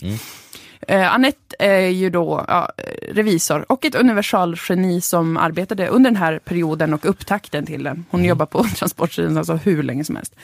Eh, 0.87 1.13
Annette 1.13 1.55
är 1.59 1.87
ju 1.87 2.09
då 2.09 2.45
ja, 2.47 2.69
revisor 3.11 3.71
och 3.71 3.85
ett 3.85 3.95
universalgeni 3.95 5.01
som 5.01 5.37
arbetade 5.37 5.87
under 5.87 6.09
den 6.09 6.17
här 6.17 6.39
perioden 6.39 6.93
och 6.93 7.05
upptakten 7.05 7.65
till 7.65 7.83
den. 7.83 8.05
Hon 8.09 8.25
jobbar 8.25 8.45
på 8.45 8.63
Transportstyrelsen 8.75 9.37
alltså 9.37 9.53
hur 9.53 9.83
länge 9.83 10.03
som 10.03 10.15
helst. 10.15 10.35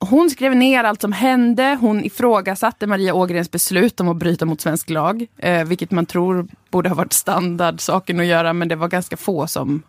Hon 0.00 0.30
skrev 0.30 0.56
ner 0.56 0.84
allt 0.84 1.00
som 1.00 1.12
hände. 1.12 1.78
Hon 1.80 2.04
ifrågasatte 2.04 2.86
Maria 2.86 3.14
Ågrens 3.14 3.50
beslut 3.50 4.00
om 4.00 4.08
att 4.08 4.16
bryta 4.16 4.44
mot 4.44 4.60
svensk 4.60 4.90
lag. 4.90 5.26
Eh, 5.38 5.64
vilket 5.64 5.90
man 5.90 6.06
tror 6.06 6.46
borde 6.70 6.88
ha 6.88 6.96
varit 6.96 7.12
standardsaken 7.12 8.20
att 8.20 8.26
göra, 8.26 8.52
men 8.52 8.68
det 8.68 8.76
var 8.76 8.88
ganska 8.88 9.16
få 9.16 9.46
som, 9.46 9.82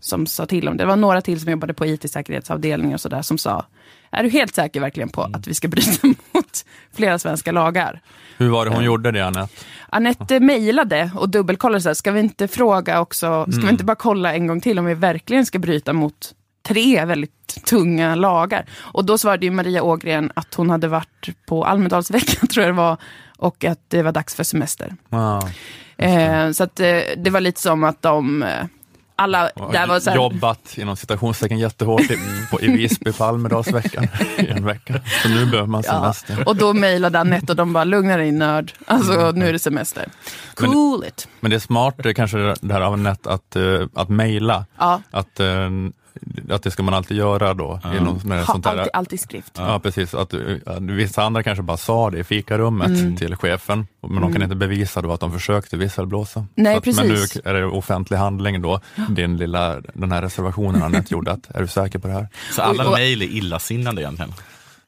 som 0.00 0.26
sa 0.26 0.46
till 0.46 0.68
om 0.68 0.76
det. 0.76 0.82
Det 0.82 0.88
var 0.88 0.96
några 0.96 1.20
till 1.20 1.40
som 1.40 1.50
jobbade 1.50 1.74
på 1.74 1.86
IT-säkerhetsavdelningen 1.86 2.94
och 2.94 3.00
sådär 3.00 3.22
som 3.22 3.38
sa, 3.38 3.64
är 4.10 4.22
du 4.22 4.28
helt 4.28 4.54
säker 4.54 4.80
verkligen 4.80 5.08
på 5.08 5.22
att 5.22 5.46
vi 5.46 5.54
ska 5.54 5.68
bryta 5.68 6.06
mot 6.32 6.64
flera 6.92 7.18
svenska 7.18 7.52
lagar? 7.52 8.00
Hur 8.36 8.48
var 8.48 8.64
det 8.64 8.70
hon 8.70 8.84
gjorde 8.84 9.10
det, 9.12 9.26
Anette? 9.26 9.64
Anette 9.88 10.40
mejlade 10.40 11.10
och 11.14 11.28
dubbelkollade, 11.28 11.80
så 11.80 11.88
här, 11.88 11.94
ska 11.94 12.12
vi 12.12 12.20
inte 12.20 12.48
fråga 12.48 13.00
också, 13.00 13.46
ska 13.52 13.62
vi 13.62 13.70
inte 13.70 13.84
bara 13.84 13.96
kolla 13.96 14.34
en 14.34 14.46
gång 14.46 14.60
till 14.60 14.78
om 14.78 14.84
vi 14.84 14.94
verkligen 14.94 15.46
ska 15.46 15.58
bryta 15.58 15.92
mot 15.92 16.34
tre 16.68 17.04
väldigt 17.04 17.64
tunga 17.66 18.14
lagar? 18.14 18.64
Och 18.78 19.04
då 19.04 19.18
svarade 19.18 19.46
ju 19.46 19.50
Maria 19.50 19.82
Ågren 19.82 20.32
att 20.34 20.54
hon 20.54 20.70
hade 20.70 20.88
varit 20.88 21.28
på 21.48 21.64
Almedalsveckan, 21.64 22.48
tror 22.52 22.66
jag 22.66 22.74
det 22.74 22.78
var, 22.78 22.96
och 23.38 23.64
att 23.64 23.80
det 23.88 24.02
var 24.02 24.12
dags 24.12 24.34
för 24.34 24.44
semester. 24.44 24.94
Ah, 25.10 25.40
Eh, 25.96 26.50
så 26.50 26.64
att, 26.64 26.80
eh, 26.80 26.98
det 27.16 27.30
var 27.30 27.40
lite 27.40 27.60
som 27.60 27.84
att 27.84 28.02
de, 28.02 28.42
eh, 28.42 28.48
alla 29.16 29.50
där 29.72 29.86
var 29.86 30.00
så 30.00 30.10
här, 30.10 30.16
Jobbat 30.16 30.78
inom 30.78 30.96
citationstecken 30.96 31.58
jättehårt 31.58 32.00
i, 32.10 32.18
på, 32.50 32.60
i 32.60 32.68
Visby 32.68 33.12
på 33.12 33.24
Almedalsveckan 33.24 34.04
i 34.38 34.46
en 34.46 34.64
vecka. 34.64 35.00
Så 35.22 35.28
nu 35.28 35.46
behöver 35.46 35.66
man 35.68 35.82
Ja, 35.86 35.92
semester. 35.92 36.48
och 36.48 36.56
då 36.56 36.72
mejlade 36.72 37.20
Anette 37.20 37.52
och 37.52 37.56
de 37.56 37.72
bara, 37.72 37.84
lugna 37.84 38.16
dig 38.16 38.32
nörd. 38.32 38.72
Alltså 38.86 39.30
nu 39.34 39.48
är 39.48 39.52
det 39.52 39.58
semester. 39.58 40.08
Men- 40.60 40.70
Cool 40.72 41.04
it. 41.04 41.28
Men 41.40 41.50
det 41.50 41.56
är 41.56 41.60
smart 41.60 42.06
är 42.06 42.12
kanske 42.12 42.38
det 42.60 42.72
här 42.74 42.80
av 42.80 42.92
Anette 42.92 43.30
att, 43.30 43.56
uh, 43.56 43.86
att 43.94 44.08
mejla. 44.08 44.64
Ja, 44.78 45.02
Att, 45.10 45.40
eh, 45.40 45.46
att 46.50 46.62
det 46.62 46.70
ska 46.70 46.82
man 46.82 46.94
alltid 46.94 47.16
göra 47.16 47.54
då. 47.54 47.80
i 47.96 48.00
någon 48.00 48.20
sån 48.20 48.30
här- 48.30 48.38
ha 48.38 48.46
sånt 48.46 48.64
där. 48.64 48.70
alltid, 48.70 48.90
alltid 48.92 49.20
skrift. 49.20 49.52
Ja, 49.58 49.78
precis. 49.82 50.14
Att, 50.14 50.34
eh, 50.34 50.40
vissa 50.80 51.22
andra 51.22 51.42
kanske 51.42 51.62
bara 51.62 51.76
sa 51.76 52.10
det 52.10 52.18
i 52.18 52.24
fikarummet 52.24 52.86
Mm. 52.88 53.16
till 53.16 53.36
chefen, 53.36 53.86
men 54.08 54.20
de 54.22 54.32
kan 54.32 54.42
inte 54.42 54.56
bevisa 54.56 55.02
då 55.02 55.12
att 55.12 55.20
de 55.20 55.32
försökte 55.32 55.76
visselblåsa. 55.76 56.46
Nej, 56.54 56.76
att, 56.76 56.86
Men 56.86 56.94
nu 57.08 57.14
precis. 57.14 57.40
är 57.44 57.54
det 57.54 57.64
offentlig 57.66 58.16
handling 58.16 58.62
då, 58.62 58.80
din 59.08 59.36
lilla, 59.36 59.80
den 59.94 60.12
här 60.12 60.22
reservationen 60.22 60.82
Anette 60.82 61.14
gjorde, 61.14 61.32
att, 61.32 61.50
är 61.54 61.60
du 61.60 61.66
säker 61.68 61.98
på 61.98 62.06
det 62.08 62.14
här? 62.14 62.28
Så 62.52 62.62
alla 62.62 62.90
mejl 62.90 63.22
är 63.22 63.26
illasinnande 63.26 64.02
egentligen. 64.02 64.32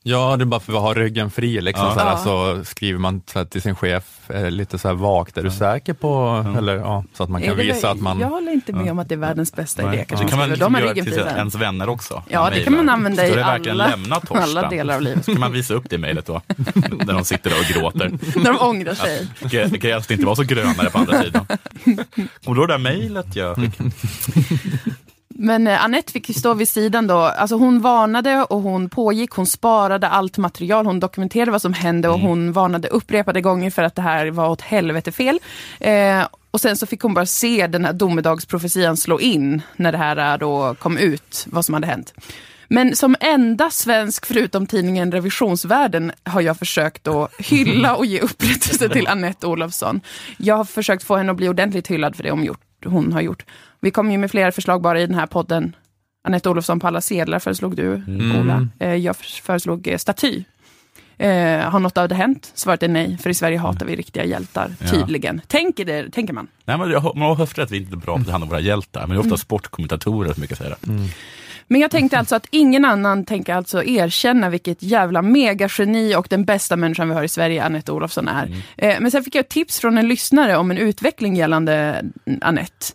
Ja, 0.05 0.37
det 0.37 0.45
är 0.45 0.47
bara 0.47 0.61
för 0.61 0.73
att 0.73 0.81
ha 0.81 0.95
ryggen 0.95 1.31
fri. 1.31 1.61
Liksom, 1.61 1.87
Ja. 1.87 1.95
så, 1.95 2.01
här, 2.01 2.11
Ja. 2.11 2.19
så 2.19 2.65
skriver 2.65 2.99
man 2.99 3.23
så 3.27 3.39
här, 3.39 3.47
till 3.47 3.63
sin 3.63 3.75
chef 3.75 4.31
eh, 4.31 4.51
lite 4.51 4.79
så 4.79 4.89
här 4.89 4.95
vagt, 4.95 5.37
är 5.39 5.43
du 5.43 5.51
säker 5.51 5.93
på, 5.93 6.45
eller 6.59 6.77
ja, 6.77 7.05
så 7.15 7.23
att 7.23 7.29
man 7.31 7.43
kan 7.43 7.57
det 7.57 7.63
visa 7.63 7.91
att 7.91 8.01
man... 8.01 8.21
Jag 8.21 8.29
håller 8.29 8.53
inte 8.53 8.73
med 8.73 8.91
om 8.91 8.99
att 8.99 9.09
det 9.09 9.15
är 9.15 9.19
världens 9.19 9.53
bästa 9.53 9.83
idé. 9.95 10.03
Så 10.03 10.09
Kanske 10.09 10.29
kan 10.29 10.39
man 10.39 10.49
liksom 10.49 10.73
De 10.73 10.81
göra 10.81 10.95
till 10.95 11.05
fri 11.05 11.13
sen. 11.15 11.27
ens 11.37 11.55
vänner 11.55 11.89
också. 11.89 12.23
Ja, 12.29 12.51
det 12.51 12.65
kan 12.65 12.73
man 12.73 12.89
använda 12.89 13.27
i 13.29 13.41
alla, 13.43 13.83
alla 14.31 14.69
delar 14.69 14.95
av 14.95 15.03
livet. 15.03 15.25
Så 15.25 15.31
kan 15.33 15.41
man 15.41 15.53
visa 15.53 15.75
upp 15.75 15.85
det 15.91 15.99
mejlet 15.99 16.27
då, 16.27 16.43
när 17.07 17.15
de 17.15 17.25
sitter 17.25 17.51
där 17.51 17.59
och 17.59 17.65
gråter. 17.65 18.11
När 18.39 18.53
de 18.59 18.59
ångrar 18.59 18.95
sig. 18.95 19.29
Det 19.51 19.65
det 19.65 19.79
kan 19.79 19.91
helst 19.91 20.11
inte 20.11 20.25
vara 20.27 20.37
så 20.37 20.43
grönare 20.43 20.91
på 20.91 20.99
andra 20.99 21.23
sidan. 21.23 21.47
Kommer 21.85 22.05
du 22.45 22.61
ihåg 22.61 22.69
det 22.69 22.75
där 22.75 22.79
mejlet 22.79 23.37
jag 23.37 23.57
fick? 23.57 23.79
Men 25.43 25.67
eh, 25.67 25.85
Annette 25.85 26.13
fick 26.13 26.29
ju 26.29 26.35
stå 26.35 26.55
vid 26.55 26.69
sidan 26.69 27.07
då. 27.07 27.17
Alltså 27.17 27.57
hon 27.57 27.81
varnade 27.81 28.43
och 28.43 28.61
hon 28.61 28.89
pågick. 28.89 29.31
Hon 29.31 29.47
sparade 29.47 30.09
allt 30.09 30.39
material. 30.39 30.87
Hon 30.87 31.01
dokumenterade 31.01 31.51
vad 31.51 31.63
som 31.63 31.73
hände 31.73 32.09
och 32.09 32.19
hon 32.19 32.53
varnade 32.53 32.89
upprepade 32.89 33.41
gånger 33.41 33.71
för 33.71 33.83
att 33.83 33.95
det 33.95 34.03
här 34.03 34.31
var 34.31 34.49
åt 34.49 34.61
helvete 34.61 35.13
fel. 35.13 35.41
Eh, 35.81 36.27
och 36.51 36.61
sen 36.61 36.77
så 36.77 36.87
fick 36.87 37.01
hon 37.01 37.15
bara 37.15 37.27
se 37.27 37.67
den 37.67 37.85
här 37.85 37.93
domedagsprofetian 37.93 38.97
slå 38.97 39.21
in 39.21 39.63
när 39.77 39.93
det 39.93 39.99
här 39.99 40.33
eh, 40.33 40.39
då 40.39 40.75
kom 40.75 40.99
ut, 40.99 41.47
vad 41.51 41.65
som 41.65 41.75
hade 41.75 41.87
hänt. 41.87 42.15
Men 42.69 42.97
som 42.97 43.17
enda 43.21 43.71
svensk, 43.71 44.27
förutom 44.27 44.67
tidningen 44.67 45.13
Revisionsvärlden, 45.13 46.13
har 46.25 46.41
jag 46.41 46.59
försökt 46.59 47.09
att 47.09 47.33
hylla 47.39 47.97
och 47.97 48.07
ge 48.07 48.21
upprättelse 48.21 48.89
till 48.89 49.07
Annette 49.09 49.47
Olofsson. 49.47 50.01
Jag 50.37 50.57
har 50.57 50.65
försökt 50.65 51.05
få 51.05 51.17
henne 51.17 51.31
att 51.31 51.37
bli 51.37 51.49
ordentligt 51.49 51.89
hyllad 51.89 52.17
för 52.17 52.23
det 52.23 52.31
hon, 52.31 52.45
gjort, 52.45 52.61
hon 52.85 53.13
har 53.13 53.21
gjort. 53.21 53.45
Vi 53.83 53.91
kom 53.91 54.11
ju 54.11 54.19
med 54.19 54.31
flera 54.31 54.53
förslag 54.53 54.83
bara 54.83 55.01
i 55.01 55.07
den 55.07 55.15
här 55.15 55.27
podden. 55.27 55.77
Anette 56.25 56.49
Olofsson 56.51 56.81
på 56.81 56.87
alla 56.87 57.01
sedlar 57.01 57.39
föreslog 57.39 57.77
du, 57.77 58.03
Ola. 58.41 58.69
Eh, 58.81 58.95
Jag 58.95 59.17
föreslog 59.17 59.89
eh, 59.89 59.97
staty. 59.99 60.45
Eh, 61.19 61.59
har 61.61 61.79
något 61.81 61.99
av 61.99 62.09
det 62.09 62.15
hänt? 62.15 62.53
Svaret 62.55 62.83
är 62.83 62.89
nej, 62.89 63.19
för 63.23 63.31
i 63.31 63.35
Sverige 63.35 63.59
hatar 63.59 63.87
vi 63.87 63.97
riktiga 63.97 64.25
hjältar, 64.25 64.75
Ja. 64.81 64.87
tydligen. 64.91 65.41
Tänker, 65.47 65.85
det, 65.85 66.11
tänker 66.11 66.33
man. 66.35 66.49
Nej, 66.65 66.79
men 66.79 66.91
jag 66.91 67.01
har- 67.01 67.15
man 67.15 67.29
har 67.29 67.37
haft 67.37 67.59
rätt, 67.59 67.71
vi 67.71 67.77
är 67.77 67.81
inte 67.81 67.97
bra 67.97 68.15
på 68.15 68.21
att 68.21 68.27
ta 68.27 68.33
hand 68.33 68.45
om 68.45 68.49
våra 68.51 68.61
hjältar, 68.61 69.01
men 69.01 69.11
det 69.11 69.15
är 69.15 69.21
ofta 69.21 69.37
sportkommentatorer 69.37 70.33
som 70.33 70.41
brukar 70.41 70.57
säga 70.57 70.77
det. 70.81 70.93
Men 71.73 71.81
jag 71.81 71.91
tänkte 71.91 72.19
alltså 72.19 72.37
att 72.37 72.47
ingen 72.51 72.85
annan 72.85 73.25
tänker 73.25 73.55
alltså 73.55 73.85
erkänna 73.85 74.49
vilket 74.51 74.83
jävla 74.83 75.23
megageni 75.23 76.15
och 76.17 76.27
den 76.31 76.45
bästa 76.45 76.77
människan 76.77 77.09
vi 77.09 77.15
har 77.15 77.23
i 77.23 77.29
Sverige, 77.29 77.65
Anette 77.65 77.93
Olofsson, 77.93 78.29
är. 78.29 78.63
Eh, 78.77 79.01
Men 79.01 79.11
sen 79.11 79.25
fick 79.25 79.35
jag 79.35 79.49
tips 79.49 79.81
från 79.81 79.99
en 79.99 80.09
lyssnare 80.09 80.57
om 80.57 80.71
en 80.71 80.79
utveckling 80.79 81.37
gällande 81.37 82.05
Anette. 82.41 82.87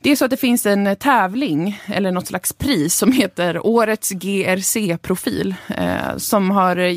Det 0.00 0.10
är 0.10 0.16
så 0.16 0.24
att 0.24 0.30
det 0.30 0.36
finns 0.36 0.66
en 0.66 0.96
tävling, 0.96 1.80
eller 1.86 2.12
något 2.12 2.26
slags 2.26 2.52
pris, 2.52 2.94
som 2.94 3.12
heter 3.12 3.66
Årets 3.66 4.10
GRC-profil, 4.10 5.54
eh, 5.68 6.16
som 6.16 6.50
har 6.50 6.76
eh, 6.76 6.96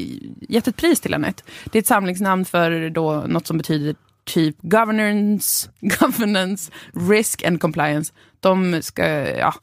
gett 0.50 0.68
ett 0.68 0.78
pris 0.78 1.00
till 1.00 1.14
Anette. 1.14 1.44
Det 1.66 1.78
är 1.78 1.82
ett 1.82 1.88
samlingsnamn 1.88 2.46
för 2.46 2.90
då 2.90 3.24
något 3.28 3.48
som 3.48 3.58
betyder 3.58 3.96
typ 4.26 4.56
governance, 4.62 5.70
governance, 6.00 6.72
risk 7.10 7.44
and 7.44 7.62
compliance. 7.62 8.14
De 8.40 8.82
ska, 8.82 9.06
ja, 9.38 9.54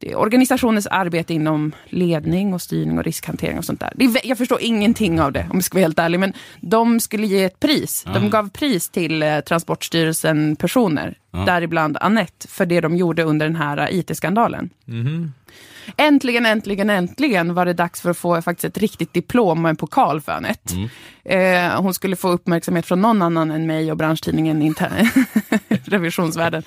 det 0.00 0.10
är 0.10 0.18
organisationens 0.18 0.86
arbete 0.86 1.34
inom 1.34 1.72
ledning 1.88 2.54
och 2.54 2.62
styrning 2.62 2.98
och 2.98 3.04
riskhantering 3.04 3.58
och 3.58 3.64
sånt 3.64 3.80
där. 3.80 3.92
Är, 3.98 4.26
jag 4.26 4.38
förstår 4.38 4.58
ingenting 4.60 5.20
av 5.20 5.32
det 5.32 5.46
om 5.50 5.56
jag 5.56 5.64
ska 5.64 5.74
vara 5.78 5.82
helt 5.82 5.98
ärlig, 5.98 6.20
men 6.20 6.32
de 6.60 7.00
skulle 7.00 7.26
ge 7.26 7.44
ett 7.44 7.60
pris. 7.60 8.04
De 8.14 8.30
gav 8.30 8.48
pris 8.50 8.88
till 8.88 9.22
eh, 9.22 9.40
Transportstyrelsen 9.40 10.56
personer 10.56 11.18
däribland 11.46 11.96
Annette, 12.00 12.48
för 12.48 12.66
det 12.66 12.80
de 12.80 12.96
gjorde 12.96 13.22
under 13.22 13.46
den 13.46 13.56
här 13.56 13.88
IT-skandalen. 13.92 14.70
Äntligen, 15.96 16.46
äntligen, 16.46 16.90
äntligen 16.90 17.54
var 17.54 17.66
det 17.66 17.72
dags 17.72 18.00
för 18.00 18.10
att 18.10 18.16
få 18.18 18.42
faktiskt 18.42 18.64
ett 18.64 18.78
riktigt 18.78 19.12
diplom 19.14 19.64
och 19.64 19.70
en 19.70 19.76
pokal 19.76 20.20
för 20.20 20.32
Anette. 20.32 20.88
Eh, 21.24 21.80
hon 21.82 21.94
skulle 21.94 22.16
få 22.16 22.28
uppmärksamhet 22.28 22.86
från 22.86 23.00
någon 23.00 23.22
annan 23.22 23.50
än 23.50 23.66
mig 23.66 23.90
och 23.90 23.96
branschtidningen 23.96 24.62
Inter- 24.62 25.08
Revisionsvärlden. 25.84 26.62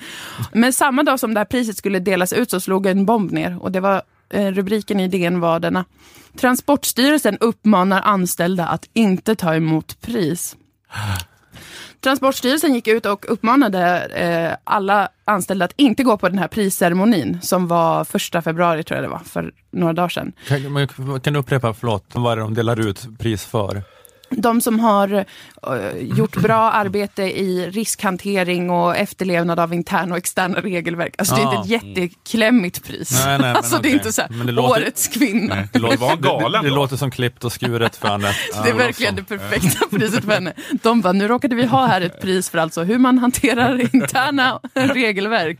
Men 0.52 0.72
samma 0.72 1.02
dag 1.02 1.20
som 1.20 1.34
det 1.34 1.40
här 1.40 1.44
priset 1.44 1.76
skulle 1.76 1.98
delas 1.98 2.32
ut 2.32 2.50
så 2.50 2.60
slog 2.60 2.86
en 2.86 3.06
bomb 3.06 3.32
ner 3.32 3.62
och 3.62 3.72
det 3.72 3.80
var 3.80 4.02
eh, 4.30 4.46
rubriken 4.46 5.00
i 5.00 5.08
DN 5.08 5.40
var 5.40 5.60
denna. 5.60 5.84
Transportstyrelsen 6.40 7.38
uppmanar 7.40 8.02
anställda 8.02 8.66
att 8.66 8.88
inte 8.92 9.34
ta 9.34 9.54
emot 9.54 10.00
pris. 10.00 10.56
Transportstyrelsen 12.04 12.74
gick 12.74 12.88
ut 12.88 13.06
och 13.06 13.24
uppmanade 13.28 14.04
eh, 14.04 14.56
alla 14.64 15.08
anställda 15.24 15.64
att 15.64 15.72
inte 15.76 16.02
gå 16.02 16.16
på 16.16 16.28
den 16.28 16.38
här 16.38 16.48
prisceremonin 16.48 17.38
som 17.42 17.68
var 17.68 18.04
första 18.04 18.42
februari 18.42 18.84
tror 18.84 18.96
jag 18.96 19.04
det 19.04 19.08
var, 19.08 19.18
för 19.18 19.52
några 19.70 19.92
dagar 19.92 20.08
sedan. 20.08 20.32
Kan, 20.48 21.20
kan 21.20 21.32
du 21.32 21.38
upprepa, 21.38 21.74
förlåt, 21.74 22.04
vad 22.12 22.32
är 22.32 22.36
det 22.36 22.42
de 22.42 22.54
delar 22.54 22.88
ut 22.88 23.18
pris 23.18 23.44
för? 23.44 23.82
De 24.36 24.60
som 24.60 24.80
har 24.80 25.12
eh, 25.14 25.98
gjort 26.00 26.36
bra 26.36 26.70
arbete 26.70 27.22
i 27.22 27.70
riskhantering 27.70 28.70
och 28.70 28.96
efterlevnad 28.96 29.60
av 29.60 29.74
interna 29.74 30.12
och 30.12 30.18
externa 30.18 30.60
regelverk. 30.60 31.14
Alltså 31.18 31.34
det 31.34 31.40
är 31.42 31.44
inte 31.44 31.74
ett 31.74 31.82
jätteklämmigt 31.84 32.84
pris. 32.86 33.10
Nej, 33.12 33.26
nej, 33.26 33.38
men 33.38 33.56
alltså 33.56 33.78
det 33.78 33.88
är 33.88 33.92
inte 33.92 34.12
så 34.12 34.22
här, 34.22 34.44
det 34.46 34.52
låter- 34.52 34.70
årets 34.82 35.08
kvinna. 35.08 35.68
Det 35.72 35.78
låter, 35.78 35.96
var 35.96 36.16
galen 36.16 36.62
det, 36.62 36.68
det 36.68 36.70
då. 36.70 36.74
låter 36.80 36.96
som 36.96 37.10
klippt 37.10 37.44
och 37.44 37.52
skuret 37.52 37.96
för 37.96 38.08
Anette. 38.08 38.34
Det 38.64 38.70
är 38.70 38.74
verkligen 38.74 39.14
det 39.16 39.24
perfekta 39.24 39.86
priset 39.90 40.24
för 40.24 40.32
henne. 40.32 40.52
De 40.82 41.00
bara, 41.00 41.12
nu 41.12 41.28
råkade 41.28 41.56
vi 41.56 41.64
ha 41.66 41.86
här 41.86 42.00
ett 42.00 42.20
pris 42.20 42.50
för 42.50 42.58
alltså 42.58 42.82
hur 42.82 42.98
man 42.98 43.18
hanterar 43.18 43.94
interna 43.94 44.60
regelverk. 44.74 45.58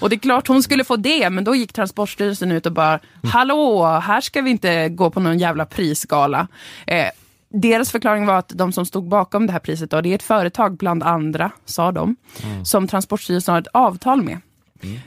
Och 0.00 0.10
det 0.10 0.16
är 0.16 0.18
klart 0.18 0.48
hon 0.48 0.62
skulle 0.62 0.84
få 0.84 0.96
det, 0.96 1.30
men 1.30 1.44
då 1.44 1.54
gick 1.54 1.72
Transportstyrelsen 1.72 2.52
ut 2.52 2.66
och 2.66 2.72
bara, 2.72 2.98
hallå, 3.32 3.84
här 4.04 4.20
ska 4.20 4.40
vi 4.42 4.50
inte 4.50 4.88
gå 4.88 5.10
på 5.10 5.20
någon 5.20 5.38
jävla 5.38 5.64
prisgala. 5.66 6.48
Eh, 6.86 7.06
deras 7.52 7.90
förklaring 7.90 8.26
var 8.26 8.38
att 8.38 8.48
de 8.48 8.72
som 8.72 8.86
stod 8.86 9.08
bakom 9.08 9.46
det 9.46 9.52
här 9.52 9.60
priset, 9.60 9.90
då, 9.90 10.00
det 10.00 10.08
är 10.08 10.14
ett 10.14 10.22
företag 10.22 10.76
bland 10.76 11.02
andra, 11.02 11.50
sa 11.64 11.92
de, 11.92 12.16
som 12.64 12.88
Transportstyrelsen 12.88 13.52
har 13.52 13.60
ett 13.60 13.68
avtal 13.72 14.22
med. 14.22 14.38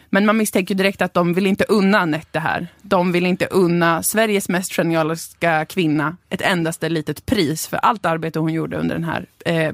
Men 0.09 0.25
man 0.25 0.37
misstänker 0.37 0.75
direkt 0.75 1.01
att 1.01 1.13
de 1.13 1.33
vill 1.33 1.47
inte 1.47 1.63
unna 1.63 1.99
Anette 1.99 2.29
det 2.31 2.39
här. 2.39 2.67
De 2.81 3.11
vill 3.11 3.25
inte 3.25 3.45
unna 3.45 4.03
Sveriges 4.03 4.49
mest 4.49 4.73
genialiska 4.73 5.65
kvinna 5.65 6.17
ett 6.29 6.41
endaste 6.41 6.89
litet 6.89 7.25
pris 7.25 7.67
för 7.67 7.77
allt 7.77 8.05
arbete 8.05 8.39
hon 8.39 8.53
gjorde 8.53 8.77
under 8.77 8.95
den 8.95 9.03
här 9.03 9.25
eh, 9.45 9.67
eh, 9.67 9.73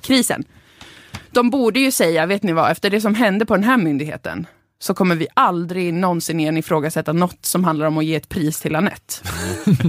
krisen. 0.00 0.44
De 1.30 1.50
borde 1.50 1.80
ju 1.80 1.90
säga, 1.90 2.26
vet 2.26 2.42
ni 2.42 2.52
vad, 2.52 2.70
efter 2.70 2.90
det 2.90 3.00
som 3.00 3.14
hände 3.14 3.46
på 3.46 3.54
den 3.54 3.64
här 3.64 3.76
myndigheten 3.76 4.46
så 4.78 4.94
kommer 4.94 5.16
vi 5.16 5.26
aldrig 5.34 5.94
någonsin 5.94 6.40
igen 6.40 6.56
ifrågasätta 6.56 7.12
något 7.12 7.44
som 7.44 7.64
handlar 7.64 7.86
om 7.86 7.98
att 7.98 8.04
ge 8.04 8.14
ett 8.14 8.28
pris 8.28 8.60
till 8.60 8.76
Anette. 8.76 9.14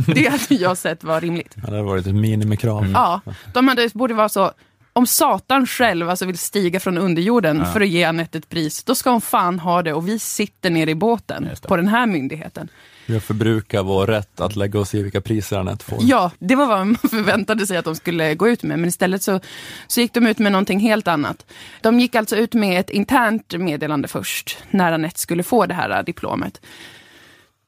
det 0.15 0.29
hade 0.29 0.61
jag 0.63 0.77
sett 0.77 1.03
var 1.03 1.21
rimligt. 1.21 1.55
Ja, 1.55 1.71
det 1.71 1.77
har 1.77 1.83
varit 1.83 2.07
ett 2.07 2.15
minimikrav. 2.15 2.91
Ja, 2.93 3.21
de 3.53 3.67
hade, 3.67 3.89
borde 3.93 4.13
vara 4.13 4.29
så, 4.29 4.51
om 4.97 5.07
Satan 5.07 5.67
själv 5.67 6.09
alltså 6.09 6.25
vill 6.25 6.37
stiga 6.37 6.79
från 6.79 6.97
underjorden 6.97 7.65
för 7.73 7.81
att 7.81 7.87
ge 7.87 8.03
Anette 8.03 8.37
ett 8.37 8.49
pris, 8.49 8.83
då 8.83 8.95
ska 8.95 9.09
hon 9.09 9.21
fan 9.21 9.59
ha 9.59 9.83
det 9.83 9.93
och 9.93 10.07
vi 10.07 10.19
sitter 10.19 10.69
nere 10.69 10.91
i 10.91 10.95
båten 10.95 11.49
på 11.67 11.75
den 11.75 11.87
här 11.87 12.05
myndigheten. 12.05 12.69
Vi 13.05 13.13
har 13.13 13.21
förbrukat 13.21 13.85
vår 13.85 14.07
rätt 14.07 14.41
att 14.41 14.55
lägga 14.55 14.79
oss 14.79 14.95
i 14.95 15.03
vilka 15.03 15.21
priser 15.21 15.57
Anette 15.57 15.85
får. 15.85 15.99
Ja, 16.01 16.31
det 16.39 16.55
var 16.55 16.65
vad 16.65 16.77
man 16.87 16.95
förväntade 17.09 17.67
sig 17.67 17.77
att 17.77 17.85
de 17.85 17.95
skulle 17.95 18.35
gå 18.35 18.49
ut 18.49 18.63
med, 18.63 18.79
men 18.79 18.89
istället 18.89 19.23
så, 19.23 19.39
så 19.87 20.01
gick 20.01 20.13
de 20.13 20.27
ut 20.27 20.39
med 20.39 20.51
någonting 20.51 20.79
helt 20.79 21.07
annat. 21.07 21.45
De 21.81 21.99
gick 21.99 22.15
alltså 22.15 22.35
ut 22.35 22.53
med 22.53 22.79
ett 22.79 22.89
internt 22.89 23.53
meddelande 23.53 24.07
först, 24.07 24.57
när 24.69 24.91
Anette 24.91 25.19
skulle 25.19 25.43
få 25.43 25.65
det 25.65 25.73
här 25.73 26.03
diplomet. 26.03 26.61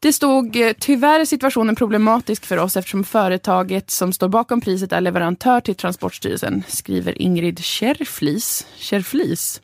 Det 0.02 0.14
stod, 0.14 0.56
eh, 0.56 0.72
tyvärr 0.80 1.20
är 1.20 1.26
situationen 1.26 1.76
problematisk 1.76 2.46
för 2.46 2.58
oss 2.58 2.78
eftersom 2.78 3.04
företaget 3.04 3.92
som 3.92 4.14
står 4.14 4.28
bakom 4.28 4.62
priset 4.62 4.92
är 4.92 5.02
leverantör 5.02 5.62
till 5.62 5.76
Transportstyrelsen, 5.76 6.64
skriver 6.68 7.22
Ingrid 7.22 7.60
Kärflis. 7.60 8.68
Kärflis. 8.76 9.62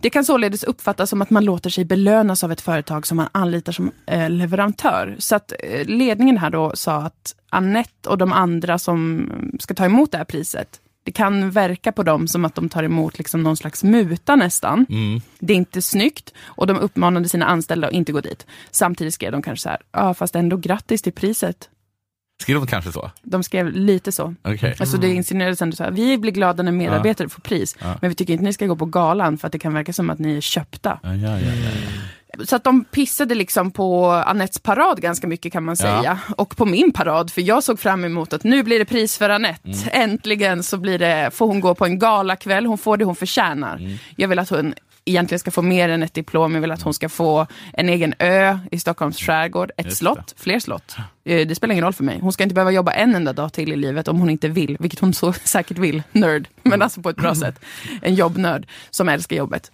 Det 0.00 0.10
kan 0.10 0.24
således 0.24 0.64
uppfattas 0.64 1.10
som 1.10 1.22
att 1.22 1.30
man 1.30 1.44
låter 1.44 1.70
sig 1.70 1.84
belönas 1.84 2.44
av 2.44 2.52
ett 2.52 2.60
företag 2.60 3.06
som 3.06 3.16
man 3.16 3.28
anlitar 3.32 3.72
som 3.72 3.90
eh, 4.06 4.30
leverantör. 4.30 5.16
Så 5.18 5.36
att 5.36 5.52
eh, 5.62 5.86
ledningen 5.86 6.38
här 6.38 6.50
då 6.50 6.72
sa 6.74 6.96
att 6.96 7.34
Annette 7.50 8.08
och 8.08 8.18
de 8.18 8.32
andra 8.32 8.78
som 8.78 9.28
ska 9.60 9.74
ta 9.74 9.84
emot 9.84 10.12
det 10.12 10.18
här 10.18 10.24
priset, 10.24 10.80
det 11.06 11.12
kan 11.12 11.50
verka 11.50 11.92
på 11.92 12.02
dem 12.02 12.28
som 12.28 12.44
att 12.44 12.54
de 12.54 12.68
tar 12.68 12.82
emot 12.82 13.18
liksom 13.18 13.42
någon 13.42 13.56
slags 13.56 13.84
muta 13.84 14.36
nästan. 14.36 14.86
Det 15.38 15.52
är 15.52 15.56
inte 15.56 15.82
snyggt 15.82 16.32
och 16.44 16.66
de 16.66 16.78
uppmanade 16.78 17.28
sina 17.28 17.46
anställda 17.46 17.86
att 17.86 17.92
inte 17.92 18.12
gå 18.12 18.20
dit. 18.20 18.46
Samtidigt 18.70 19.14
skrev 19.14 19.32
de 19.32 19.42
kanske 19.42 19.62
så 19.62 19.68
här, 19.68 19.78
ja 19.92 20.14
fast 20.14 20.36
ändå 20.36 20.56
grattis 20.56 21.02
till 21.02 21.12
priset. 21.12 21.68
Skrev 22.42 22.56
de 22.56 22.66
kanske 22.66 22.92
så? 22.92 23.10
De 23.22 23.42
skrev 23.42 23.72
lite 23.72 24.12
så. 24.12 24.34
Okej. 24.42 24.76
Alltså 24.80 24.96
det 24.96 25.08
insinuerades 25.14 25.62
ändå 25.62 25.76
så 25.76 25.84
här, 25.84 25.90
vi 25.90 26.18
blir 26.18 26.32
glada 26.32 26.62
när 26.62 26.72
medarbetare 26.72 27.28
får 27.28 27.40
pris, 27.40 27.76
Ja. 27.80 27.98
men 28.00 28.08
vi 28.10 28.14
tycker 28.14 28.32
inte 28.32 28.44
ni 28.44 28.52
ska 28.52 28.66
gå 28.66 28.76
på 28.76 28.86
galan 28.86 29.38
för 29.38 29.46
att 29.48 29.52
det 29.52 29.58
kan 29.58 29.74
verka 29.74 29.92
som 29.92 30.10
att 30.10 30.18
ni 30.18 30.36
är 30.36 30.40
köpta. 30.40 30.98
Ja, 31.02 31.14
ja, 31.14 31.40
ja, 31.40 31.52
ja. 31.54 31.70
Så 32.44 32.56
att 32.56 32.64
de 32.64 32.84
pissade 32.84 33.34
liksom 33.34 33.70
på 33.70 34.06
Anettes 34.10 34.58
parad 34.58 35.00
ganska 35.02 35.26
mycket 35.26 35.52
kan 35.52 35.64
man 35.64 35.76
Ja. 35.78 35.84
säga. 36.02 36.18
Och 36.36 36.56
på 36.56 36.64
min 36.64 36.92
parad, 36.92 37.30
för 37.30 37.40
jag 37.42 37.62
såg 37.62 37.80
fram 37.80 38.04
emot 38.04 38.32
att 38.32 38.44
nu 38.44 38.62
blir 38.62 38.78
det 38.78 38.84
pris 38.84 39.18
för 39.18 39.30
Anette. 39.30 39.68
Mm. 39.68 39.78
Äntligen 40.10 40.62
så 40.62 40.76
blir 40.78 40.98
det, 40.98 41.30
får 41.34 41.46
hon 41.46 41.60
gå 41.60 41.74
på 41.74 41.84
en 41.84 41.98
galakväll, 41.98 42.66
hon 42.66 42.78
får 42.78 42.96
det 42.96 43.04
hon 43.04 43.16
förtjänar. 43.16 43.76
Mm. 43.76 43.96
Jag 44.16 44.28
vill 44.28 44.38
att 44.38 44.50
hon 44.50 44.74
egentligen 45.08 45.38
ska 45.38 45.50
få 45.50 45.62
mer 45.62 45.88
än 45.88 46.02
ett 46.02 46.14
diplom, 46.14 46.54
jag 46.54 46.60
vill 46.60 46.70
att 46.72 46.82
hon 46.82 46.94
ska 46.94 47.08
få 47.08 47.46
en 47.72 47.88
egen 47.88 48.14
ö 48.18 48.58
i 48.70 48.78
Stockholms 48.78 49.18
skärgård, 49.18 49.70
ett 49.76 49.86
Just 49.86 49.96
slott, 49.98 50.34
fler 50.38 50.58
slott. 50.60 50.96
Eh, 51.24 51.46
Det 51.46 51.54
spelar 51.54 51.72
ingen 51.72 51.84
roll 51.84 51.92
för 51.92 52.04
mig. 52.04 52.18
Hon 52.22 52.32
ska 52.32 52.42
inte 52.42 52.54
behöva 52.54 52.70
jobba 52.70 52.92
en 52.92 53.14
enda 53.14 53.32
dag 53.32 53.52
till 53.52 53.72
i 53.72 53.76
livet 53.76 54.08
om 54.08 54.18
hon 54.18 54.30
inte 54.30 54.48
vill, 54.48 54.76
vilket 54.80 55.00
hon 55.00 55.14
så 55.14 55.32
säkert 55.44 55.78
vill, 55.78 56.02
nörd, 56.12 56.48
men 56.62 56.82
alltså 56.82 57.02
på 57.02 57.08
ett 57.10 57.16
bra 57.16 57.34
sätt. 57.44 57.60
En 58.02 58.14
jobbnörd 58.14 58.66
som 58.90 59.08
älskar 59.08 59.36
jobbet. 59.36 59.70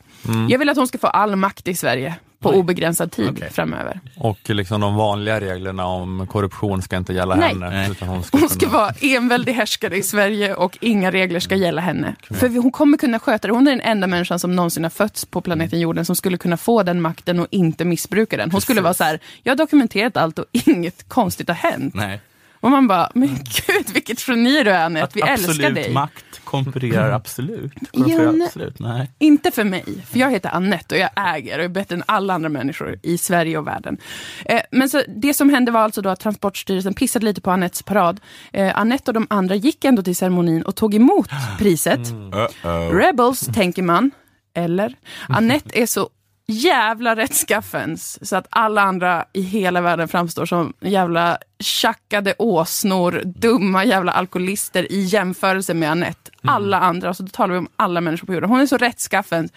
Jag 0.50 0.58
vill 0.58 0.68
att 0.68 0.76
hon 0.76 0.88
ska 0.88 0.98
få 0.98 1.06
all 1.06 1.36
makt 1.36 1.68
i 1.68 1.74
Sverige 1.74 2.14
på 2.42 2.50
Oj. 2.50 2.56
obegränsad 2.56 3.12
tid 3.12 3.28
Okej. 3.30 3.50
framöver. 3.52 4.00
Och 4.16 4.38
liksom 4.50 4.80
de 4.80 4.94
vanliga 4.94 5.40
reglerna 5.40 5.86
om 5.86 6.26
korruption 6.26 6.82
ska 6.82 6.96
inte 6.96 7.12
gälla 7.12 7.34
Nej. 7.34 7.48
henne. 7.48 7.70
Nej. 7.70 7.90
Utan 7.90 8.08
hon 8.08 8.22
ska, 8.22 8.38
Hon 8.38 8.48
ska 8.48 8.58
kunna... 8.66 8.72
vara 8.78 8.90
enväldig 9.00 9.52
härskare 9.52 9.96
i 9.96 10.02
Sverige 10.02 10.54
och 10.54 10.78
inga 10.80 11.10
regler 11.10 11.40
ska 11.40 11.54
gälla 11.56 11.80
henne. 11.80 12.14
För 12.30 12.48
vi- 12.48 12.58
hon 12.58 12.72
kommer 12.72 12.98
kunna 12.98 13.18
sköta 13.18 13.48
det. 13.48 13.54
Hon 13.54 13.66
är 13.66 13.70
den 13.70 13.80
enda 13.80 14.06
människan 14.06 14.38
som 14.38 14.56
någonsin 14.56 14.82
har 14.82 14.90
fötts 14.90 15.24
på 15.24 15.40
planeten 15.40 15.80
jorden 15.80 16.04
som 16.04 16.16
skulle 16.16 16.38
kunna 16.38 16.56
få 16.56 16.82
den 16.82 17.00
makten 17.00 17.40
och 17.40 17.46
inte 17.50 17.84
missbruka 17.84 18.36
den. 18.36 18.50
Hon 18.50 18.60
skulle 18.60 18.80
vara 18.80 18.94
så 18.94 19.04
här, 19.04 19.18
jag 19.42 19.50
har 19.50 19.56
dokumenterat 19.56 20.16
allt 20.16 20.38
och 20.38 20.46
inget 20.52 21.08
konstigt 21.08 21.48
har 21.48 21.54
hänt. 21.56 21.94
Nej. 21.94 22.20
Och 22.62 22.70
man 22.70 22.88
bara, 22.88 23.10
men 23.14 23.28
gud 23.28 23.90
vilket 23.94 24.28
geni 24.28 24.62
du 24.64 24.70
är 24.70 24.84
Anette, 24.84 25.10
vi 25.14 25.20
älskar 25.20 25.50
absolut 25.50 25.74
dig. 25.74 25.92
makt 25.92 26.24
konkurrerar 26.44 27.10
absolut. 27.10 27.72
Konkurrerar 27.92 28.34
Ja, 28.38 28.44
absolut. 28.46 28.78
Nej. 28.78 29.10
Inte 29.18 29.50
för 29.50 29.64
mig, 29.64 29.84
för 30.10 30.18
jag 30.18 30.30
heter 30.30 30.50
Annette 30.50 30.94
och 30.94 31.00
jag 31.00 31.10
äger 31.36 31.58
och 31.58 31.64
är 31.64 31.68
bättre 31.68 31.94
än 31.94 32.02
alla 32.06 32.34
andra 32.34 32.48
människor 32.48 32.98
i 33.02 33.18
Sverige 33.18 33.58
och 33.58 33.66
världen. 33.66 33.98
Eh, 34.44 34.60
men 34.70 34.88
så 34.88 35.02
det 35.08 35.34
som 35.34 35.50
hände 35.50 35.72
var 35.72 35.80
alltså 35.80 36.02
då 36.02 36.08
att 36.08 36.20
Transportstyrelsen 36.20 36.94
pissade 36.94 37.24
lite 37.24 37.40
på 37.40 37.50
Annettes 37.50 37.82
parad. 37.82 38.20
Eh, 38.52 38.78
Annette 38.78 39.10
och 39.10 39.14
de 39.14 39.26
andra 39.30 39.54
gick 39.54 39.84
ändå 39.84 40.02
till 40.02 40.16
ceremonin 40.16 40.62
och 40.62 40.76
tog 40.76 40.94
emot 40.94 41.28
priset. 41.58 42.00
Uh-oh. 42.00 42.90
Rebels, 42.98 43.40
tänker 43.54 43.82
man. 43.82 44.10
Eller? 44.54 44.94
Annette 45.28 45.82
är 45.82 45.86
så 45.86 46.08
jävla 46.46 47.16
rättskaffens 47.16 48.28
så 48.28 48.36
att 48.36 48.46
alla 48.50 48.82
andra 48.82 49.24
i 49.32 49.40
hela 49.42 49.80
världen 49.80 50.08
framstår 50.08 50.46
som 50.46 50.72
jävla 50.80 51.38
tjackade 51.62 52.34
åsnor, 52.38 53.22
dumma 53.24 53.84
jävla 53.84 54.12
alkoholister 54.12 54.92
i 54.92 55.00
jämförelse 55.02 55.74
med 55.74 55.90
Annette. 55.90 56.30
Alla 56.44 56.80
andra, 56.80 57.08
alltså 57.08 57.22
då 57.22 57.28
talar 57.28 57.52
vi 57.52 57.58
om 57.58 57.68
alla 57.76 58.00
människor 58.00 58.26
på 58.26 58.34
jorden. 58.34 58.50
Hon 58.50 58.60
är 58.60 58.66
så 58.66 58.76
rättskaffens. 58.76 59.52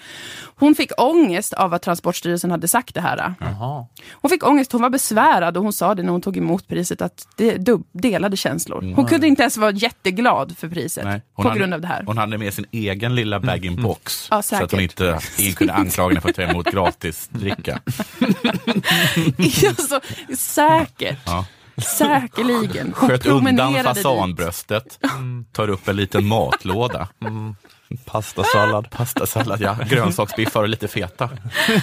Hon 0.55 0.75
fick 0.75 0.91
ångest 1.01 1.53
av 1.53 1.73
att 1.73 1.81
Transportstyrelsen 1.81 2.51
hade 2.51 2.67
sagt 2.67 2.93
det 2.93 3.01
här. 3.01 3.33
Jaha. 3.39 3.85
Hon 4.11 4.29
fick 4.29 4.47
ångest, 4.47 4.71
hon 4.71 4.81
var 4.81 4.89
besvärad 4.89 5.57
och 5.57 5.63
hon 5.63 5.73
sa 5.73 5.95
det 5.95 6.03
när 6.03 6.11
hon 6.11 6.21
tog 6.21 6.37
emot 6.37 6.67
priset 6.67 7.01
att 7.01 7.27
det 7.35 7.57
delade 7.91 8.37
känslor. 8.37 8.93
Hon 8.95 9.05
kunde 9.05 9.27
inte 9.27 9.41
ens 9.43 9.57
vara 9.57 9.71
jätteglad 9.71 10.57
för 10.57 10.69
priset 10.69 11.03
på 11.35 11.41
hade- 11.47 11.59
grund 11.59 11.73
av 11.73 11.81
det 11.81 11.87
här. 11.87 12.03
Hon 12.05 12.17
hade 12.17 12.37
med 12.37 12.53
sin 12.53 12.65
egen 12.71 13.15
lilla 13.15 13.39
bag-in-box. 13.39 14.27
Ja, 14.31 14.41
så 14.41 14.55
att 14.55 14.71
hon 14.71 14.79
inte 14.79 15.19
ingen 15.37 15.53
kunde 15.53 15.73
anklaga 15.73 16.09
henne 16.09 16.21
för 16.21 16.29
att 16.29 16.35
ta 16.35 16.41
emot 16.41 16.71
gratis 16.71 17.27
dricka. 17.31 17.79
alltså, 19.67 19.99
säkert. 20.37 21.17
Ja. 21.25 21.45
Säkerligen. 21.77 22.93
Hon 22.97 23.09
Sköt 23.09 23.25
undan 23.25 23.73
fasanbröstet, 23.83 24.99
tar 25.51 25.69
upp 25.69 25.87
en 25.87 25.95
liten 25.95 26.25
matlåda. 26.25 27.07
Pastasallad. 28.05 28.89
Pastasallad, 28.89 29.61
ja. 29.61 29.77
grönsaksbiffar 29.89 30.61
och 30.63 30.69
lite 30.69 30.87
feta. 30.87 31.29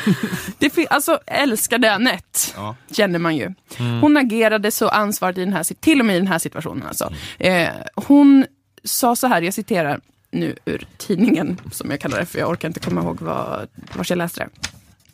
Det 0.58 0.86
alltså, 0.90 1.20
älskade 1.26 1.94
Anette, 1.94 2.38
Ja. 2.56 2.76
känner 2.90 3.18
man 3.18 3.36
ju. 3.36 3.54
Hon 4.00 4.16
agerade 4.16 4.70
så 4.70 4.88
ansvarig 4.88 5.38
i 5.38 5.44
den 5.44 5.52
här, 5.52 5.62
sit- 5.62 5.80
till 5.80 6.00
och 6.00 6.06
med 6.06 6.16
i 6.16 6.18
den 6.18 6.28
här 6.28 6.38
situationen. 6.38 6.86
Alltså. 6.88 7.12
Eh, 7.38 7.68
hon 7.94 8.46
sa 8.84 9.16
så 9.16 9.26
här, 9.26 9.42
jag 9.42 9.54
citerar. 9.54 10.00
nu 10.32 10.56
ur 10.64 10.86
tidningen, 10.98 11.60
som 11.72 11.90
jag 11.90 12.00
kallar 12.00 12.18
det, 12.20 12.26
för 12.26 12.38
jag 12.38 12.48
orkar 12.50 12.68
inte 12.68 12.80
komma 12.80 13.00
ihåg 13.02 13.20
vad, 13.20 13.68
var 13.94 14.06
jag 14.08 14.18
läste 14.18 14.40
det. 14.40 14.48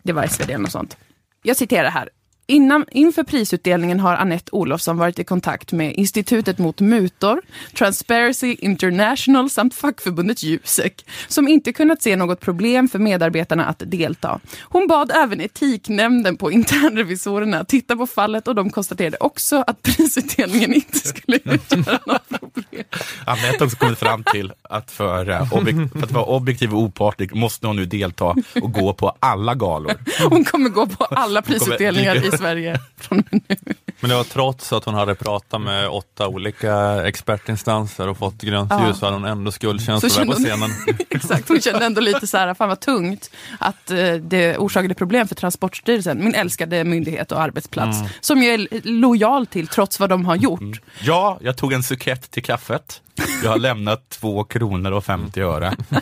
Det 0.02 0.12
var 0.12 0.26
SvD 0.26 0.50
eller 0.50 0.58
något 0.58 0.72
sånt. 0.72 0.96
Jag 1.42 1.56
citerar 1.56 1.90
här. 1.90 2.08
Innan, 2.50 2.84
inför 2.90 3.22
prisutdelningen 3.22 4.00
har 4.00 4.14
Annette 4.14 4.50
Olofsson 4.52 4.96
varit 4.96 5.18
i 5.18 5.24
kontakt 5.24 5.72
med 5.72 5.94
Institutet 5.94 6.58
mot 6.58 6.80
mutor, 6.80 7.42
Transparency 7.74 8.56
International 8.58 9.50
samt 9.50 9.74
fackförbundet 9.74 10.42
Jusek, 10.42 11.06
som 11.28 11.48
inte 11.48 11.72
kunnat 11.72 12.02
se 12.02 12.16
något 12.16 12.40
problem 12.40 12.88
för 12.88 12.98
medarbetarna 12.98 13.64
att 13.64 13.82
delta. 13.86 14.40
Hon 14.62 14.86
bad 14.86 15.10
även 15.14 15.40
etiknämnden 15.40 16.36
på 16.36 16.50
internrevisorerna 16.52 17.64
titta 17.64 17.96
på 17.96 18.06
fallet 18.06 18.48
och 18.48 18.54
de 18.54 18.70
konstaterade 18.70 19.16
också 19.20 19.64
att 19.66 19.82
prisutdelningen 19.82 20.74
inte 20.74 20.98
skulle 20.98 21.36
utgöra 21.44 21.98
något 22.06 22.28
problem. 22.54 22.84
Anette 23.24 23.58
har 23.58 23.64
också 23.64 23.76
kommit 23.76 23.98
fram 23.98 24.24
till 24.24 24.52
att 24.62 24.90
för, 24.90 25.30
eh, 25.30 25.48
för 25.48 26.02
att 26.02 26.10
vara 26.10 26.24
objektiv 26.24 26.74
och 26.74 26.82
opartisk 26.82 27.34
måste 27.34 27.66
hon 27.66 27.76
nu 27.76 27.84
delta 27.84 28.34
och 28.62 28.72
gå 28.72 28.92
på 28.92 29.16
alla 29.20 29.54
galor. 29.54 29.94
Hon 30.30 30.44
kommer 30.44 30.70
gå 30.70 30.86
på 30.86 31.04
alla 31.04 31.42
prisutdelningar 31.42 32.16
i 32.16 32.37
Sverige 32.38 32.80
från 32.96 33.18
och 33.18 33.26
med 33.32 33.42
nu. 33.64 33.74
Men 34.00 34.10
det 34.10 34.16
var 34.16 34.24
trots 34.24 34.72
att 34.72 34.84
hon 34.84 34.94
hade 34.94 35.14
pratat 35.14 35.60
med 35.60 35.88
åtta 35.88 36.28
olika 36.28 37.04
expertinstanser 37.06 38.08
och 38.08 38.18
fått 38.18 38.42
grönt 38.42 38.70
Ja. 38.70 38.86
ljus 38.86 38.98
så 38.98 39.04
hade 39.06 39.16
hon 39.16 39.24
ändå 39.24 39.52
skuldkänslor 39.52 40.24
där 40.24 40.32
på 40.32 40.32
scenen. 40.32 40.70
Exakt, 41.10 41.48
hon 41.48 41.60
kände 41.60 41.86
ändå 41.86 42.00
lite 42.00 42.26
så 42.26 42.36
här, 42.36 42.54
fan 42.54 42.68
vad 42.68 42.80
tungt 42.80 43.30
att 43.58 43.90
eh, 43.90 44.12
det 44.14 44.58
orsakade 44.58 44.94
problem 44.94 45.28
för 45.28 45.34
Transportstyrelsen, 45.34 46.24
min 46.24 46.34
älskade 46.34 46.84
myndighet 46.84 47.32
och 47.32 47.40
arbetsplats, 47.40 47.98
som 48.20 48.42
jag 48.42 48.54
är 48.54 48.68
lojal 48.88 49.46
till 49.46 49.68
trots 49.68 50.00
vad 50.00 50.08
de 50.10 50.24
har 50.26 50.36
gjort. 50.36 50.80
Ja, 51.00 51.38
jag 51.40 51.56
tog 51.56 51.72
en 51.72 51.82
sukett 51.82 52.30
till 52.30 52.42
kaffet. 52.42 53.02
Jag 53.42 53.50
har 53.50 53.58
lämnat 53.58 54.08
två 54.10 54.44
kronor 54.44 54.92
och 54.92 55.04
50 55.04 55.40
öre. 55.40 55.76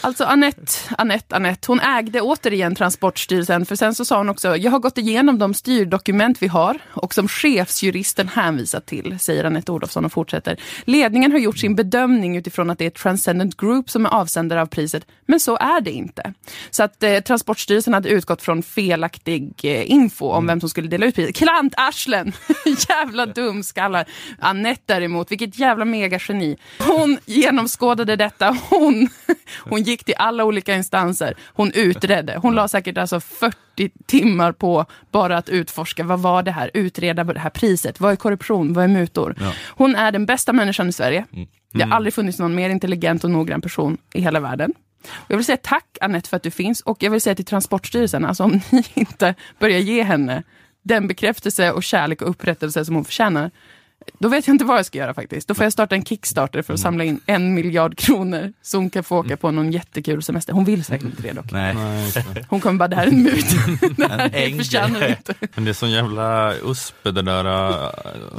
Alltså 0.00 0.24
Annette, 0.24 0.72
Annette, 0.98 1.36
Annette, 1.36 1.66
hon 1.66 1.80
ägde 1.80 2.20
återigen 2.20 2.74
Transportstyrelsen, 2.74 3.66
för 3.66 3.76
sen 3.76 3.94
så 3.94 4.04
sa 4.04 4.18
hon 4.18 4.28
också, 4.28 4.56
jag 4.56 4.70
har 4.70 4.78
gått 4.78 4.98
igenom 4.98 5.38
de 5.38 5.54
styrdokument 5.54 6.42
vi 6.42 6.46
har 6.46 6.78
och 6.92 7.14
som 7.14 7.28
chefsjuristen 7.28 8.28
hänvisat 8.28 8.86
till, 8.86 9.18
säger 9.18 9.44
Annette 9.44 9.72
Olofsson 9.72 10.04
och 10.04 10.12
fortsätter. 10.12 10.56
Ledningen 10.84 11.32
har 11.32 11.38
gjort 11.38 11.58
sin 11.58 11.74
bedömning 11.74 12.36
utifrån 12.36 12.70
att 12.70 12.78
det 12.78 12.86
är 12.86 12.90
Transcendent 12.90 13.56
Group 13.56 13.90
som 13.90 14.06
är 14.06 14.10
avsändare 14.10 14.62
av 14.62 14.66
priset, 14.66 15.06
men 15.26 15.40
så 15.40 15.56
är 15.56 15.80
det 15.80 15.90
inte. 15.90 16.32
Så 16.70 16.82
att 16.82 17.02
eh, 17.02 17.18
Transportstyrelsen 17.18 17.94
hade 17.94 18.08
utgått 18.08 18.42
från 18.42 18.62
felaktig 18.62 19.52
eh, 19.62 19.90
info 19.90 20.26
om 20.26 20.46
vem 20.46 20.60
som 20.60 20.68
skulle 20.68 20.88
dela 20.88 21.06
ut 21.06 21.14
priset. 21.14 21.36
Klantarslen! 21.36 22.32
jävla 22.88 23.26
dumskallar. 23.26 24.08
Annette 24.38 24.82
däremot, 24.86 25.30
vilket 25.32 25.58
jävla 25.58 25.84
megageni. 25.84 26.56
Hon 26.78 27.18
genomskådade 27.26 28.16
detta, 28.16 28.56
hon, 28.70 29.08
hon 29.58 29.82
gick 29.88 30.04
till 30.04 30.14
alla 30.18 30.44
olika 30.44 30.74
instanser, 30.74 31.34
hon 31.46 31.72
utredde. 31.72 32.38
Hon 32.42 32.54
la 32.54 32.68
säkert 32.68 32.98
alltså 32.98 33.20
40 33.20 33.56
timmar 34.06 34.52
på 34.52 34.86
bara 35.10 35.36
att 35.36 35.48
utforska, 35.48 36.04
vad 36.04 36.20
var 36.20 36.42
det 36.42 36.50
här? 36.50 36.70
Utreda 36.74 37.24
det 37.24 37.40
här 37.40 37.50
priset, 37.50 38.00
vad 38.00 38.12
är 38.12 38.16
korruption, 38.16 38.72
vad 38.72 38.84
är 38.84 38.88
mutor? 38.88 39.34
Ja. 39.40 39.52
Hon 39.68 39.94
är 39.94 40.12
den 40.12 40.26
bästa 40.26 40.52
människan 40.52 40.88
i 40.88 40.92
Sverige. 40.92 41.24
Det 41.72 41.84
har 41.84 41.96
aldrig 41.96 42.14
funnits 42.14 42.38
någon 42.38 42.54
mer 42.54 42.70
intelligent 42.70 43.24
och 43.24 43.30
noggrann 43.30 43.60
person 43.60 43.98
i 44.14 44.20
hela 44.20 44.40
världen. 44.40 44.74
Jag 45.28 45.36
vill 45.36 45.46
säga 45.46 45.56
tack 45.56 45.98
Annette 46.00 46.28
för 46.28 46.36
att 46.36 46.42
du 46.42 46.50
finns 46.50 46.80
och 46.80 47.02
jag 47.02 47.10
vill 47.10 47.20
säga 47.20 47.34
till 47.34 47.44
Transportstyrelsen, 47.44 48.24
alltså 48.24 48.44
om 48.44 48.60
ni 48.70 48.84
inte 48.94 49.34
börjar 49.58 49.78
ge 49.78 50.02
henne 50.02 50.42
den 50.82 51.08
bekräftelse 51.08 51.72
och 51.72 51.82
kärlek 51.82 52.22
och 52.22 52.30
upprättelse 52.30 52.84
som 52.84 52.94
hon 52.94 53.04
förtjänar, 53.04 53.50
då 54.18 54.28
vet 54.28 54.46
jag 54.46 54.54
inte 54.54 54.64
vad 54.64 54.78
jag 54.78 54.86
ska 54.86 54.98
göra 54.98 55.14
faktiskt. 55.14 55.48
Då 55.48 55.54
får 55.54 55.64
jag 55.64 55.72
starta 55.72 55.94
en 55.94 56.04
Kickstarter 56.04 56.62
för 56.62 56.74
att 56.74 56.80
samla 56.80 57.04
in 57.04 57.20
en 57.26 57.54
miljard 57.54 57.98
kronor 57.98 58.52
så 58.62 58.76
hon 58.76 58.90
kan 58.90 59.04
få 59.04 59.18
åka 59.18 59.36
på 59.36 59.50
någon 59.50 59.72
jättekul 59.72 60.22
semester. 60.22 60.52
Hon 60.52 60.64
vill 60.64 60.84
säkert 60.84 61.04
inte 61.06 61.22
det 61.22 61.32
dock. 61.32 61.52
Nej. 61.52 61.74
Nej. 61.74 62.12
Hon 62.48 62.60
kommer 62.60 62.78
bara, 62.78 62.88
det 62.88 62.96
här 62.96 63.06
är 63.06 63.10
en 63.10 63.22
mut. 63.22 63.46
det 63.96 64.08
här 64.08 64.30
En 64.34 64.56
förtjänar 64.58 65.00
du 65.00 65.08
inte. 65.08 65.34
Men 65.54 65.64
det 65.64 65.70
är 65.70 65.72
sån 65.72 65.90
jävla 65.90 66.52
usp 66.64 66.94
det 67.02 67.22
där, 67.22 67.44
äh, 67.44 67.88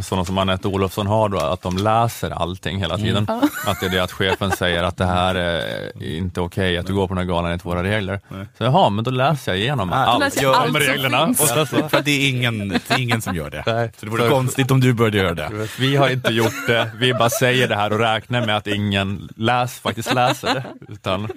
sådana 0.02 0.26
som 0.26 0.38
Anette 0.38 0.68
Olofsson 0.68 1.08
har 1.08 1.30
då, 1.30 1.38
att 1.40 1.62
de 1.62 1.78
läser 1.78 2.30
allting 2.32 2.80
hela 2.80 2.98
tiden. 2.98 3.28
Att 3.66 3.80
det 3.80 3.86
är 3.86 3.90
det 3.90 4.00
att 4.04 4.12
chefen 4.12 4.52
säger 4.52 4.84
att 4.84 4.98
det 4.98 5.06
här 5.06 5.36
är 5.36 6.04
inte 6.04 6.42
okej, 6.42 6.78
att 6.78 6.88
du 6.88 6.94
går 6.94 7.08
på 7.08 7.14
den 7.14 7.18
här 7.24 7.34
galan 7.34 7.46
enligt 7.52 7.66
våra 7.66 7.84
regler. 7.84 8.20
Så 8.58 8.64
jaha, 8.64 8.90
men 8.90 9.04
då 9.04 9.12
läser 9.12 9.52
jag 9.52 9.60
igenom 9.60 9.94
Ah, 9.94 9.96
allt. 9.96 10.20
läser 10.20 10.42
gör 10.42 10.54
allt 10.54 10.74
de 10.74 10.80
som 10.80 10.92
reglerna. 10.94 11.26
finns. 11.26 11.42
Och 11.42 11.48
så, 11.48 11.66
För 11.90 12.02
det 12.02 12.12
är 12.12 12.30
ingen, 12.30 12.70
det 12.70 12.92
är 12.92 13.00
ingen 13.00 13.22
som 13.22 13.36
gör 13.36 13.50
det. 13.50 13.64
Nej. 13.66 13.92
Så 14.00 14.06
det 14.06 14.12
vore 14.12 14.30
konstigt 14.30 14.72
om 14.72 14.80
du 14.80 14.94
började 14.94 15.18
göra 15.18 15.34
det. 15.34 15.59
Vi 15.80 15.96
har 15.96 16.10
inte 16.10 16.30
gjort 16.32 16.68
det, 16.68 16.92
vi 17.00 17.14
bara 17.14 17.30
säger 17.30 17.68
det 17.68 17.76
här 17.76 17.94
och 17.94 18.00
räknar 18.00 18.46
med 18.46 18.58
att 18.58 18.68
ingen 18.68 19.30
läs, 19.36 19.80
faktiskt 19.80 20.14
läser 20.14 20.54
det. 20.54 20.64
Utan 20.94 21.30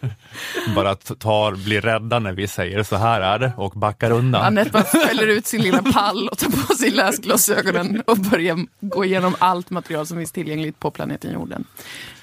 bara 0.75 0.95
tar, 0.95 1.53
blir 1.65 1.81
rädda 1.81 2.19
när 2.19 2.33
vi 2.33 2.49
säger 2.49 2.83
så 2.83 2.97
här 2.97 3.21
är 3.21 3.39
det 3.39 3.53
och 3.57 3.73
backar 3.73 4.11
undan. 4.11 4.43
Anette 4.45 4.71
bara 4.71 4.85
fäller 4.85 5.27
ut 5.27 5.47
sin 5.47 5.63
lilla 5.63 5.83
pall 5.83 6.29
och 6.29 6.39
tar 6.39 6.67
på 6.67 6.75
sig 6.75 6.91
läsglasögonen 6.91 8.03
och 8.07 8.17
börjar 8.19 8.59
gå 8.81 9.05
igenom 9.05 9.35
allt 9.39 9.71
material 9.71 10.07
som 10.07 10.17
finns 10.19 10.33
tillgängligt 10.33 10.79
på 10.81 10.91
planeten 10.91 11.33
jorden. 11.33 11.65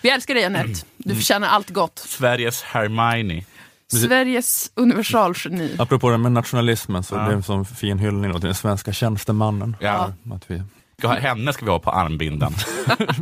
Vi 0.02 0.10
älskar 0.10 0.34
dig 0.34 0.46
Anette. 0.46 0.86
Du 0.98 1.16
förtjänar 1.16 1.48
allt 1.48 1.70
gott. 1.70 2.00
Sveriges 2.00 2.62
Hermione. 2.64 3.44
Sveriges 3.92 4.72
universalgeni. 4.76 5.76
Apropå 5.80 6.10
det 6.10 6.18
med 6.18 6.32
nationalismen 6.32 7.04
så 7.04 7.16
Ja. 7.16 7.22
det 7.22 7.28
är 7.28 7.32
en 7.36 7.44
sån 7.44 7.66
fin 7.66 8.00
hyllning 8.00 8.32
då 8.32 8.40
till 8.40 8.46
den 8.48 8.56
svenska 8.56 8.94
tjänstemannen. 8.94 9.76
Ja. 9.80 10.14
Att 10.34 10.44
vi 10.52 10.64
Ska 11.00 11.08
ha, 11.08 11.16
henne 11.16 11.54
ska 11.54 11.66
vi 11.66 11.72
ha 11.72 11.80
på 11.80 11.92
armbindeln. 11.92 12.54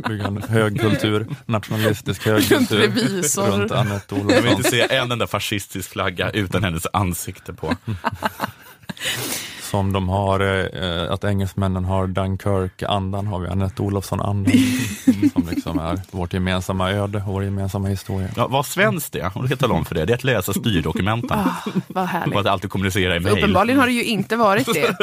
bygger 0.08 0.24
en 0.26 0.42
högkultur, 0.42 1.26
nationalistisk 1.46 2.26
högkultur 2.26 2.78
revisor. 2.78 3.46
runt 3.46 3.72
Anette 3.72 4.14
Jag 4.14 4.24
vill 4.24 4.26
Olofsson. 4.36 4.56
inte 4.56 4.70
se 4.70 4.96
en 4.96 5.12
enda 5.12 5.26
fascistisk 5.26 5.90
flagga 5.90 6.30
utan 6.30 6.64
hennes 6.64 6.86
ansikte 6.92 7.52
på. 7.52 7.76
Som 9.62 9.92
de 9.92 10.08
har, 10.08 10.40
eh, 10.82 11.12
att 11.12 11.24
engelsmännen 11.24 11.84
har 11.84 12.06
Dunkirk-andan 12.06 13.26
har 13.26 13.38
vi 13.40 13.48
Anette 13.48 13.82
Olofsson-andan. 13.82 14.52
som 15.32 15.48
liksom 15.50 15.78
är 15.78 16.00
vårt 16.10 16.32
gemensamma 16.32 16.90
öde 16.90 17.18
och 17.26 17.32
vår 17.32 17.44
gemensamma 17.44 17.88
historia. 17.88 18.28
Ja, 18.36 18.46
vad 18.48 18.66
svenskt 18.66 19.12
det 19.12 19.20
är, 19.20 19.30
kan 19.30 19.58
tala 19.58 19.74
om 19.74 19.84
för 19.84 19.94
det, 19.94 20.04
det 20.04 20.12
är 20.12 20.14
att 20.14 20.24
läsa 20.24 20.52
styrdokumenten. 20.52 21.38
Ah, 21.38 21.54
vad 21.86 22.02
Och 22.04 22.08
härligt. 22.08 22.36
att 22.38 22.46
alltid 22.46 22.70
kommunicera 22.70 23.16
i 23.16 23.20
mejl. 23.20 23.38
uppenbarligen 23.38 23.80
har 23.80 23.86
det 23.86 23.92
ju 23.92 24.04
inte 24.04 24.36
varit 24.36 24.74
det. 24.74 24.96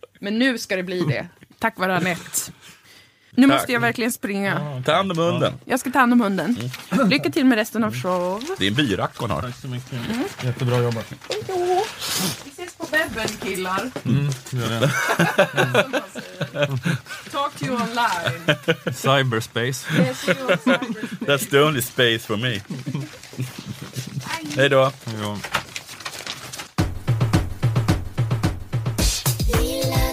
Men 0.20 0.38
nu 0.38 0.58
ska 0.58 0.76
det 0.76 0.82
bli 0.82 1.00
det. 1.00 1.26
Tack 1.62 1.78
vare 1.78 1.96
Anette. 1.96 2.52
Nu 3.30 3.46
måste 3.46 3.72
jag 3.72 3.80
verkligen 3.80 4.12
springa. 4.12 4.82
Ta 4.86 4.92
hand 4.94 5.12
om 5.12 5.18
hunden. 5.18 5.52
Jag 5.64 5.80
ska 5.80 5.90
ta 5.90 5.98
hand 5.98 6.12
om 6.12 6.20
hunden. 6.20 6.70
Lycka 7.10 7.30
till 7.30 7.44
med 7.44 7.58
resten 7.58 7.84
av 7.84 7.94
show. 8.02 8.44
Det 8.58 8.64
är 8.66 8.68
en 8.68 8.74
byrack 8.74 9.16
hon 9.16 9.30
har. 9.30 9.52
så 9.62 9.68
mycket. 9.68 9.92
Jättebra 10.44 10.78
jobbat. 10.78 11.06
Hejdå. 11.28 11.84
Vi 12.44 12.50
ses 12.50 12.74
på 12.74 12.86
webben 12.90 13.28
killar. 13.42 13.90
Talk 17.30 17.54
to 17.58 17.64
you 17.64 17.74
online. 17.74 18.56
Cyberspace. 18.94 19.86
Yes, 19.98 20.18
cyberspace. 20.24 21.16
That's 21.26 21.50
the 21.50 21.62
only 21.64 21.82
space 21.82 22.18
for 22.26 22.36
me. 22.36 22.60
Hej 24.56 24.68
då. 24.68 24.92
Jo. 25.22 25.36
Lilla 29.60 30.12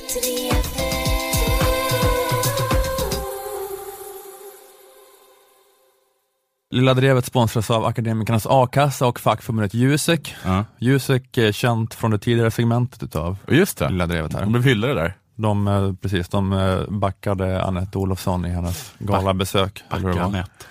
Lilla 6.72 6.94
Drevet 6.94 7.26
sponsras 7.26 7.70
av 7.72 7.86
Akademikernas 7.86 8.48
A-kassa 8.50 9.08
och 9.08 9.20
fackförbundet 9.20 9.74
Jusek. 9.74 10.36
Ja. 10.46 10.66
Jusek 10.78 11.38
är 11.38 11.52
känt 11.52 11.94
från 11.94 12.12
det 12.12 12.20
tidigare 12.20 12.52
segmentet 12.52 13.04
utav 13.04 13.38
just 13.48 13.78
det, 13.78 13.90
Lilla 13.90 14.08
Drevet 14.08 14.34
här. 14.34 14.44
hon 14.44 14.52
blev 14.52 14.64
hyllade 14.64 14.94
där. 14.94 15.14
De, 15.36 15.68
eh, 15.68 15.94
precis, 15.94 16.28
de 16.30 16.54
eh, 16.54 16.80
backade 16.90 17.64
Anette 17.64 17.98
Olofsson 17.98 18.46
i 18.46 18.50
hennes 18.50 18.94
galabesök. 19.00 19.84
det 19.90 20.02
Backa. 20.02 20.24
Anette. 20.24 20.66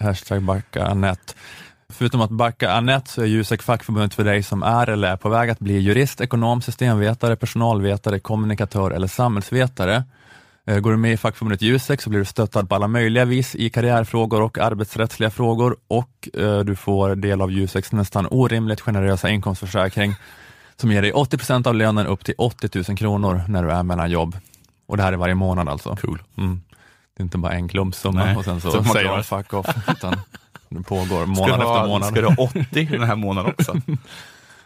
Hashtag 0.00 0.42
backa 0.42 0.86
Anette. 0.86 1.34
Förutom 1.88 2.20
att 2.20 2.30
backa 2.30 2.72
Anette 2.72 3.10
så 3.10 3.22
är 3.22 3.26
Jusek 3.26 3.62
fackförbundet 3.62 4.14
för 4.14 4.24
dig 4.24 4.42
som 4.42 4.62
är 4.62 4.86
eller 4.86 5.08
är 5.08 5.16
på 5.16 5.28
väg 5.28 5.50
att 5.50 5.58
bli 5.58 5.78
jurist, 5.78 6.20
ekonom, 6.20 6.62
systemvetare, 6.62 7.36
personalvetare, 7.36 8.18
kommunikatör 8.18 8.90
eller 8.90 9.06
samhällsvetare. 9.06 10.04
Eh, 10.70 10.78
Går 10.78 10.90
du 10.90 10.96
med 10.96 11.12
i 11.12 11.16
fackförbundet 11.16 11.62
Jusek 11.62 12.02
så 12.02 12.10
blir 12.10 12.18
du 12.18 12.24
stöttad 12.24 12.68
på 12.68 12.74
alla 12.74 12.88
möjliga 12.88 13.24
vis 13.24 13.54
i 13.54 13.70
karriärfrågor 13.70 14.42
och 14.42 14.58
arbetsrättsliga 14.58 15.30
frågor 15.30 15.76
och 15.88 16.28
eh, 16.34 16.58
du 16.58 16.76
får 16.76 17.14
del 17.16 17.40
av 17.42 17.52
Juseks 17.52 17.92
nästan 17.92 18.26
orimligt 18.30 18.80
generösa 18.80 19.28
inkomstförsäkring 19.30 20.14
som 20.76 20.92
ger 20.92 21.02
dig 21.02 21.12
80% 21.12 21.68
av 21.68 21.74
lönen 21.74 22.06
upp 22.06 22.24
till 22.24 22.34
80 22.38 22.84
000 22.88 22.98
kronor 22.98 23.42
när 23.48 23.62
du 23.62 23.70
är 23.70 23.82
mellan 23.82 24.10
jobb. 24.10 24.36
Och 24.86 24.96
det 24.96 25.02
här 25.02 25.12
är 25.12 25.16
varje 25.16 25.34
månad 25.34 25.68
alltså. 25.68 25.96
Cool. 25.96 26.22
Mm. 26.38 26.60
Det 27.16 27.22
är 27.22 27.24
inte 27.24 27.38
bara 27.38 27.52
en 27.52 27.68
klumpsumma 27.68 28.24
Nej, 28.24 28.36
och 28.36 28.44
sen 28.44 28.60
så 28.60 28.68
man 28.68 28.84
säger 28.84 29.08
de 29.08 29.24
fuck 29.24 29.54
off, 29.54 29.66
utan 29.88 30.16
det 30.68 30.82
pågår 30.82 31.26
månad 31.26 31.48
du, 31.48 31.52
efter 31.54 31.64
ha, 31.64 31.86
månad. 31.86 32.08
ska 32.08 32.20
du 32.20 32.26
ha 32.26 32.34
80 32.44 32.84
den 32.84 33.02
här 33.02 33.16
månaden 33.16 33.52
också? 33.58 33.76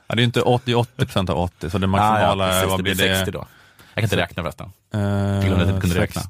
Ja, 0.06 0.14
det 0.14 0.22
är 0.22 0.24
inte 0.24 0.42
80, 0.42 0.74
80 0.74 1.06
procent 1.06 1.30
av 1.30 1.38
80, 1.38 1.70
så 1.70 1.78
det 1.78 1.86
Ah, 1.86 1.88
maximala, 1.88 2.48
precis, 2.48 2.68
vad 2.70 2.78
det 2.78 2.82
blir 2.82 2.94
blir 2.94 3.08
det? 3.08 3.16
60 3.16 3.30
då. 3.30 3.46
Jag 3.94 4.02
kan 4.02 4.04
inte 4.04 4.16
räkna 4.16 4.42
förresten. 4.42 4.72
Eh, 4.94 5.00
Jag 5.00 5.44
glömde 5.44 5.64
att 5.64 5.70
jag 5.70 5.80
kunde 5.80 6.00
räkna. 6.00 6.22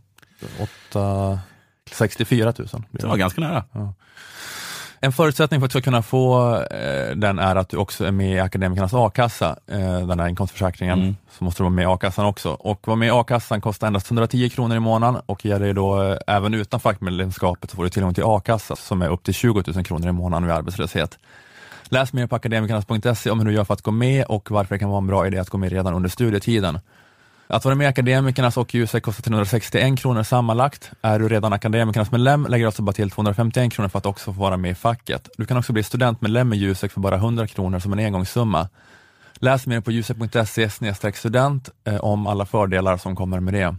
Åtta, 0.60 1.38
64 1.92 2.52
000. 2.58 2.68
Det 2.90 3.06
var 3.06 3.16
ganska 3.16 3.40
nära. 3.40 3.64
En 5.00 5.12
förutsättning 5.12 5.60
för 5.60 5.64
att 5.64 5.70
du 5.72 5.80
ska 5.80 5.84
kunna 5.84 6.02
få 6.02 6.54
eh, 6.56 7.16
den 7.16 7.38
är 7.38 7.56
att 7.56 7.68
du 7.68 7.76
också 7.76 8.04
är 8.04 8.10
med 8.10 8.34
i 8.36 8.40
akademikernas 8.40 8.94
a-kassa, 8.94 9.56
eh, 9.66 10.06
den 10.06 10.20
här 10.20 10.28
inkomstförsäkringen, 10.28 10.98
Mm. 11.02 11.16
så 11.38 11.44
måste 11.44 11.60
du 11.60 11.64
vara 11.64 11.74
med 11.74 11.82
i 11.82 11.86
a-kassan 11.86 12.26
också. 12.26 12.50
Och 12.50 12.86
vara 12.88 12.96
med 12.96 13.06
i 13.08 13.10
a-kassan 13.10 13.60
kostar 13.60 13.86
endast 13.86 14.06
110 14.06 14.48
kronor 14.50 14.76
i 14.76 14.80
månaden 14.80 15.22
och 15.26 15.44
ger 15.44 15.58
dig 15.60 15.72
då, 15.74 16.02
eh, 16.02 16.16
även 16.26 16.54
utan 16.54 16.80
fackmedlemskapet, 16.80 17.70
så 17.70 17.76
får 17.76 17.84
du 17.84 17.90
tillgång 17.90 18.14
till 18.14 18.24
a-kassa 18.26 18.76
som 18.76 19.02
är 19.02 19.08
upp 19.08 19.22
till 19.22 19.34
20 19.34 19.62
000 19.74 19.84
kronor 19.84 20.08
i 20.08 20.12
månaden 20.12 20.46
vid 20.46 20.56
arbetslöshet. 20.56 21.18
Läs 21.88 22.12
mer 22.12 22.26
på 22.26 22.36
akademikernas.se 22.36 23.30
om 23.30 23.38
hur 23.40 23.46
du 23.46 23.52
gör 23.54 23.64
för 23.64 23.74
att 23.74 23.82
gå 23.82 23.90
med 23.90 24.24
och 24.26 24.50
varför 24.50 24.74
det 24.74 24.78
kan 24.78 24.88
vara 24.88 24.98
en 24.98 25.06
bra 25.06 25.26
idé 25.26 25.38
att 25.38 25.50
gå 25.50 25.58
med 25.58 25.72
redan 25.72 25.94
under 25.94 26.08
studietiden. 26.08 26.78
Att 27.54 27.64
vara 27.64 27.74
med 27.74 27.84
i 27.84 27.88
Akademikernas 27.88 28.56
och 28.56 28.74
Jusek 28.74 29.02
kostar 29.02 29.22
361 29.22 29.98
kronor 29.98 30.22
sammanlagt. 30.22 30.90
Är 31.02 31.18
du 31.18 31.28
redan 31.28 31.52
Akademikernas 31.52 32.10
medlem 32.10 32.46
lägger 32.46 32.64
du 32.64 32.66
alltså 32.66 32.82
bara 32.82 32.92
till 32.92 33.10
251 33.10 33.72
kronor 33.72 33.88
för 33.88 33.98
att 33.98 34.06
också 34.06 34.32
få 34.32 34.40
vara 34.40 34.56
med 34.56 34.70
i 34.70 34.74
facket. 34.74 35.28
Du 35.38 35.46
kan 35.46 35.56
också 35.56 35.72
bli 35.72 35.82
studentmedlem 35.82 36.52
i 36.52 36.56
Jusek 36.56 36.92
för 36.92 37.00
bara 37.00 37.16
100 37.16 37.46
kronor 37.46 37.78
som 37.78 37.92
en 37.92 37.98
engångssumma. 37.98 38.68
Läs 39.34 39.66
mer 39.66 39.80
på 39.80 39.92
jusek.se 39.92 40.70
student 41.14 41.68
eh, 41.84 41.96
om 41.96 42.26
alla 42.26 42.46
fördelar 42.46 42.96
som 42.96 43.16
kommer 43.16 43.40
med 43.40 43.54
det. 43.54 43.76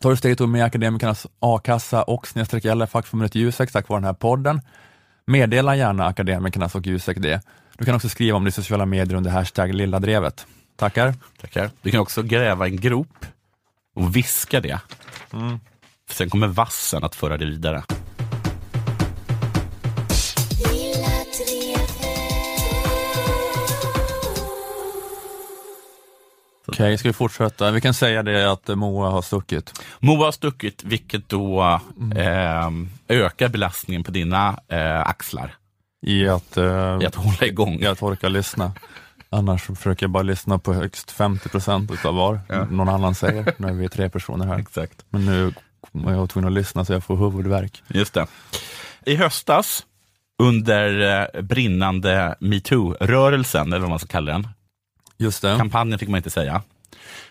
Tar 0.00 0.10
du 0.10 0.16
steget 0.16 0.48
med 0.48 0.58
i 0.58 0.62
Akademikernas 0.62 1.26
a-kassa 1.40 2.02
och 2.02 2.26
snedstreck 2.26 2.64
eller 2.64 2.86
fackförbundet 2.86 3.34
Jusek 3.34 3.72
tack 3.72 3.88
vare 3.88 4.00
den 4.00 4.04
här 4.04 4.12
podden. 4.12 4.60
Meddela 5.26 5.76
gärna 5.76 6.06
Akademikernas 6.06 6.74
och 6.74 6.86
Jusek 6.86 7.18
det. 7.20 7.40
Du 7.78 7.84
kan 7.84 7.94
också 7.94 8.08
skriva 8.08 8.36
om 8.36 8.44
det 8.44 8.48
i 8.48 8.52
sociala 8.52 8.86
medier 8.86 9.16
under 9.16 9.30
hashtag 9.30 9.74
lilladrevet. 9.74 10.46
Tackar. 10.76 11.14
Tackar. 11.40 11.70
Du 11.82 11.90
kan 11.90 12.00
också 12.00 12.22
gräva 12.22 12.66
en 12.66 12.76
grop 12.76 13.26
och 13.94 14.16
viska 14.16 14.60
det. 14.60 14.80
För 16.08 16.14
sen 16.14 16.30
kommer 16.30 16.46
vassen 16.46 17.04
att 17.04 17.14
föra 17.14 17.36
det 17.36 17.44
vidare. 17.44 17.82
Villa 20.70 21.06
3 21.06 21.76
Okej, 26.68 26.98
ska 26.98 27.08
vi 27.08 27.12
fortsätta? 27.12 27.70
Vi 27.70 27.80
kan 27.80 27.94
säga 27.94 28.22
det 28.22 28.52
att 28.52 28.68
eh, 28.68 28.76
Moa 28.76 29.10
har 29.10 29.22
stuckit. 29.22 29.82
Moa 29.98 30.24
har 30.24 30.32
stuckit, 30.32 30.84
vilket 30.84 31.28
då 31.28 31.80
eh, 32.16 32.70
ökar 33.08 33.48
belastningen 33.48 34.04
på 34.04 34.10
dina 34.10 34.58
eh, 34.68 35.00
axlar 35.00 35.54
I 36.02 36.28
att, 36.28 36.56
eh, 36.56 36.98
i 37.02 37.06
att 37.06 37.14
hålla 37.14 37.46
igång. 37.46 37.80
i 37.80 37.86
att 37.86 38.02
orka 38.02 38.28
lyssna. 38.28 38.72
Annars 39.30 39.62
försöker 39.62 40.04
jag 40.04 40.10
bara 40.10 40.22
lyssna 40.22 40.58
på 40.58 40.72
högst 40.74 41.10
50 41.10 41.48
procent 41.48 41.90
utav 41.92 42.14
vad 42.14 42.40
Ja. 42.48 42.64
någon 42.64 42.88
annan 42.88 43.14
säger, 43.14 43.54
när 43.58 43.72
vi 43.72 43.84
är 43.84 43.88
tre 43.88 44.08
personer 44.10 44.46
här. 44.46 44.58
Exakt. 44.58 45.04
Men 45.10 45.26
nu 45.26 45.52
var 45.92 46.12
jag 46.12 46.30
tvungen 46.30 46.46
att 46.48 46.54
lyssna 46.54 46.84
så 46.84 46.92
jag 46.92 47.04
får 47.04 47.16
huvudvärk. 47.16 47.82
Just 47.88 48.14
det. 48.14 48.26
I 49.06 49.16
höstas, 49.16 49.86
under 50.42 51.00
eh, 51.34 51.42
brinnande 51.42 52.34
metoo-rörelsen, 52.40 53.66
eller 53.66 53.78
vad 53.80 53.90
man 53.90 53.98
ska 53.98 54.08
kalla 54.08 54.32
den, 54.32 54.48
Just 55.16 55.42
det. 55.42 55.54
kampanjen 55.58 55.98
fick 55.98 56.08
man 56.08 56.16
inte 56.16 56.30
säga, 56.30 56.62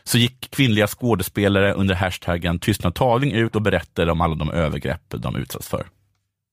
så 0.03 0.17
gick 0.17 0.51
kvinnliga 0.51 0.87
skådespelare 0.87 1.73
under 1.73 1.95
hashtaggen 1.95 2.59
tystnad 2.59 2.95
taling 2.95 3.31
ut 3.31 3.55
och 3.55 3.61
berättade 3.61 4.11
om 4.11 4.21
alla 4.21 4.35
de 4.35 4.51
övergrepp 4.51 5.01
de 5.07 5.35
utsatts 5.35 5.67
för. 5.67 5.87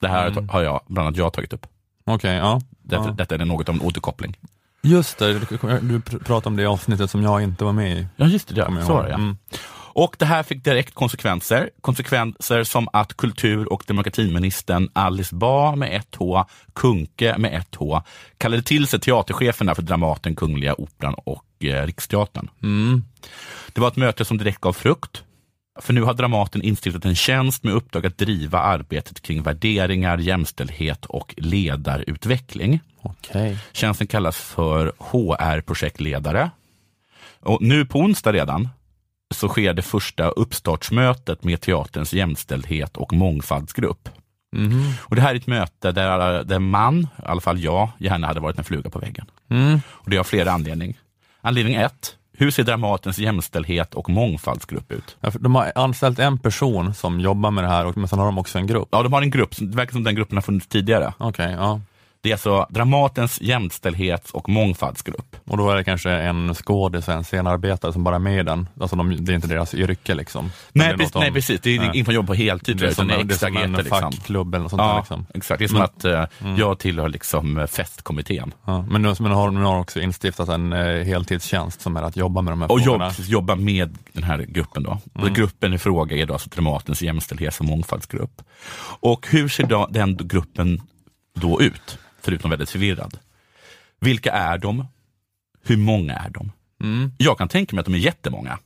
Det 0.00 0.08
här 0.08 0.26
Mm. 0.28 0.48
har 0.48 0.62
jag, 0.62 0.80
bland 0.86 1.06
annat 1.06 1.18
jag 1.18 1.32
tagit 1.32 1.52
upp. 1.52 1.66
Okej, 2.04 2.36
ja. 2.36 2.60
Detta, 2.82 3.04
ja. 3.04 3.10
detta 3.10 3.34
är 3.34 3.38
något 3.44 3.68
av 3.68 3.74
en 3.74 3.80
återkoppling. 3.80 4.36
Just 4.82 5.18
det, 5.18 5.32
du 5.32 5.38
du 5.38 5.98
pr- 5.98 6.24
pratade 6.24 6.48
om 6.48 6.56
det 6.56 6.66
avsnittet 6.66 7.10
som 7.10 7.22
jag 7.22 7.42
inte 7.42 7.64
var 7.64 7.72
med 7.72 7.98
i. 7.98 8.06
Ja, 8.16 8.26
just 8.26 8.48
det. 8.48 8.54
Ja, 8.56 8.86
så 8.86 8.92
var 8.92 9.06
det. 9.08 9.14
Mm. 9.14 9.36
Och 9.94 10.16
det 10.18 10.24
här 10.24 10.42
fick 10.42 10.64
direkt 10.64 10.94
konsekvenser. 10.94 11.70
Konsekvenser 11.80 12.64
som 12.64 12.88
att 12.92 13.16
kultur 13.16 13.72
och 13.72 13.84
demokratiministern 13.86 14.88
Alice 14.92 15.34
Bah 15.34 15.76
med 15.76 15.96
ett 15.96 16.14
H, 16.14 16.44
Kunke 16.72 17.38
med 17.38 17.54
ett 17.54 17.74
H, 17.74 18.02
kallade 18.38 18.62
till 18.62 18.86
sig 18.86 19.00
teatercheferna 19.00 19.74
för 19.74 19.82
Dramaten, 19.82 20.36
Kungliga 20.36 20.74
Operan 20.74 21.14
och 21.14 21.44
eh, 21.64 21.86
Riksteatern. 21.86 22.50
Mm. 22.62 23.04
Det 23.72 23.80
var 23.80 23.88
ett 23.88 23.96
möte 23.96 24.24
som 24.24 24.38
direkt 24.38 24.60
gav 24.60 24.72
frukt. 24.72 25.22
För 25.80 25.92
nu 25.92 26.02
har 26.02 26.14
Dramaten 26.14 26.62
instiftat 26.62 27.04
en 27.04 27.14
tjänst 27.14 27.64
med 27.64 27.74
uppdrag 27.74 28.06
att 28.06 28.18
driva 28.18 28.58
arbetet 28.58 29.22
kring 29.22 29.42
värderingar, 29.42 30.18
jämställdhet 30.18 31.04
och 31.06 31.34
ledarutveckling. 31.36 32.80
Okej. 33.02 33.58
Tjänsten 33.72 34.06
kallas 34.06 34.36
för 34.36 34.92
HR-projektledare. 34.98 36.50
Och 37.40 37.62
nu 37.62 37.86
på 37.86 37.98
onsdag 37.98 38.32
redan 38.32 38.68
så 39.34 39.48
sker 39.48 39.74
det 39.74 39.82
första 39.82 40.28
uppstartsmötet 40.28 41.44
med 41.44 41.60
teaterns 41.60 42.12
jämställdhet 42.12 42.96
och 42.96 43.12
mångfaldsgrupp. 43.12 44.08
Mhm. 44.56 44.92
Och 45.00 45.16
det 45.16 45.22
här 45.22 45.30
är 45.30 45.36
ett 45.36 45.46
möte 45.46 45.92
där, 45.92 46.44
där 46.44 46.58
man, 46.58 47.00
i 47.00 47.06
alla 47.22 47.40
fall 47.40 47.60
jag, 47.60 47.88
gärna 47.98 48.26
hade 48.26 48.40
varit 48.40 48.58
en 48.58 48.64
fluga 48.64 48.90
på 48.90 48.98
väggen. 48.98 49.26
Mm. 49.50 49.80
Och 49.88 50.10
det 50.10 50.16
har 50.16 50.24
flera 50.24 50.52
anledningar. 50.52 50.96
Anledning 51.40 51.74
ett, 51.74 52.16
hur 52.36 52.50
ser 52.50 52.64
Dramatens 52.64 53.18
jämställdhet 53.18 53.94
och 53.94 54.08
mångfaldsgrupp 54.08 54.92
ut? 54.92 55.16
Ja, 55.20 55.30
de 55.40 55.54
har 55.54 55.72
anställt 55.74 56.18
en 56.18 56.38
person 56.38 56.94
som 56.94 57.20
jobbar 57.20 57.50
med 57.50 57.64
det 57.64 57.68
här, 57.68 57.86
och, 57.86 57.96
men 57.96 58.08
sen 58.08 58.18
har 58.18 58.26
de 58.26 58.38
också 58.38 58.58
en 58.58 58.66
grupp. 58.66 58.88
Ja, 58.92 59.02
de 59.02 59.12
har 59.12 59.22
en 59.22 59.30
grupp, 59.30 59.54
det 59.58 59.76
verkar 59.76 59.92
som 59.92 60.04
den 60.04 60.14
gruppen 60.14 60.36
har 60.36 60.42
funnits 60.42 60.66
tidigare. 60.66 61.12
Okej, 61.18 61.52
ja. 61.58 61.80
Det 62.22 62.28
är 62.30 62.34
alltså 62.34 62.66
Dramatens 62.70 63.40
jämställdhets 63.40 64.30
och 64.30 64.48
mångfaldsgrupp. 64.48 65.36
Och 65.46 65.56
då 65.56 65.70
är 65.70 65.76
det 65.76 65.84
kanske 65.84 66.10
en 66.10 66.54
skådis, 66.54 67.08
en 67.08 67.24
scenarbetare 67.24 67.92
som 67.92 68.04
bara 68.04 68.14
är 68.14 68.18
med 68.18 68.38
i 68.40 68.42
den. 68.42 68.68
Alltså 68.80 68.96
de, 68.96 69.24
det 69.24 69.32
är 69.32 69.34
inte 69.34 69.46
deras 69.48 69.74
yrke 69.74 70.14
liksom. 70.14 70.52
Nej, 70.72 70.96
precis, 70.96 71.14
nej 71.14 71.32
precis, 71.32 71.60
det 71.60 71.70
är 71.70 71.94
ingen 71.94 72.04
som 72.04 72.14
jobbar 72.14 72.26
på 72.26 72.34
heltid, 72.34 72.76
Det 72.76 72.86
är 72.86 72.90
som, 72.94 73.08
det 73.08 73.14
är 73.14 73.24
det 73.24 73.34
är 73.34 73.38
som 73.38 73.56
en 73.56 73.72
liksom. 73.72 74.00
fackklubb 74.00 74.54
eller 74.54 74.62
något 74.62 74.70
sånt 74.70 74.80
där. 74.82 74.86
Ja, 74.88 74.98
Liksom. 74.98 75.26
exakt. 75.34 75.58
Det 75.58 75.64
är 75.64 75.68
som 75.68 75.78
Men- 75.78 75.84
att 75.84 76.04
eh, 76.04 76.54
jag 76.58 76.78
tillhör 76.78 77.08
liksom 77.08 77.58
eh, 77.58 77.66
festkommittén. 77.66 78.54
Ja, 78.64 78.82
men 78.90 79.02
nu, 79.02 79.14
men 79.20 79.28
nu 79.30 79.34
har 79.36 79.46
de 79.46 79.56
har 79.56 79.78
också 79.78 80.00
instiftat 80.00 80.48
en 80.48 80.72
eh, 80.72 81.04
heltidstjänst 81.04 81.80
som 81.80 81.96
är 81.96 82.02
att 82.02 82.16
jobba 82.16 82.42
med 82.42 82.52
de 82.52 82.60
här 82.62 82.70
Och 82.72 82.78
jobb, 82.78 82.84
frågorna. 82.84 83.08
precis, 83.08 83.28
jobba 83.28 83.54
med 83.54 83.98
den 84.12 84.22
här 84.24 84.38
gruppen. 84.48 84.82
Då. 84.82 84.98
Och 85.14 85.28
gruppen 85.30 85.72
i 85.74 85.78
fråga 85.78 86.16
är 86.16 86.26
då 86.26 86.32
alltså 86.32 86.48
Dramatens 86.50 87.02
jämställdhets 87.02 87.60
och 87.60 87.66
mångfaldsgrupp. 87.66 88.42
Och 89.00 89.26
hur 89.30 89.48
ser 89.48 89.66
då 89.66 89.88
den 89.90 90.16
gruppen 90.16 90.80
då 91.34 91.62
ut? 91.62 91.98
Förutom 92.22 92.50
väldigt 92.50 92.70
förvirrad. 92.70 93.18
Vilka 94.00 94.32
är 94.32 94.58
de? 94.58 94.86
Hur 95.62 95.76
många 95.76 96.16
är 96.16 96.30
de? 96.30 96.52
Mm. 96.82 97.12
Jag 97.18 97.38
kan 97.38 97.48
tänka 97.48 97.76
mig 97.76 97.80
att 97.80 97.86
de 97.86 97.94
är 97.94 97.98
jättemånga. 97.98 98.58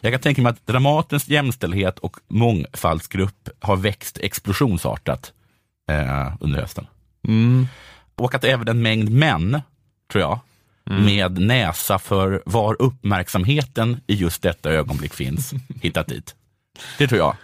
Jag 0.00 0.12
kan 0.12 0.20
tänka 0.20 0.42
mig 0.42 0.50
att 0.50 0.66
Dramatens 0.66 1.28
jämställdhet 1.28 1.98
och 1.98 2.16
mångfaldsgrupp 2.28 3.48
har 3.60 3.76
växt 3.76 4.18
explosionsartat 4.18 5.32
eh, 5.90 6.32
under 6.40 6.60
hösten. 6.60 6.86
Mm. 7.28 7.66
Och 8.14 8.34
att 8.34 8.44
även 8.44 8.68
en 8.68 8.82
mängd 8.82 9.10
män, 9.10 9.62
tror 10.12 10.22
jag, 10.22 10.40
med 10.84 11.38
näsa 11.38 11.98
för 11.98 12.42
var 12.46 12.76
uppmärksamheten 12.82 14.00
i 14.06 14.14
just 14.14 14.42
detta 14.42 14.70
ögonblick 14.70 15.14
finns, 15.14 15.54
hittat 15.82 16.06
dit. 16.06 16.34
Det 16.98 17.08
tror 17.08 17.18
jag. 17.18 17.36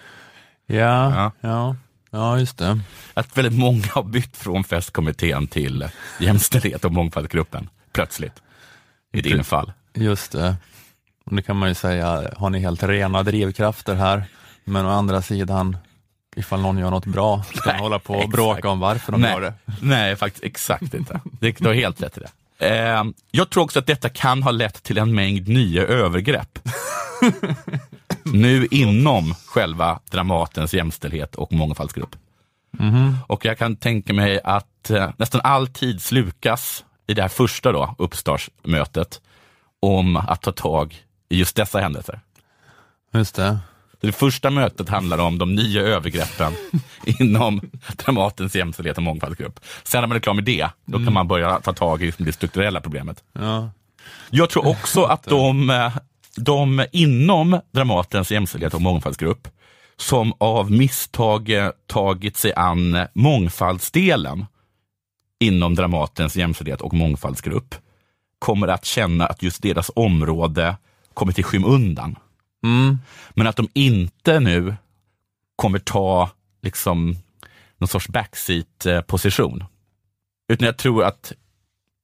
Ja, 0.66 1.14
Ja. 1.14 1.33
ja. 1.41 1.76
Ja, 2.11 2.38
just 2.38 2.58
det. 2.58 2.80
Att 3.14 3.38
väldigt 3.38 3.58
många 3.58 3.86
har 3.90 4.02
bytt 4.02 4.36
från 4.36 4.64
festkommittén 4.64 5.46
till 5.46 5.88
jämställdhet 6.20 6.84
och 6.84 6.92
mångfaldsgruppen, 6.92 7.68
plötsligt. 7.92 8.42
I 9.12 9.20
din 9.20 9.44
fall. 9.44 9.72
Just 9.94 10.32
det. 10.32 10.56
Och 11.24 11.36
det 11.36 11.42
kan 11.42 11.56
man 11.56 11.68
ju 11.68 11.74
säga, 11.74 12.30
har 12.36 12.50
ni 12.50 12.58
helt 12.58 12.82
rena 12.82 13.22
drivkrafter 13.22 13.94
här? 13.94 14.24
Men 14.64 14.86
å 14.86 14.88
andra 14.90 15.22
sidan, 15.22 15.76
ifall 16.36 16.61
någon 16.61 16.78
gör 16.78 16.90
något 16.90 17.06
bra, 17.06 17.42
ska 17.42 17.61
man 17.66 17.74
Nej, 17.74 17.82
hålla 17.82 17.98
på 17.98 18.12
och 18.14 18.18
exakt. 18.20 18.32
bråka 18.36 18.68
om 18.68 18.80
varför 18.80 19.12
de 19.12 19.22
gör 19.22 19.40
det. 19.40 19.54
nej, 19.82 20.16
faktiskt 20.16 20.44
exakt 20.44 20.94
inte. 20.94 21.20
Det, 21.40 21.58
du 21.58 21.66
har 21.66 21.74
helt 21.74 22.02
rätt 22.02 22.18
i 22.18 22.20
det. 22.20 22.30
Eh, 22.68 23.04
jag 23.30 23.50
tror 23.50 23.64
också 23.64 23.78
att 23.78 23.86
detta 23.86 24.08
kan 24.08 24.42
ha 24.42 24.50
lett 24.50 24.82
till 24.82 24.98
en 24.98 25.14
mängd 25.14 25.48
nya 25.48 25.82
övergrepp. 25.82 26.58
Nu 28.24 28.68
inom 28.70 29.34
själva 29.46 30.00
Dramatens 30.10 30.74
jämställdhet 30.74 31.34
och 31.34 31.52
mångfaldsgrupp. 31.52 32.16
Och 33.26 33.44
jag 33.44 33.58
kan 33.58 33.76
tänka 33.76 34.12
mig 34.12 34.40
att 34.44 34.90
eh, 34.90 35.10
nästan 35.16 35.40
all 35.44 35.66
tid 35.66 36.02
slukas 36.02 36.84
i 37.06 37.14
det 37.14 37.22
här 37.22 37.28
första 37.28 37.72
då, 37.72 37.94
uppstartsmötet 37.98 39.20
om 39.80 40.16
att 40.16 40.42
ta 40.42 40.52
tag 40.52 41.04
i 41.28 41.38
just 41.38 41.56
dessa 41.56 41.80
händelser. 41.80 42.20
Just 43.12 43.34
det. 43.34 43.58
Det 44.00 44.12
första 44.12 44.50
mötet 44.50 44.88
handlar 44.88 45.18
om 45.18 45.38
de 45.38 45.54
nya 45.54 45.82
övergreppen 45.82 46.52
inom 47.04 47.60
Dramatens 47.96 48.56
jämställdhet 48.56 48.96
och 48.96 49.02
mångfaldsgrupp. 49.02 49.60
Sen 49.82 50.00
när 50.00 50.08
man 50.08 50.16
är 50.16 50.20
klar 50.20 50.34
med 50.34 50.44
det, 50.44 50.68
då 50.84 50.98
kan 50.98 51.12
man 51.12 51.28
börja 51.28 51.60
ta 51.60 51.72
tag 51.72 52.02
i 52.02 52.12
det 52.18 52.32
strukturella 52.32 52.80
problemet. 52.80 53.24
Ja. 53.32 53.70
Jag 54.30 54.50
tror 54.50 54.66
också 54.66 55.04
att 55.04 55.22
de, 55.22 55.70
eh, 55.70 55.92
de 56.37 56.87
inom 56.93 57.61
Dramatens 57.72 58.31
jämställdhet 58.31 58.74
och 58.74 58.83
mångfaldsgrupp 58.83 59.49
som 59.97 60.33
av 60.39 60.70
misstag 60.70 61.51
eh, 61.51 61.70
tagit 61.87 62.37
sig 62.37 62.55
an 62.55 62.95
eh, 62.95 63.07
mångfaldsdelen 63.12 64.47
inom 65.41 65.74
Dramatens 65.74 66.37
jämställdhet 66.37 66.81
och 66.81 66.93
mångfaldsgrupp 66.93 67.74
kommer 68.39 68.68
att 68.68 68.85
känna 68.85 69.26
att 69.26 69.43
just 69.43 69.62
deras 69.62 69.91
område 69.95 70.76
kommer 71.14 71.33
till 71.33 71.45
skymundan. 71.45 72.18
Mm. 72.64 72.99
Men 73.31 73.47
att 73.47 73.57
de 73.57 73.68
inte 73.72 74.41
nu 74.41 74.74
kommer 75.57 75.78
ta 75.78 76.31
liksom 76.62 77.16
någon 77.78 77.89
sorts 77.89 78.09
backseat-position. 78.09 79.64
Utan 80.49 80.66
jag 80.66 80.76
tror 80.76 81.05
att 81.05 81.33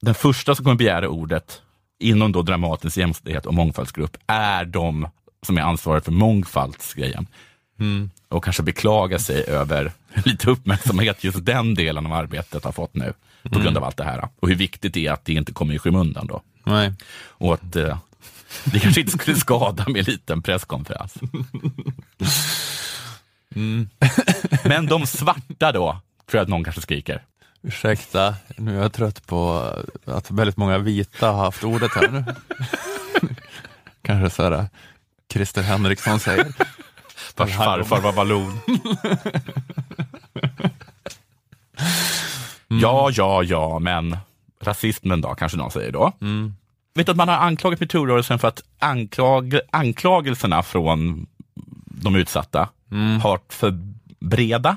den 0.00 0.14
första 0.14 0.54
som 0.54 0.64
kommer 0.64 0.76
begära 0.76 1.08
ordet 1.08 1.62
inom 1.98 2.32
då 2.32 2.42
Dramatens 2.42 2.98
jämställdhet 2.98 3.46
och 3.46 3.54
mångfaldsgrupp 3.54 4.16
är 4.26 4.64
de 4.64 5.08
som 5.42 5.58
är 5.58 5.62
ansvariga 5.62 6.00
för 6.04 6.12
mångfaldsgrejen. 6.12 7.26
Och 8.28 8.44
kanske 8.44 8.62
beklaga 8.62 9.18
sig 9.18 9.44
över 9.44 9.92
lite 10.24 10.50
uppmärksamhet 10.50 11.24
just 11.24 11.44
den 11.44 11.74
delen 11.74 12.06
av 12.06 12.12
arbetet 12.12 12.64
har 12.64 12.72
fått 12.72 12.94
nu 12.94 13.12
på 13.42 13.58
grund 13.58 13.76
av 13.76 13.84
allt 13.84 13.96
det 13.96 14.04
här. 14.04 14.28
Och 14.40 14.48
hur 14.48 14.56
viktigt 14.56 14.94
det 14.94 15.06
är 15.06 15.12
att 15.12 15.24
det 15.24 15.32
inte 15.32 15.52
kommer 15.52 15.74
i 15.74 15.78
skymundan 15.78 16.26
då. 16.26 16.42
Nej. 16.64 16.92
Och 17.28 17.54
att 17.54 17.76
eh, 17.76 17.98
det 18.64 18.80
kanske 18.80 19.00
inte 19.00 19.12
skulle 19.12 19.36
skada 19.36 19.84
med 19.88 19.98
en 19.98 20.04
liten 20.04 20.42
presskonferens. 20.42 21.14
Men 24.64 24.86
de 24.86 25.06
svarta 25.06 25.72
då, 25.72 26.00
tror 26.26 26.38
jag 26.38 26.42
att 26.42 26.48
någon 26.48 26.64
kanske 26.64 26.82
skriker. 26.82 27.22
Ursäkta, 27.66 28.34
nu 28.56 28.78
är 28.78 28.82
jag 28.82 28.92
trött 28.92 29.26
på 29.26 29.72
att 30.04 30.30
väldigt 30.30 30.56
många 30.56 30.78
vita 30.78 31.30
har 31.30 31.44
haft 31.44 31.64
ordet 31.64 31.94
här 31.94 32.08
nu. 32.08 32.24
Kanske 34.02 34.30
så 34.30 34.42
här, 34.42 34.66
Christer 35.32 35.62
Henriksson 35.62 36.20
säger. 36.20 36.46
Vars 37.36 37.56
farfar 37.56 38.00
var 38.00 38.12
vallon. 38.12 38.58
Ja, 42.68 43.10
ja, 43.12 43.42
ja, 43.42 43.78
men 43.78 44.16
rasismen 44.62 45.20
då, 45.20 45.34
kanske 45.34 45.58
någon 45.58 45.70
säger 45.70 45.92
då. 45.92 46.12
Vet 46.94 47.06
du 47.06 47.12
att 47.12 47.16
man 47.16 47.28
har 47.28 47.36
anklagat 47.36 47.80
metoo-rörelsen 47.80 48.38
för 48.38 48.48
att 48.48 48.62
anklag, 48.78 49.58
anklagelserna 49.70 50.62
från 50.62 51.26
de 51.84 52.16
utsatta 52.16 52.68
har 53.22 53.30
varit 53.30 53.52
för 53.52 53.78
breda. 54.20 54.76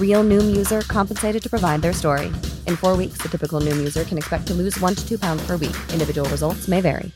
Real 0.00 0.22
Noom 0.22 0.56
user 0.56 0.82
compensated 0.82 1.42
to 1.42 1.50
provide 1.50 1.82
their 1.82 1.92
story. 1.92 2.26
In 2.68 2.76
four 2.76 2.96
weeks, 2.96 3.18
the 3.22 3.28
typical 3.28 3.60
Noom 3.60 3.78
user 3.78 4.04
can 4.04 4.18
expect 4.18 4.46
to 4.46 4.54
lose 4.54 4.80
one 4.80 4.94
to 4.94 5.02
two 5.08 5.18
pounds 5.18 5.44
per 5.46 5.56
week. 5.56 5.76
Individual 5.92 6.28
results 6.28 6.68
may 6.68 6.80
vary. 6.80 7.10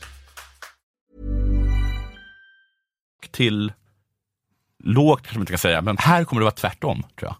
till 3.39 3.73
lågt, 4.83 5.21
kanske 5.21 5.37
man 5.37 5.41
inte 5.41 5.51
kan 5.51 5.59
säga, 5.59 5.81
men 5.81 5.97
här 5.97 6.23
kommer 6.23 6.39
det 6.39 6.43
vara 6.43 6.55
tvärtom, 6.55 7.03
tror 7.19 7.31
jag. 7.31 7.35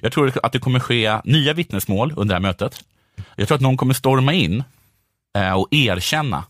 Jag 0.00 0.12
tror 0.12 0.32
att 0.42 0.52
det 0.52 0.58
kommer 0.58 0.80
ske 0.80 1.20
nya 1.24 1.52
vittnesmål 1.52 2.12
under 2.16 2.34
det 2.34 2.34
här 2.34 2.40
mötet. 2.40 2.84
Jag 3.36 3.48
tror 3.48 3.56
att 3.56 3.62
någon 3.62 3.76
kommer 3.76 3.94
storma 3.94 4.32
in 4.32 4.64
eh, 5.36 5.52
och 5.52 5.68
erkänna. 5.70 6.44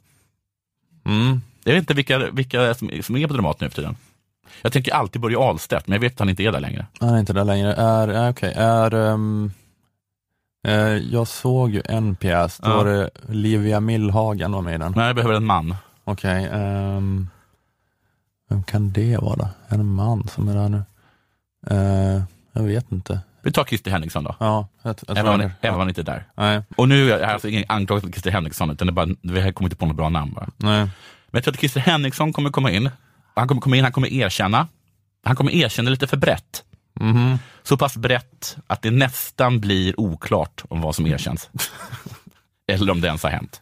Jag 1.64 1.72
vet 1.74 1.82
inte 1.82 1.95
vilka, 1.95 2.18
vilka 2.18 2.74
som, 2.74 2.91
som 3.03 3.16
är 3.16 3.26
på 3.26 3.34
Dramat 3.34 3.61
nu 3.61 3.68
för 3.68 3.76
tiden. 3.76 3.97
Jag 4.62 4.72
tänker 4.72 4.92
alltid 4.94 5.22
Börje 5.22 5.38
Ahlstedt, 5.38 5.86
men 5.86 5.92
jag 5.94 6.01
vet 6.01 6.12
att 6.12 6.18
han 6.18 6.28
inte 6.28 6.42
är 6.42 6.53
där 6.53 6.61
längre. 6.61 6.86
Han 7.01 7.14
är 7.14 7.18
inte 7.18 7.32
där 7.32 7.44
längre. 7.44 7.74
Är, 7.74 8.09
är, 8.09 8.30
okej, 8.30 8.53
är, 8.57 8.94
ehm, 8.94 9.53
eh, 10.68 10.74
jag 10.96 11.28
såg 11.28 11.70
ju 11.70 11.82
en 11.84 12.16
pjäs, 12.16 12.59
då 12.59 12.70
Ja. 12.70 12.76
var 12.76 12.84
det 12.84 13.11
Livia 13.28 13.80
Millhagen 13.80 14.53
var 14.53 14.62
med 14.62 14.74
i 14.74 14.78
den. 14.78 14.92
Nej, 14.96 15.07
jag 15.07 15.16
behöver 15.16 15.34
en 15.34 15.44
man. 15.46 15.74
Okej, 16.05 16.49
ehm, 16.53 17.28
vem 18.51 18.62
kan 18.62 18.92
det 18.92 19.16
vara? 19.16 19.49
En 19.68 19.86
man 19.94 20.28
som 20.28 20.49
är 20.49 20.55
där 20.55 20.68
nu? 20.68 20.82
Eh, 21.70 22.22
jag 22.53 22.62
vet 22.62 22.92
inte. 22.92 23.20
Vi 23.42 23.53
tar 23.53 23.64
Christer 23.64 23.90
Henriksson 23.90 24.24
då. 24.24 24.34
Ja, 24.40 24.68
jag, 24.82 24.96
jag 25.09 25.18
Även 25.18 25.32
om 25.34 25.40
han 25.62 25.78
han, 25.78 25.88
inte 25.88 26.01
är 26.01 26.05
där. 26.05 26.24
Nej, 26.34 26.62
Och 26.76 26.88
nu 26.88 27.11
är 27.12 27.18
jag 27.20 27.30
alltså 27.30 27.49
ingen 27.49 27.64
anklagelse 27.68 28.07
mot 28.07 28.14
Christer 28.14 28.30
Henriksson, 28.30 28.70
utan 28.70 28.86
det 28.86 28.90
är 28.90 29.07
bara, 29.07 29.09
vi 29.22 29.40
har 29.40 29.53
kommit 29.53 29.72
inte 29.72 29.80
på 29.80 29.86
något 29.86 29.96
bra 29.96 30.09
namn 30.09 30.32
bara. 30.34 30.49
nej. 30.57 30.78
Men 31.30 31.38
jag 31.38 31.44
tror 31.44 31.55
att 31.55 31.61
Christer 31.61 31.80
Henriksson 31.80 32.32
kommer 32.32 32.51
komma 32.51 32.70
in. 32.70 32.90
Han 33.39 33.49
kommer 33.49 33.61
komma 33.61 33.76
in, 33.76 33.84
han 33.84 33.93
kommer 33.93 34.12
erkänna. 34.12 34.68
Han 35.24 35.36
kommer 35.36 35.53
erkänna 35.53 35.91
lite 35.91 36.07
för 36.07 36.16
brett. 36.16 36.64
Så 37.62 37.76
pass 37.76 37.97
brett 37.97 38.57
att 38.66 38.82
det 38.82 38.91
nästan 38.91 39.61
blir 39.61 40.01
oklart 40.01 40.64
om 40.68 40.80
vad 40.80 40.95
som 40.95 41.07
erkänns. 41.07 41.51
Eller 42.72 42.93
om 42.93 43.01
det 43.01 43.07
ens 43.09 43.22
har 43.22 43.30
hänt. 43.30 43.61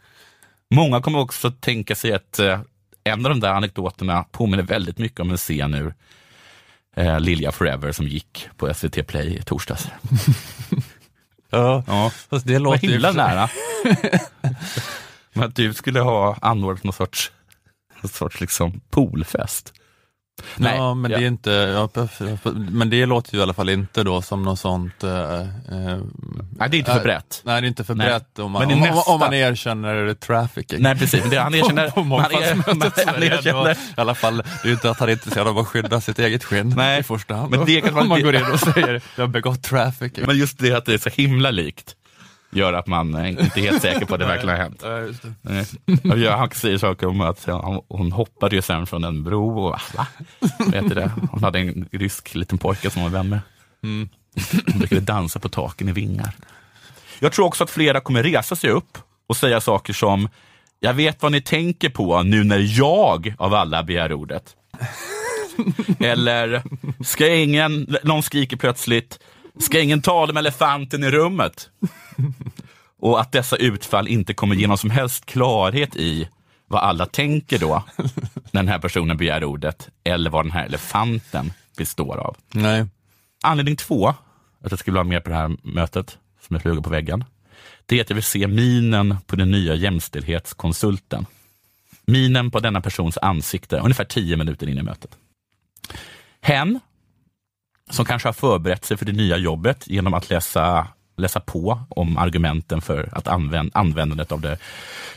Många 0.70 1.00
kommer 1.02 1.18
också 1.18 1.50
tänka 1.50 1.94
sig 1.94 2.12
att 2.12 2.38
eh, 2.38 2.60
en 3.04 3.26
av 3.26 3.30
de 3.30 3.40
där 3.40 3.50
anekdoterna 3.50 4.24
påminner 4.30 4.62
väldigt 4.62 4.98
mycket 4.98 5.20
om 5.20 5.30
en 5.30 5.36
scen 5.36 5.74
ur 5.74 5.94
eh, 6.96 7.20
Lilja 7.20 7.52
Forever 7.52 7.92
som 7.92 8.08
gick 8.08 8.48
på 8.56 8.74
SVT 8.74 9.06
Play 9.06 9.36
i 9.38 9.42
torsdags. 9.42 9.88
Ja, 11.50 11.84
Ja, 11.86 12.10
fast 12.10 12.46
det 12.46 12.58
låter 12.58 12.86
ju 12.86 12.92
himla 12.92 13.12
nära. 13.12 13.48
Men 15.32 15.44
att 15.44 15.56
du 15.56 15.74
skulle 15.74 16.00
ha 16.00 16.36
anordnat 16.40 16.84
någon 16.84 16.92
sorts, 16.92 17.32
någon 18.02 18.10
sorts 18.10 18.40
liksom 18.40 18.80
poolfest. 18.90 19.72
Nej, 20.56 20.76
ja, 20.76 20.94
men 20.94 21.10
ja. 21.10 21.18
det 21.18 21.24
är 21.24 21.28
inte, 21.28 21.50
ja, 21.50 21.88
men 22.70 22.90
det 22.90 23.06
låter 23.06 23.34
ju 23.34 23.38
i 23.38 23.42
alla 23.42 23.54
fall 23.54 23.68
inte 23.68 24.04
då 24.04 24.22
som 24.22 24.42
något 24.42 24.58
sånt 24.58 25.04
eh, 25.04 25.40
eh, 25.40 25.46
Nej, 26.58 26.70
det 26.70 26.76
är 26.76 26.78
inte 26.78 26.90
för 26.90 26.98
äh, 26.98 27.02
brett. 27.02 27.42
Nej, 27.44 27.60
det 27.60 27.66
är 27.66 27.68
inte 27.68 27.84
för 27.84 27.94
brett 27.94 28.38
om 28.38 28.52
man, 28.52 28.62
Men 28.68 28.76
om, 28.76 28.80
nästa. 28.80 29.12
om 29.12 29.20
man 29.20 29.34
erkänner 29.34 30.14
trafficking. 30.14 30.82
Nej, 30.82 30.98
precis. 30.98 31.20
Men 31.20 31.30
det, 31.30 31.40
han 31.40 31.54
erkänner... 31.54 31.90
på, 31.90 31.94
på 31.94 32.18
han, 32.18 32.32
er, 32.32 32.62
han 32.66 33.22
erkänner 33.22 33.72
i 33.72 33.76
alla 33.96 34.14
fall, 34.14 34.36
det 34.36 34.44
är 34.62 34.66
ju 34.66 34.72
inte 34.72 34.90
att 34.90 34.98
han 34.98 35.08
är 35.08 35.12
intresserad 35.12 35.48
av 35.48 35.58
att 35.58 35.66
skydda 35.66 36.00
sitt 36.00 36.18
eget 36.18 36.44
skinn 36.44 36.74
Nej, 36.76 37.00
i 37.00 37.02
första 37.02 37.34
hand. 37.34 37.50
men 37.50 37.64
det 37.64 37.80
kan 37.80 37.94
man- 37.94 38.02
om 38.06 38.08
man 38.08 38.22
går 38.22 38.34
in 38.36 38.44
och 38.52 38.60
säger 38.60 39.02
jag 39.14 39.22
har 39.22 39.28
begått 39.28 39.62
trafficking. 39.62 40.24
Men 40.26 40.38
just 40.38 40.58
det 40.58 40.72
att 40.72 40.84
det 40.84 40.94
är 40.94 40.98
så 40.98 41.10
himla 41.10 41.50
likt 41.50 41.96
gör 42.56 42.72
att 42.72 42.86
man 42.86 43.14
eh, 43.14 43.30
inte 43.30 43.60
är 43.60 43.62
helt 43.62 43.82
säker 43.82 44.06
på 44.06 44.14
att 44.14 44.20
det 44.20 44.26
verkligen 44.34 44.56
har 44.56 44.62
hänt. 44.62 44.82
Ja, 46.02 46.16
jag- 46.16 46.36
Han 46.36 46.50
säger 46.50 46.78
saker 46.78 47.06
om 47.06 47.20
att 47.20 47.44
ja, 47.46 47.84
hon 47.88 48.12
hoppade 48.12 48.56
ju 48.56 48.62
sen 48.62 48.86
från 48.86 49.04
en 49.04 49.24
bro. 49.24 49.58
Och, 49.66 49.80
va? 49.96 50.06
Vet 50.72 50.88
du 50.88 50.94
det? 50.94 51.10
Hon 51.30 51.44
hade 51.44 51.58
en 51.58 51.88
rysk 51.92 52.34
liten 52.34 52.58
pojke 52.58 52.90
som 52.90 53.02
hon 53.02 53.12
var 53.12 53.18
vän 53.18 53.28
med. 53.28 53.40
Hon 53.82 54.08
brukade 54.78 55.00
dansa 55.00 55.38
på 55.38 55.48
taken 55.48 55.88
i 55.88 55.92
vingar. 55.92 56.34
Jag 57.18 57.32
tror 57.32 57.46
också 57.46 57.64
att 57.64 57.70
flera 57.70 58.00
kommer 58.00 58.22
resa 58.22 58.56
sig 58.56 58.70
upp 58.70 58.98
och 59.28 59.36
säga 59.36 59.60
saker 59.60 59.92
som 59.92 60.28
Jag 60.80 60.94
vet 60.94 61.22
vad 61.22 61.32
ni 61.32 61.40
tänker 61.40 61.88
på 61.88 62.22
nu 62.22 62.44
när 62.44 62.78
jag 62.78 63.34
av 63.38 63.54
alla 63.54 63.82
begär 63.82 64.12
ordet. 64.12 64.56
Eller, 66.00 66.62
ska 67.04 67.34
ingen, 67.34 67.96
någon 68.02 68.22
skriker 68.22 68.56
plötsligt, 68.56 69.18
ska 69.58 69.80
ingen 69.80 70.02
tala 70.02 70.32
med 70.32 70.40
elefanten 70.40 71.04
i 71.04 71.10
rummet? 71.10 71.70
Och 72.98 73.20
att 73.20 73.32
dessa 73.32 73.56
utfall 73.56 74.08
inte 74.08 74.34
kommer 74.34 74.54
ge 74.54 74.66
någon 74.66 74.78
som 74.78 74.90
helst 74.90 75.26
klarhet 75.26 75.96
i 75.96 76.28
vad 76.66 76.82
alla 76.82 77.06
tänker 77.06 77.58
då, 77.58 77.84
när 78.50 78.62
den 78.62 78.68
här 78.68 78.78
personen 78.78 79.16
begär 79.16 79.44
ordet, 79.44 79.88
eller 80.04 80.30
vad 80.30 80.44
den 80.44 80.52
här 80.52 80.66
elefanten 80.66 81.52
består 81.76 82.16
av. 82.16 82.36
Nej. 82.52 82.86
Anledning 83.42 83.76
två, 83.76 84.08
att 84.64 84.70
jag 84.70 84.78
skulle 84.78 84.94
vara 84.94 85.04
med 85.04 85.24
på 85.24 85.30
det 85.30 85.36
här 85.36 85.56
mötet, 85.62 86.18
som 86.46 86.54
jag 86.54 86.62
flyger 86.62 86.80
på 86.80 86.90
väggen, 86.90 87.24
det 87.86 87.96
är 87.96 88.00
att 88.00 88.10
jag 88.10 88.14
vill 88.14 88.24
se 88.24 88.46
minen 88.46 89.16
på 89.26 89.36
den 89.36 89.50
nya 89.50 89.74
jämställdhetskonsulten. 89.74 91.26
Minen 92.06 92.50
på 92.50 92.60
denna 92.60 92.80
persons 92.80 93.18
ansikte, 93.22 93.78
ungefär 93.78 94.04
tio 94.04 94.36
minuter 94.36 94.68
in 94.68 94.78
i 94.78 94.82
mötet. 94.82 95.10
Hen, 96.40 96.80
som 97.90 98.04
kanske 98.04 98.28
har 98.28 98.32
förberett 98.32 98.84
sig 98.84 98.96
för 98.96 99.04
det 99.04 99.12
nya 99.12 99.36
jobbet 99.36 99.88
genom 99.88 100.14
att 100.14 100.30
läsa, 100.30 100.88
läsa 101.16 101.40
på 101.40 101.80
om 101.88 102.18
argumenten 102.18 102.80
för 102.80 103.08
att 103.12 103.28
använd, 103.28 103.70
användandet 103.74 104.32
av 104.32 104.40
det 104.40 104.58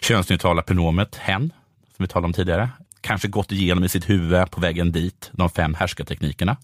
könsneutrala 0.01 0.61
pronomet 0.61 1.15
hen, 1.15 1.53
som 1.95 2.03
vi 2.03 2.07
talade 2.07 2.25
om 2.25 2.33
tidigare. 2.33 2.69
Kanske 3.01 3.27
gått 3.27 3.51
igenom 3.51 3.83
i 3.83 3.89
sitt 3.89 4.09
huvud 4.09 4.51
på 4.51 4.61
vägen 4.61 4.91
dit 4.91 5.29
de 5.33 5.49
fem 5.49 5.73
härskarteknikerna 5.73 6.57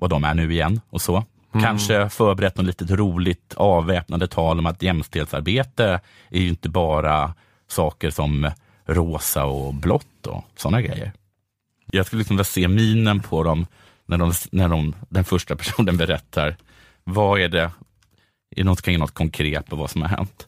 vad 0.00 0.10
de 0.10 0.24
är 0.24 0.34
nu 0.34 0.52
igen 0.52 0.80
och 0.90 1.02
så. 1.02 1.24
Kanske 1.52 2.08
förberett 2.08 2.56
något 2.56 2.66
litet 2.66 2.90
roligt 2.90 3.54
avväpnande 3.56 4.28
tal 4.28 4.58
om 4.58 4.66
att 4.66 4.82
jämställdhetsarbete 4.82 6.00
är 6.30 6.40
ju 6.40 6.48
inte 6.48 6.68
bara 6.68 7.34
saker 7.68 8.10
som 8.10 8.50
rosa 8.86 9.44
och 9.44 9.74
blått 9.74 10.26
och 10.26 10.44
sådana 10.56 10.82
grejer. 10.82 11.12
Jag 11.86 12.06
skulle 12.06 12.18
liksom 12.18 12.36
vilja 12.36 12.44
se 12.44 12.68
minen 12.68 13.20
på 13.20 13.42
dem 13.42 13.66
när, 14.10 14.18
de, 14.18 14.32
när 14.52 14.68
de, 14.68 14.94
den 15.08 15.24
första 15.24 15.56
personen 15.56 15.96
berättar 15.96 16.56
vad 17.04 17.40
är 17.40 17.48
det, 17.48 17.60
är 17.60 17.70
det 18.56 18.64
något, 18.64 18.82
kan 18.82 18.94
något 18.94 19.14
konkret 19.14 19.66
på 19.66 19.76
vad 19.76 19.90
som 19.90 20.02
har 20.02 20.08
hänt. 20.08 20.46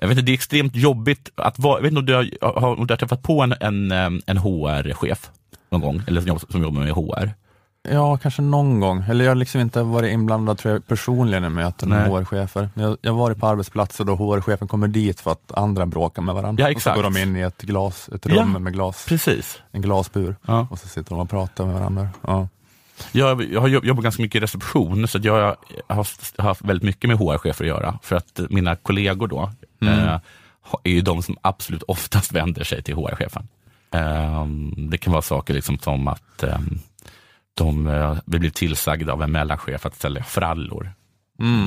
Jag 0.00 0.08
vet 0.08 0.18
inte, 0.18 0.26
det 0.26 0.32
är 0.32 0.34
extremt 0.34 0.76
jobbigt 0.76 1.30
att 1.34 1.58
vara, 1.58 1.78
jag 1.78 1.82
vet 1.82 1.88
inte 1.90 1.98
om 1.98 2.06
du 2.06 2.14
har, 2.14 2.60
har, 2.60 2.78
om 2.78 2.86
du 2.86 2.92
har 2.92 2.98
träffat 2.98 3.22
på 3.22 3.42
en, 3.42 3.54
en, 3.60 3.92
eh, 3.92 4.10
en 4.26 4.38
HR-chef 4.38 5.30
någon 5.70 5.80
gång, 5.80 6.02
eller 6.06 6.20
som 6.20 6.38
som 6.38 6.62
jobbar 6.62 6.80
med 6.80 6.92
HR. 6.92 7.34
Ja, 7.90 8.16
kanske 8.16 8.42
någon 8.42 8.80
gång. 8.80 9.04
Eller 9.08 9.24
jag 9.24 9.30
har 9.30 9.34
liksom 9.36 9.60
inte 9.60 9.82
varit 9.82 10.12
inblandad 10.12 10.58
tror 10.58 10.74
jag, 10.74 10.86
personligen 10.86 11.44
i 11.44 11.48
möten 11.48 11.88
med. 11.88 12.08
HR-chefer. 12.10 12.68
Jag, 12.74 12.96
jag 13.00 13.12
har 13.12 13.18
varit 13.18 13.38
på 13.38 13.46
arbetsplatser 13.46 14.04
då 14.04 14.14
HR-chefen 14.16 14.68
kommer 14.68 14.88
dit 14.88 15.20
för 15.20 15.32
att 15.32 15.52
andra 15.52 15.86
bråkar 15.86 16.22
med 16.22 16.34
varandra. 16.34 16.62
Ja, 16.62 16.66
Och 16.66 16.72
så 16.72 16.76
exakt. 16.78 16.96
går 16.96 17.02
de 17.02 17.16
in 17.16 17.36
i 17.36 17.40
ett, 17.40 17.62
glas, 17.62 18.08
ett 18.14 18.26
Ja. 18.26 18.34
rum 18.42 18.52
med 18.62 18.72
glas, 18.72 19.04
Precis. 19.08 19.58
en 19.72 19.82
glasbur 19.82 20.36
Ja. 20.46 20.66
och 20.70 20.78
så 20.78 20.88
sitter 20.88 21.10
de 21.10 21.18
och 21.18 21.30
pratar 21.30 21.64
med 21.66 21.74
varandra. 21.74 22.08
Ja. 22.26 22.48
Jag, 23.12 23.42
jag 23.52 23.60
har 23.60 23.68
jobb- 23.68 23.84
jobbat 23.84 24.02
ganska 24.04 24.22
mycket 24.22 24.36
i 24.36 24.40
reception, 24.40 25.08
så 25.08 25.18
jag 25.22 25.32
har 25.34 25.56
haft, 25.94 26.40
haft 26.40 26.62
väldigt 26.62 26.82
mycket 26.84 27.08
med 27.08 27.18
HR-chefer 27.18 27.64
att 27.64 27.68
göra. 27.68 27.98
För 28.02 28.16
att 28.16 28.40
mina 28.50 28.76
kollegor 28.76 29.26
då 29.28 29.50
eh, 29.82 30.18
ha- 30.62 30.80
är 30.84 30.90
ju 30.90 31.00
de 31.00 31.22
som 31.22 31.36
absolut 31.42 31.82
oftast 31.82 32.32
vänder 32.32 32.64
sig 32.64 32.82
till 32.82 32.94
HR-chefen. 32.94 33.48
Eh, 33.90 34.46
det 34.90 34.98
kan 34.98 35.12
vara 35.12 35.22
saker 35.22 35.54
liksom 35.54 35.78
som 35.78 36.08
att 36.08 36.42
eh, 36.42 36.58
de 37.58 37.86
eh, 37.86 38.16
vi 38.26 38.38
blir 38.38 38.50
tillsagda 38.50 39.12
av 39.12 39.22
en 39.22 39.32
mellanchef 39.32 39.86
att 39.86 39.96
sälja 39.96 40.24
frallor. 40.24 40.92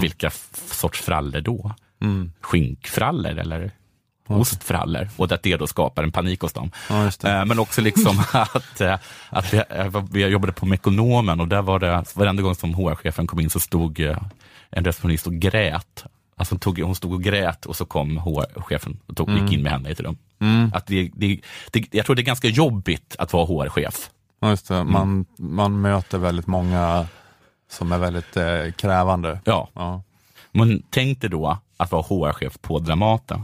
Vilka 0.02 0.28
f- 0.28 0.50
sorts 0.72 1.02
frallor 1.02 1.42
då? 1.42 1.74
Mm. 2.02 2.32
Skinkfrallor 2.42 3.38
eller 3.40 3.72
ostfrallor? 4.28 5.10
Och 5.18 5.32
att 5.32 5.44
det 5.44 5.58
då 5.58 5.68
skapar 5.68 6.04
en 6.04 6.12
panik 6.12 6.42
hos 6.42 6.54
dem. 6.54 6.72
Ja. 6.90 7.06
Eh, 7.06 7.46
Men 7.46 7.60
också 7.60 7.82
liksom 7.82 8.20
att, 8.34 8.82
eh, 8.82 8.98
att 9.30 9.54
vi, 9.54 9.64
vi 10.12 10.26
jobbade 10.28 10.54
på 10.54 10.66
Mekonomen 10.66 11.40
och 11.40 11.48
där 11.48 11.62
var 11.62 11.80
det, 11.80 12.04
varenda 12.16 12.44
gång 12.44 12.56
som 12.56 12.74
HR-chefen 12.74 13.28
kom 13.28 13.40
in 13.40 13.50
så 13.50 13.60
stod 13.60 14.00
en 14.70 14.86
receptionist 14.86 15.28
och 15.28 15.34
grät. 15.34 16.04
Alltså 16.36 16.54
hon, 16.54 16.60
tog, 16.60 16.80
hon 16.80 16.96
stod 16.96 17.14
och 17.14 17.24
grät 17.24 17.66
och 17.66 17.76
så 17.76 17.86
kom 17.86 18.18
HR-chefen 18.18 19.00
och 19.08 19.16
tog, 19.18 19.30
gick 19.32 19.52
in 19.52 19.64
med 19.64 19.72
henne 19.72 19.90
i 19.90 19.92
ett 19.92 20.00
rum. 20.00 20.18
Att 20.74 20.88
det, 20.88 21.10
det, 21.14 21.40
det, 21.72 21.86
jag 21.92 22.06
tror 22.06 22.16
det 22.16 22.22
är 22.22 22.24
ganska 22.24 22.48
jobbigt 22.48 23.16
att 23.20 23.34
vara 23.34 23.46
HR-chef. 23.46 24.10
Just 24.42 24.68
det. 24.68 24.76
Mm. 24.76 24.94
Man, 24.94 25.26
man 25.38 25.82
möter 25.82 26.18
väldigt 26.18 26.48
många 26.48 27.08
som 27.70 27.92
är 27.92 27.98
väldigt 27.98 28.38
eh, 28.38 28.72
krävande. 28.76 29.40
Ja. 29.46 29.70
Ja. 29.74 30.04
Men 30.52 30.84
tänk 30.90 31.22
dig 31.22 31.30
då 31.30 31.58
att 31.78 31.92
vara 31.92 32.02
HR-chef 32.02 32.62
på 32.62 32.80
Dramaten. 32.80 33.42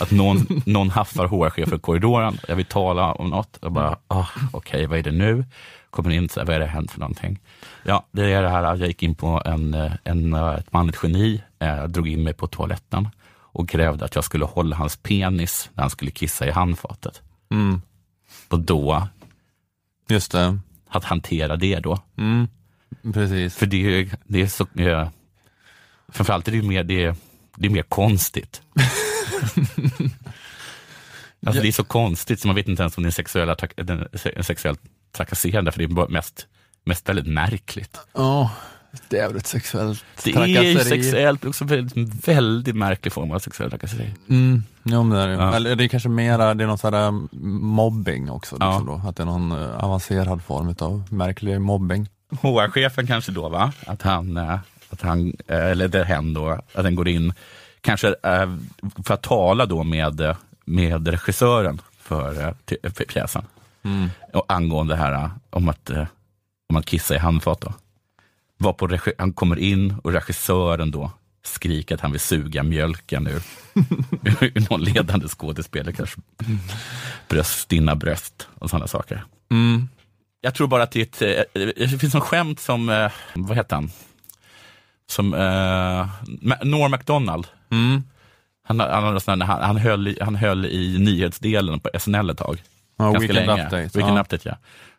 Att 0.00 0.10
någon, 0.10 0.46
någon 0.66 0.90
haffar 0.90 1.26
HR-chef 1.26 1.72
i 1.72 1.78
korridoren. 1.78 2.38
Jag 2.48 2.56
vill 2.56 2.66
tala 2.66 3.12
om 3.12 3.30
något. 3.30 3.58
Jag 3.60 3.72
bara, 3.72 3.98
ah, 4.08 4.26
okej, 4.52 4.86
vad 4.86 4.98
är 4.98 5.02
det 5.02 5.12
nu? 5.12 5.44
Kommer 5.90 6.10
in, 6.10 6.28
så 6.28 6.40
här, 6.40 6.46
vad 6.46 6.56
är 6.56 6.60
det 6.60 6.66
hänt 6.66 6.90
för 6.90 7.00
någonting? 7.00 7.38
Ja, 7.82 8.06
det 8.10 8.32
är 8.32 8.42
det 8.42 8.48
här, 8.48 8.62
jag 8.62 8.78
gick 8.88 9.02
in 9.02 9.14
på 9.14 9.42
en, 9.44 9.74
eh, 9.74 9.92
en, 10.04 10.34
eh, 10.34 10.54
ett 10.54 10.72
manligt 10.72 11.00
geni, 11.02 11.42
eh, 11.58 11.84
drog 11.84 12.08
in 12.08 12.24
mig 12.24 12.34
på 12.34 12.46
toaletten 12.46 13.08
och 13.56 13.68
krävde 13.68 14.04
att 14.04 14.14
jag 14.14 14.24
skulle 14.24 14.44
hålla 14.44 14.76
hans 14.76 14.96
penis 14.96 15.70
när 15.74 15.82
han 15.82 15.90
skulle 15.90 16.10
kissa 16.10 16.46
i 16.46 16.50
handfatet. 16.50 17.22
Mm. 17.50 17.82
Och 18.48 18.60
då, 18.60 19.08
Just 20.08 20.32
det. 20.32 20.58
att 20.88 21.04
hantera 21.04 21.56
det 21.56 21.78
då. 21.80 21.98
Mm. 22.18 22.48
Precis. 23.14 23.56
För 23.56 23.66
det, 23.66 24.00
är- 24.00 24.10
det 24.26 24.42
är 24.42 24.46
så, 24.46 24.66
eh, 24.78 25.08
framförallt 26.08 26.48
är 26.48 26.52
det 26.52 26.62
mer, 26.62 26.84
det, 26.84 27.04
är- 27.04 27.16
det 27.56 27.66
är 27.66 27.70
mer 27.70 27.82
konstigt. 27.82 28.62
alltså 31.46 31.62
det 31.62 31.68
är 31.68 31.72
så 31.72 31.84
konstigt 31.84 32.40
så 32.40 32.46
man 32.48 32.56
vet 32.56 32.68
inte 32.68 32.82
ens 32.82 32.96
om 32.96 33.02
det 33.02 33.08
är 33.08 33.10
sexuella, 33.10 33.56
den, 33.76 34.08
se- 34.14 34.42
sexuellt 34.42 34.80
trakasserande 35.12 35.72
för 35.72 35.78
det 35.78 35.84
är 35.84 36.08
mest, 36.08 36.46
mest 36.84 37.08
väldigt 37.08 37.26
märkligt. 37.26 38.00
Ja, 38.14 38.50
det 39.08 39.18
är 39.18 39.28
väl 39.28 39.36
ett 39.36 39.46
sexuellt 39.46 40.04
Det 40.24 40.34
är 40.34 40.46
ju 40.46 40.54
trakasseri. 40.74 41.02
sexuellt, 41.02 41.44
också 41.44 41.64
väldigt, 41.64 42.28
väldigt 42.28 42.76
märklig 42.76 43.12
form 43.12 43.30
av 43.30 43.38
sexuell 43.38 43.70
trakasseri. 43.70 44.14
Mm, 44.28 44.62
jo, 44.84 45.02
men 45.02 45.18
det 45.18 45.24
är 45.24 45.28
det. 45.28 45.34
Ja. 45.34 45.54
Eller 45.54 45.76
det 45.76 45.84
är 45.84 45.88
kanske 45.88 46.08
mera, 46.08 46.54
det 46.54 46.64
är 46.64 46.68
någon 46.68 46.78
sån 46.78 46.94
här 46.94 47.10
mobbing 47.60 48.30
också. 48.30 48.56
Ja. 48.60 48.70
Liksom 48.70 48.86
då. 48.86 49.08
Att 49.08 49.16
det 49.16 49.22
är 49.22 49.24
någon 49.24 49.52
eh, 49.52 49.84
avancerad 49.84 50.42
form 50.42 50.74
av 50.78 51.02
märklig 51.10 51.60
mobbing. 51.60 52.08
HR-chefen 52.42 53.06
kanske 53.06 53.32
då, 53.32 53.48
va? 53.48 53.72
Att 53.86 54.02
han, 54.02 54.36
eh, 54.36 54.58
att 54.90 55.02
han 55.02 55.32
eh, 55.46 55.66
eller 55.66 55.88
det 55.88 56.04
hen 56.04 56.34
då, 56.34 56.48
att 56.74 56.84
den 56.84 56.94
går 56.94 57.08
in, 57.08 57.32
kanske 57.80 58.14
för 59.04 59.14
att 59.14 59.22
tala 59.22 59.66
då 59.66 59.82
med, 59.82 60.36
med 60.64 61.08
regissören 61.08 61.80
för, 61.98 62.54
för 62.82 63.04
pjäsen. 63.04 63.44
Och 64.32 64.44
angående 64.48 64.94
det 64.94 64.98
här 64.98 65.30
om 65.50 65.68
att, 65.68 65.90
om 66.68 66.76
att 66.76 66.86
kissa 66.86 67.14
i 67.14 67.18
handfat. 67.18 67.60
Då. 67.60 67.72
Var 68.58 68.72
på 68.72 68.98
han 69.18 69.32
kommer 69.32 69.58
in 69.58 69.94
och 70.04 70.12
regissören 70.12 70.90
då 70.90 71.10
skriker 71.44 71.94
att 71.94 72.00
han 72.00 72.12
vill 72.12 72.20
suga 72.20 72.62
mjölken 72.62 73.26
ur, 73.26 73.42
ur 74.40 74.70
någon 74.70 74.80
ledande 74.84 75.28
skådespelare. 75.28 76.06
Bröst, 77.28 77.58
stinna 77.60 77.94
bröst 77.96 78.48
och 78.58 78.70
sådana 78.70 78.86
saker. 78.86 79.24
Mm. 79.50 79.88
Jag 80.40 80.54
tror 80.54 80.68
bara 80.68 80.82
att 80.82 80.90
det, 80.90 81.00
ett, 81.02 81.22
eh, 81.22 81.62
det 81.76 82.00
finns 82.00 82.14
en 82.14 82.20
skämt 82.20 82.60
som, 82.60 82.88
eh, 82.88 83.10
vad 83.34 83.56
heter 83.56 83.74
han? 83.76 83.90
Som 85.10 85.34
eh, 85.34 86.08
Norm 86.62 86.90
MacDonald. 86.90 87.46
Mm. 87.70 88.02
Han, 88.68 88.80
han, 88.80 89.20
han, 89.26 89.40
han, 89.42 89.76
höll, 89.76 90.08
i- 90.08 90.18
han 90.20 90.36
höll 90.36 90.66
i 90.66 90.98
nyhetsdelen 90.98 91.80
på 91.80 91.90
SNL 91.98 92.30
ett 92.30 92.38
tag. 92.38 92.62
Ganska 92.98 93.18
Weekend 93.20 93.46
länge. 93.46 93.64
Update. 93.66 93.98
Weekend 93.98 94.16
ja. 94.16 94.20
Update, 94.22 94.48
ja. 94.48 94.56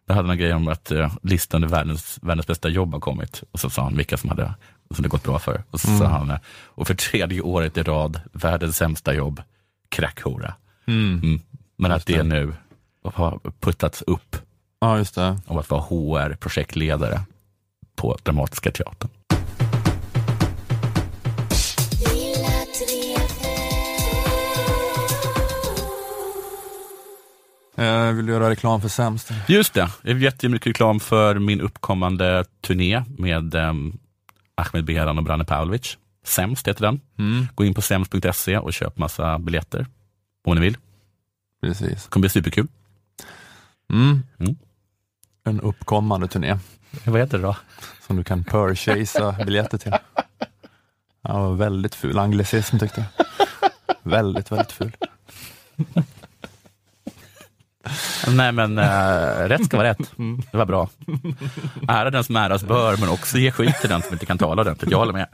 Där 0.07 0.15
hade 0.15 0.27
han 0.27 0.31
en 0.31 0.37
grej 0.37 0.53
om 0.53 0.67
att 0.67 0.91
uh, 0.91 1.13
listan 1.23 1.63
över 1.63 1.77
världens, 1.77 2.19
världens 2.21 2.47
bästa 2.47 2.69
jobb 2.69 2.93
har 2.93 2.99
kommit. 2.99 3.43
Och 3.51 3.59
så 3.59 3.69
sa 3.69 3.83
han 3.83 3.97
vilka 3.97 4.17
som 4.17 4.29
hade 4.29 4.53
som 4.95 5.03
det 5.03 5.09
gått 5.09 5.23
bra 5.23 5.39
för. 5.39 5.63
Och 5.71 5.79
så 5.81 5.87
Mm. 5.87 5.99
sa 5.99 6.05
han, 6.07 6.31
eh, 6.31 6.37
och 6.65 6.87
för 6.87 6.93
tredje 6.95 7.41
året 7.41 7.77
i 7.77 7.83
rad, 7.83 8.21
världens 8.33 8.77
sämsta 8.77 9.13
jobb, 9.13 9.41
crackhora. 9.89 10.53
Mm. 10.87 11.19
Mm. 11.23 11.41
Men 11.77 11.91
att 11.91 11.97
Just 11.97 12.07
det 12.07 12.17
det. 12.17 12.23
nu 12.23 12.53
har 13.03 13.39
puttats 13.59 14.01
upp 14.01 14.37
ja, 14.79 14.97
just 14.97 15.15
det. 15.15 15.39
om 15.47 15.57
att 15.57 15.69
vara 15.69 15.81
HR-projektledare 15.81 17.21
på 17.95 18.17
Dramatiska 18.23 18.71
teatern. 18.71 19.09
Jag 27.79 28.13
vill 28.13 28.27
göra 28.27 28.49
reklam 28.49 28.81
för 28.81 28.87
Sämst. 28.89 29.31
Just 29.47 29.73
det, 29.73 29.89
jag 30.01 30.13
har 30.13 30.19
jättemycket 30.19 30.67
reklam 30.67 30.99
för 30.99 31.39
min 31.39 31.61
uppkommande 31.61 32.45
turné 32.61 33.03
med 33.17 33.55
um, 33.55 33.99
Ahmed 34.55 34.85
Behran 34.85 35.17
och 35.17 35.23
Branne 35.23 35.45
Pavlovic. 35.45 35.97
Sämst 36.23 36.67
heter 36.67 36.81
den. 36.81 37.01
Mm. 37.17 37.47
Gå 37.55 37.65
in 37.65 37.73
på 37.73 37.81
sämst.se 37.81 38.57
och 38.57 38.73
köp 38.73 38.97
massa 38.97 39.39
biljetter 39.39 39.87
om 40.45 40.55
ni 40.55 40.61
vill. 40.61 40.77
Precis. 41.61 42.03
Det 42.03 42.09
kommer 42.09 42.21
bli 42.21 42.29
superkul. 42.29 42.67
Mm. 43.93 44.23
Mm. 44.39 44.55
En 45.43 45.61
uppkommande 45.61 46.27
turné 46.27 46.57
Vad 47.05 47.19
heter 47.19 47.37
det 47.37 47.43
då? 47.43 47.55
som 48.07 48.15
du 48.17 48.23
kan 48.23 48.43
purchasa 48.43 49.31
biljetter 49.45 49.77
till. 49.77 49.93
Ja, 51.21 51.49
väldigt 51.49 51.95
ful 51.95 52.17
anglicism 52.19 52.77
tyckte 52.77 53.05
jag. 53.17 53.25
Väldigt, 54.03 54.51
väldigt 54.51 54.71
ful. 54.71 54.91
Nej 58.27 58.51
men 58.51 58.79
uh, 58.79 59.47
rätt 59.47 59.65
ska 59.65 59.77
vara 59.77 59.87
rätt. 59.89 60.11
Det 60.51 60.57
var 60.57 60.65
bra. 60.65 60.89
Ära 61.87 62.09
den 62.11 62.23
som 62.23 62.35
äras 62.35 62.63
bör, 62.63 62.97
men 62.97 63.09
också 63.09 63.37
ge 63.37 63.51
skit 63.51 63.75
till 63.81 63.89
den 63.89 64.01
som 64.01 64.13
inte 64.13 64.25
kan 64.25 64.37
tala 64.37 64.61
ordentligt. 64.61 64.91
Jag 64.91 64.97
håller 64.97 65.13
med. 65.13 65.27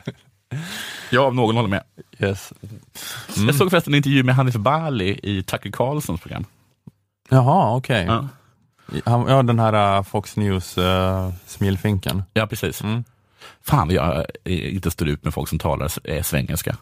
Jag 1.10 1.28
om 1.28 1.36
någon 1.36 1.56
håller 1.56 1.70
med. 1.70 1.84
Yes. 2.20 2.54
Jag 3.48 3.56
såg 3.56 3.70
förresten 3.70 3.94
en 3.94 3.98
intervju 3.98 4.24
med 4.24 4.36
Hanif 4.36 4.56
Bali 4.56 5.20
i 5.24 5.44
Tucker 5.44 5.72
Carlsons 5.72 6.22
program. 6.22 6.46
Jaha, 7.30 7.76
okej. 7.76 8.06
Ja, 8.06 8.28
Han- 9.06 9.28
Ja, 9.28 9.44
den 9.44 9.60
här 9.60 9.98
uh, 9.98 10.04
Fox 10.04 10.36
News 10.38 10.78
uh, 10.78 11.30
smilfinken. 11.46 12.24
ja 12.34 12.48
precis. 12.48 12.82
Mm. 12.82 13.04
Fan 13.66 13.90
jag 13.90 14.26
eh, 14.44 14.76
inte 14.76 14.92
står 14.92 15.08
ut 15.08 15.24
med 15.24 15.34
folk 15.34 15.50
som 15.50 15.60
talar 15.60 15.90
eh, 16.04 16.24
svengelska. 16.24 16.76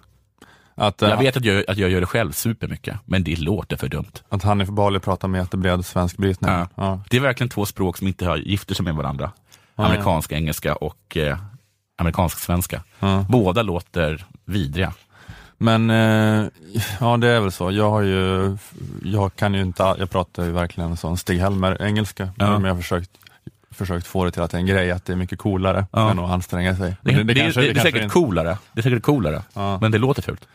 Att, 0.81 1.03
uh, 1.03 1.09
Jag 1.09 1.17
vet 1.17 1.37
att 1.37 1.45
jag, 1.45 1.63
att 1.69 1.77
jag 1.77 1.89
gör 1.89 1.99
det 1.99 2.05
själv 2.05 2.31
supermycket, 2.31 2.95
men 3.05 3.23
det 3.23 3.39
låter 3.39 3.77
för 3.77 3.87
dumt. 3.87 4.11
att 4.29 4.43
Hanif 4.43 4.69
Bali 4.69 4.99
pratar 4.99 5.27
med 5.27 5.39
jättebred 5.39 5.85
svensk 5.85 6.17
brytning. 6.17 6.51
Ja. 6.51 6.67
Ja. 6.75 7.01
Det 7.09 7.17
är 7.17 7.21
verkligen 7.21 7.49
två 7.49 7.65
språk 7.65 7.97
som 7.97 8.07
inte 8.07 8.25
har, 8.25 8.37
gifter 8.37 8.75
sig 8.75 8.83
med 8.85 8.95
varandra. 8.95 9.31
Ja, 9.75 9.85
Amerikansk 9.85 10.31
engelska 10.31 10.75
och 10.75 11.17
eh, 11.17 11.37
amerikansk 11.97 12.39
svenska. 12.39 12.81
Båda 13.29 13.61
låter 13.61 14.25
vidriga. 14.45 14.93
Men 15.57 15.89
eh, 15.89 16.45
ja, 16.99 17.17
det 17.17 17.27
är 17.27 17.39
väl 17.39 17.51
så. 17.51 17.71
Jag 17.71 17.89
har 17.89 18.01
ju, 18.01 18.57
jag 19.03 19.35
kan 19.35 19.53
ju 19.53 19.61
inte, 19.61 19.95
jag 19.99 20.09
pratar 20.09 20.43
ju 20.43 20.51
verkligen 20.51 20.97
sån 20.97 21.17
Stig-Helmer 21.17 21.81
engelska, 21.81 22.29
Ja. 22.37 22.51
men 22.51 22.63
jag 22.63 22.75
har 22.75 22.81
försökt, 22.81 23.11
försökt 23.71 24.07
få 24.07 24.25
det 24.25 24.31
till 24.31 24.41
att 24.41 24.51
det 24.51 24.57
är 24.57 24.59
en 24.59 24.65
grej, 24.65 24.91
att 24.91 25.05
det 25.05 25.13
är 25.13 25.17
mycket 25.17 25.39
coolare 25.39 25.85
Ja. 25.91 26.11
än 26.11 26.19
att 26.19 26.31
anstränga 26.31 26.75
sig. 26.75 26.95
Det, 27.01 27.11
det, 27.11 27.23
det, 27.23 27.35
kanske- 27.35 27.61
det, 27.61 27.69
är 27.69 27.75
säkert 27.75 28.01
inte- 28.03 28.13
coolare. 28.13 28.57
Det 28.73 28.79
är 28.79 28.83
säkert 28.83 29.03
coolare, 29.03 29.43
Ja. 29.53 29.77
men 29.81 29.91
det 29.91 29.97
låter 29.97 30.21
fult. 30.21 30.47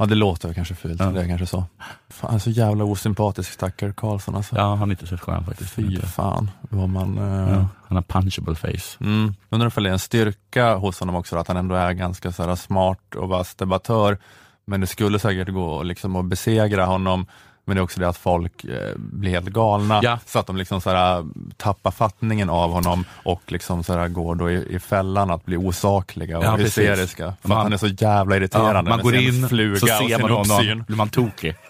Ja, 0.00 0.06
det 0.06 0.14
låter 0.14 0.48
väl 0.48 0.54
kanske 0.54 0.74
fult. 0.74 1.00
Ja. 1.00 1.06
Det 1.06 1.22
är 1.22 1.28
kanske 1.28 1.46
så. 1.46 1.64
Fan, 2.08 2.40
så 2.40 2.50
jävla 2.50 2.84
osympatisk 2.84 3.52
stackare 3.52 3.92
Karlsson 3.92 4.36
alltså. 4.36 4.56
Ja, 4.56 4.74
han 4.74 4.88
är 4.90 4.92
inte 4.92 5.06
så 5.06 5.18
skön 5.18 5.44
faktiskt. 5.44 5.70
Fy 5.70 6.00
fan 6.00 6.50
vad 6.60 6.88
man... 6.88 7.18
eh, 7.18 7.52
Ja, 7.54 7.66
han 7.88 7.96
har 7.96 8.02
punchable 8.02 8.54
face. 8.54 8.96
Mm. 9.00 9.34
Undrar 9.50 9.68
ifall 9.68 9.82
det 9.84 9.88
är 9.90 9.92
en 9.92 9.98
styrka 9.98 10.74
hos 10.74 11.00
honom 11.00 11.14
också, 11.14 11.36
att 11.36 11.48
han 11.48 11.56
ändå 11.56 11.74
är 11.74 11.92
ganska 11.92 12.32
så 12.32 12.42
här 12.42 12.54
smart 12.54 13.14
och 13.14 13.28
vass 13.28 13.54
debattör. 13.54 14.18
Men 14.64 14.80
det 14.80 14.86
skulle 14.86 15.18
säkert 15.18 15.48
gå 15.48 15.82
liksom 15.82 16.16
att 16.16 16.24
besegra 16.24 16.84
honom. 16.86 17.26
Men 17.70 17.74
det 17.76 17.80
är 17.80 17.82
också 17.82 18.00
det 18.00 18.08
att 18.08 18.16
folk 18.16 18.64
eh, 18.64 18.92
blir 18.96 19.30
helt 19.30 19.46
galna, 19.48 20.00
Ja. 20.02 20.18
så 20.26 20.38
att 20.38 20.46
de 20.46 20.56
liksom 20.56 20.80
så 20.80 20.90
här, 20.90 21.24
tappar 21.56 21.90
fattningen 21.90 22.50
av 22.50 22.70
honom 22.72 23.04
och 23.24 23.42
liksom 23.46 23.84
så 23.84 23.92
här, 23.98 24.08
går 24.08 24.34
då 24.34 24.50
i, 24.50 24.74
i 24.74 24.78
fällan 24.78 25.30
att 25.30 25.44
bli 25.44 25.56
osakliga 25.56 26.38
och 26.38 26.44
Ja, 26.44 26.56
precis. 26.56 26.78
hysteriska. 26.78 27.34
För 27.42 27.48
Man- 27.48 27.58
han 27.58 27.72
är 27.72 27.76
så 27.76 27.86
jävla 27.86 28.36
irriterande 28.36 28.90
Ja, 28.90 28.96
man 28.96 29.04
går 29.04 29.14
in, 29.14 29.48
fluga 29.48 29.76
så 29.80 29.86
ser 29.86 30.18
man 30.22 30.30
honom, 30.30 30.84
blir 30.86 30.96
man 30.96 31.08
tokig. 31.08 31.54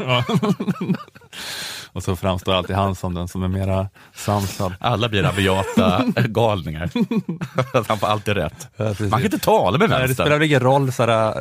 Och 1.92 2.02
så 2.02 2.16
framstår 2.16 2.54
alltid 2.54 2.76
han 2.76 2.94
som 2.94 3.14
den 3.14 3.28
som 3.28 3.42
är 3.42 3.48
mera 3.48 3.88
sansad. 4.14 4.74
Alla 4.80 5.08
blir 5.08 5.22
rabiata 5.22 6.04
galningar. 6.16 6.90
Han 7.88 7.98
får 7.98 8.06
alltid 8.06 8.34
rätt. 8.34 8.68
precis. 8.76 9.00
Man 9.10 9.20
kan 9.20 9.24
inte 9.24 9.38
tala 9.38 9.78
med 9.78 9.90
Nej, 9.90 9.98
det 10.00 10.04
vänster. 10.06 10.24
spelar 10.24 10.42
ingen 10.42 10.60
roll. 10.60 10.92
Såhär, 10.92 11.34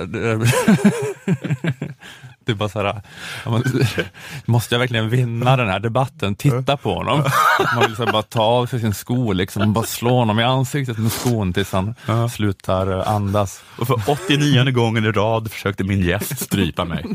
det 2.50 2.54
är 2.54 2.56
bara 2.56 2.70
såhär, 2.70 3.02
ja, 3.46 3.52
men, 3.52 3.64
måste 4.46 4.76
jag 4.76 4.80
verkligen 4.80 5.10
vinna 5.10 5.58
den 5.58 5.70
här 5.70 5.80
debatten? 5.80 6.36
Titta 6.36 6.78
på 6.78 6.94
honom. 6.94 7.24
Man 7.76 7.84
vill 7.88 7.96
såhär, 7.96 8.12
bara 8.12 8.24
ta 8.24 8.42
av 8.42 8.66
sig 8.66 8.80
sin 8.80 8.94
sko 8.94 9.34
liksom, 9.34 9.62
och 9.62 9.68
bara 9.68 9.86
slå 9.86 10.16
honom 10.16 10.40
i 10.40 10.44
ansiktet 10.44 10.98
med 10.98 11.12
skon 11.12 11.54
tills 11.54 11.72
han 11.72 11.96
slutar 12.30 13.00
eh, 13.00 13.08
andas. 13.08 13.62
Och 13.78 13.88
för 13.88 14.02
89 14.08 14.72
gången 14.72 15.06
i 15.06 15.12
rad 15.12 15.52
försökte 15.52 15.84
min 15.84 16.02
gäst 16.02 16.40
strypa 16.40 16.86
mig. 16.86 17.06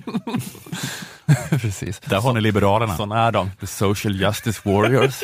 Precis. 1.50 2.00
Där 2.00 2.20
har 2.20 2.32
ni 2.32 2.40
Liberalerna. 2.40 2.96
Sådana 2.96 3.26
är 3.26 3.32
de, 3.32 3.50
the 3.60 3.66
social 3.66 4.16
justice 4.16 4.60
warriors. 4.64 5.22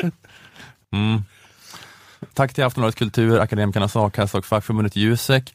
Mm. 0.93 1.25
Tack 2.35 2.55
till 2.55 2.65
Aftonbladet 2.65 2.97
Kultur, 2.97 3.41
Akademikernas 3.41 3.97
A-kassa 3.97 4.39
och 4.39 4.47
fackförbundet 4.47 4.97
Jusek. 4.97 5.55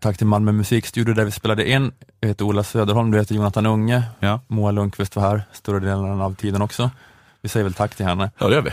Tack 0.00 0.18
till 0.18 0.26
Malmö 0.26 0.52
musikstudio 0.52 1.14
där 1.14 1.24
vi 1.24 1.30
spelade 1.30 1.70
in. 1.70 1.92
Jag 2.20 2.28
heter 2.28 2.44
Ola 2.44 2.62
Söderholm, 2.62 3.10
du 3.10 3.18
heter 3.18 3.34
Jonathan 3.34 3.66
Unge. 3.66 4.02
Ja. 4.20 4.40
Moa 4.46 4.70
Lundqvist 4.70 5.16
var 5.16 5.22
här 5.22 5.42
stora 5.52 5.80
delen 5.80 6.20
av 6.20 6.34
tiden 6.34 6.62
också. 6.62 6.90
Vi 7.42 7.48
säger 7.48 7.64
väl 7.64 7.74
tack 7.74 7.94
till 7.94 8.06
henne. 8.06 8.30
ja, 8.38 8.48
det 8.48 8.54
gör 8.54 8.62
vi. 8.62 8.70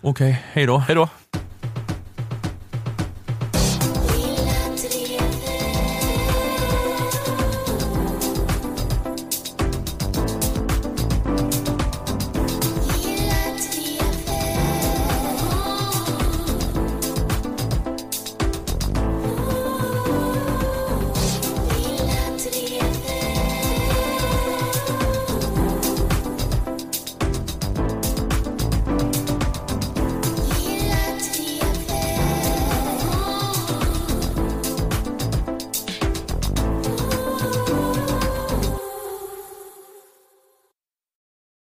Okej, 0.00 0.42
hej 0.52 0.66
då. 0.66 0.78
Hej 0.78 0.94
då. 0.96 1.08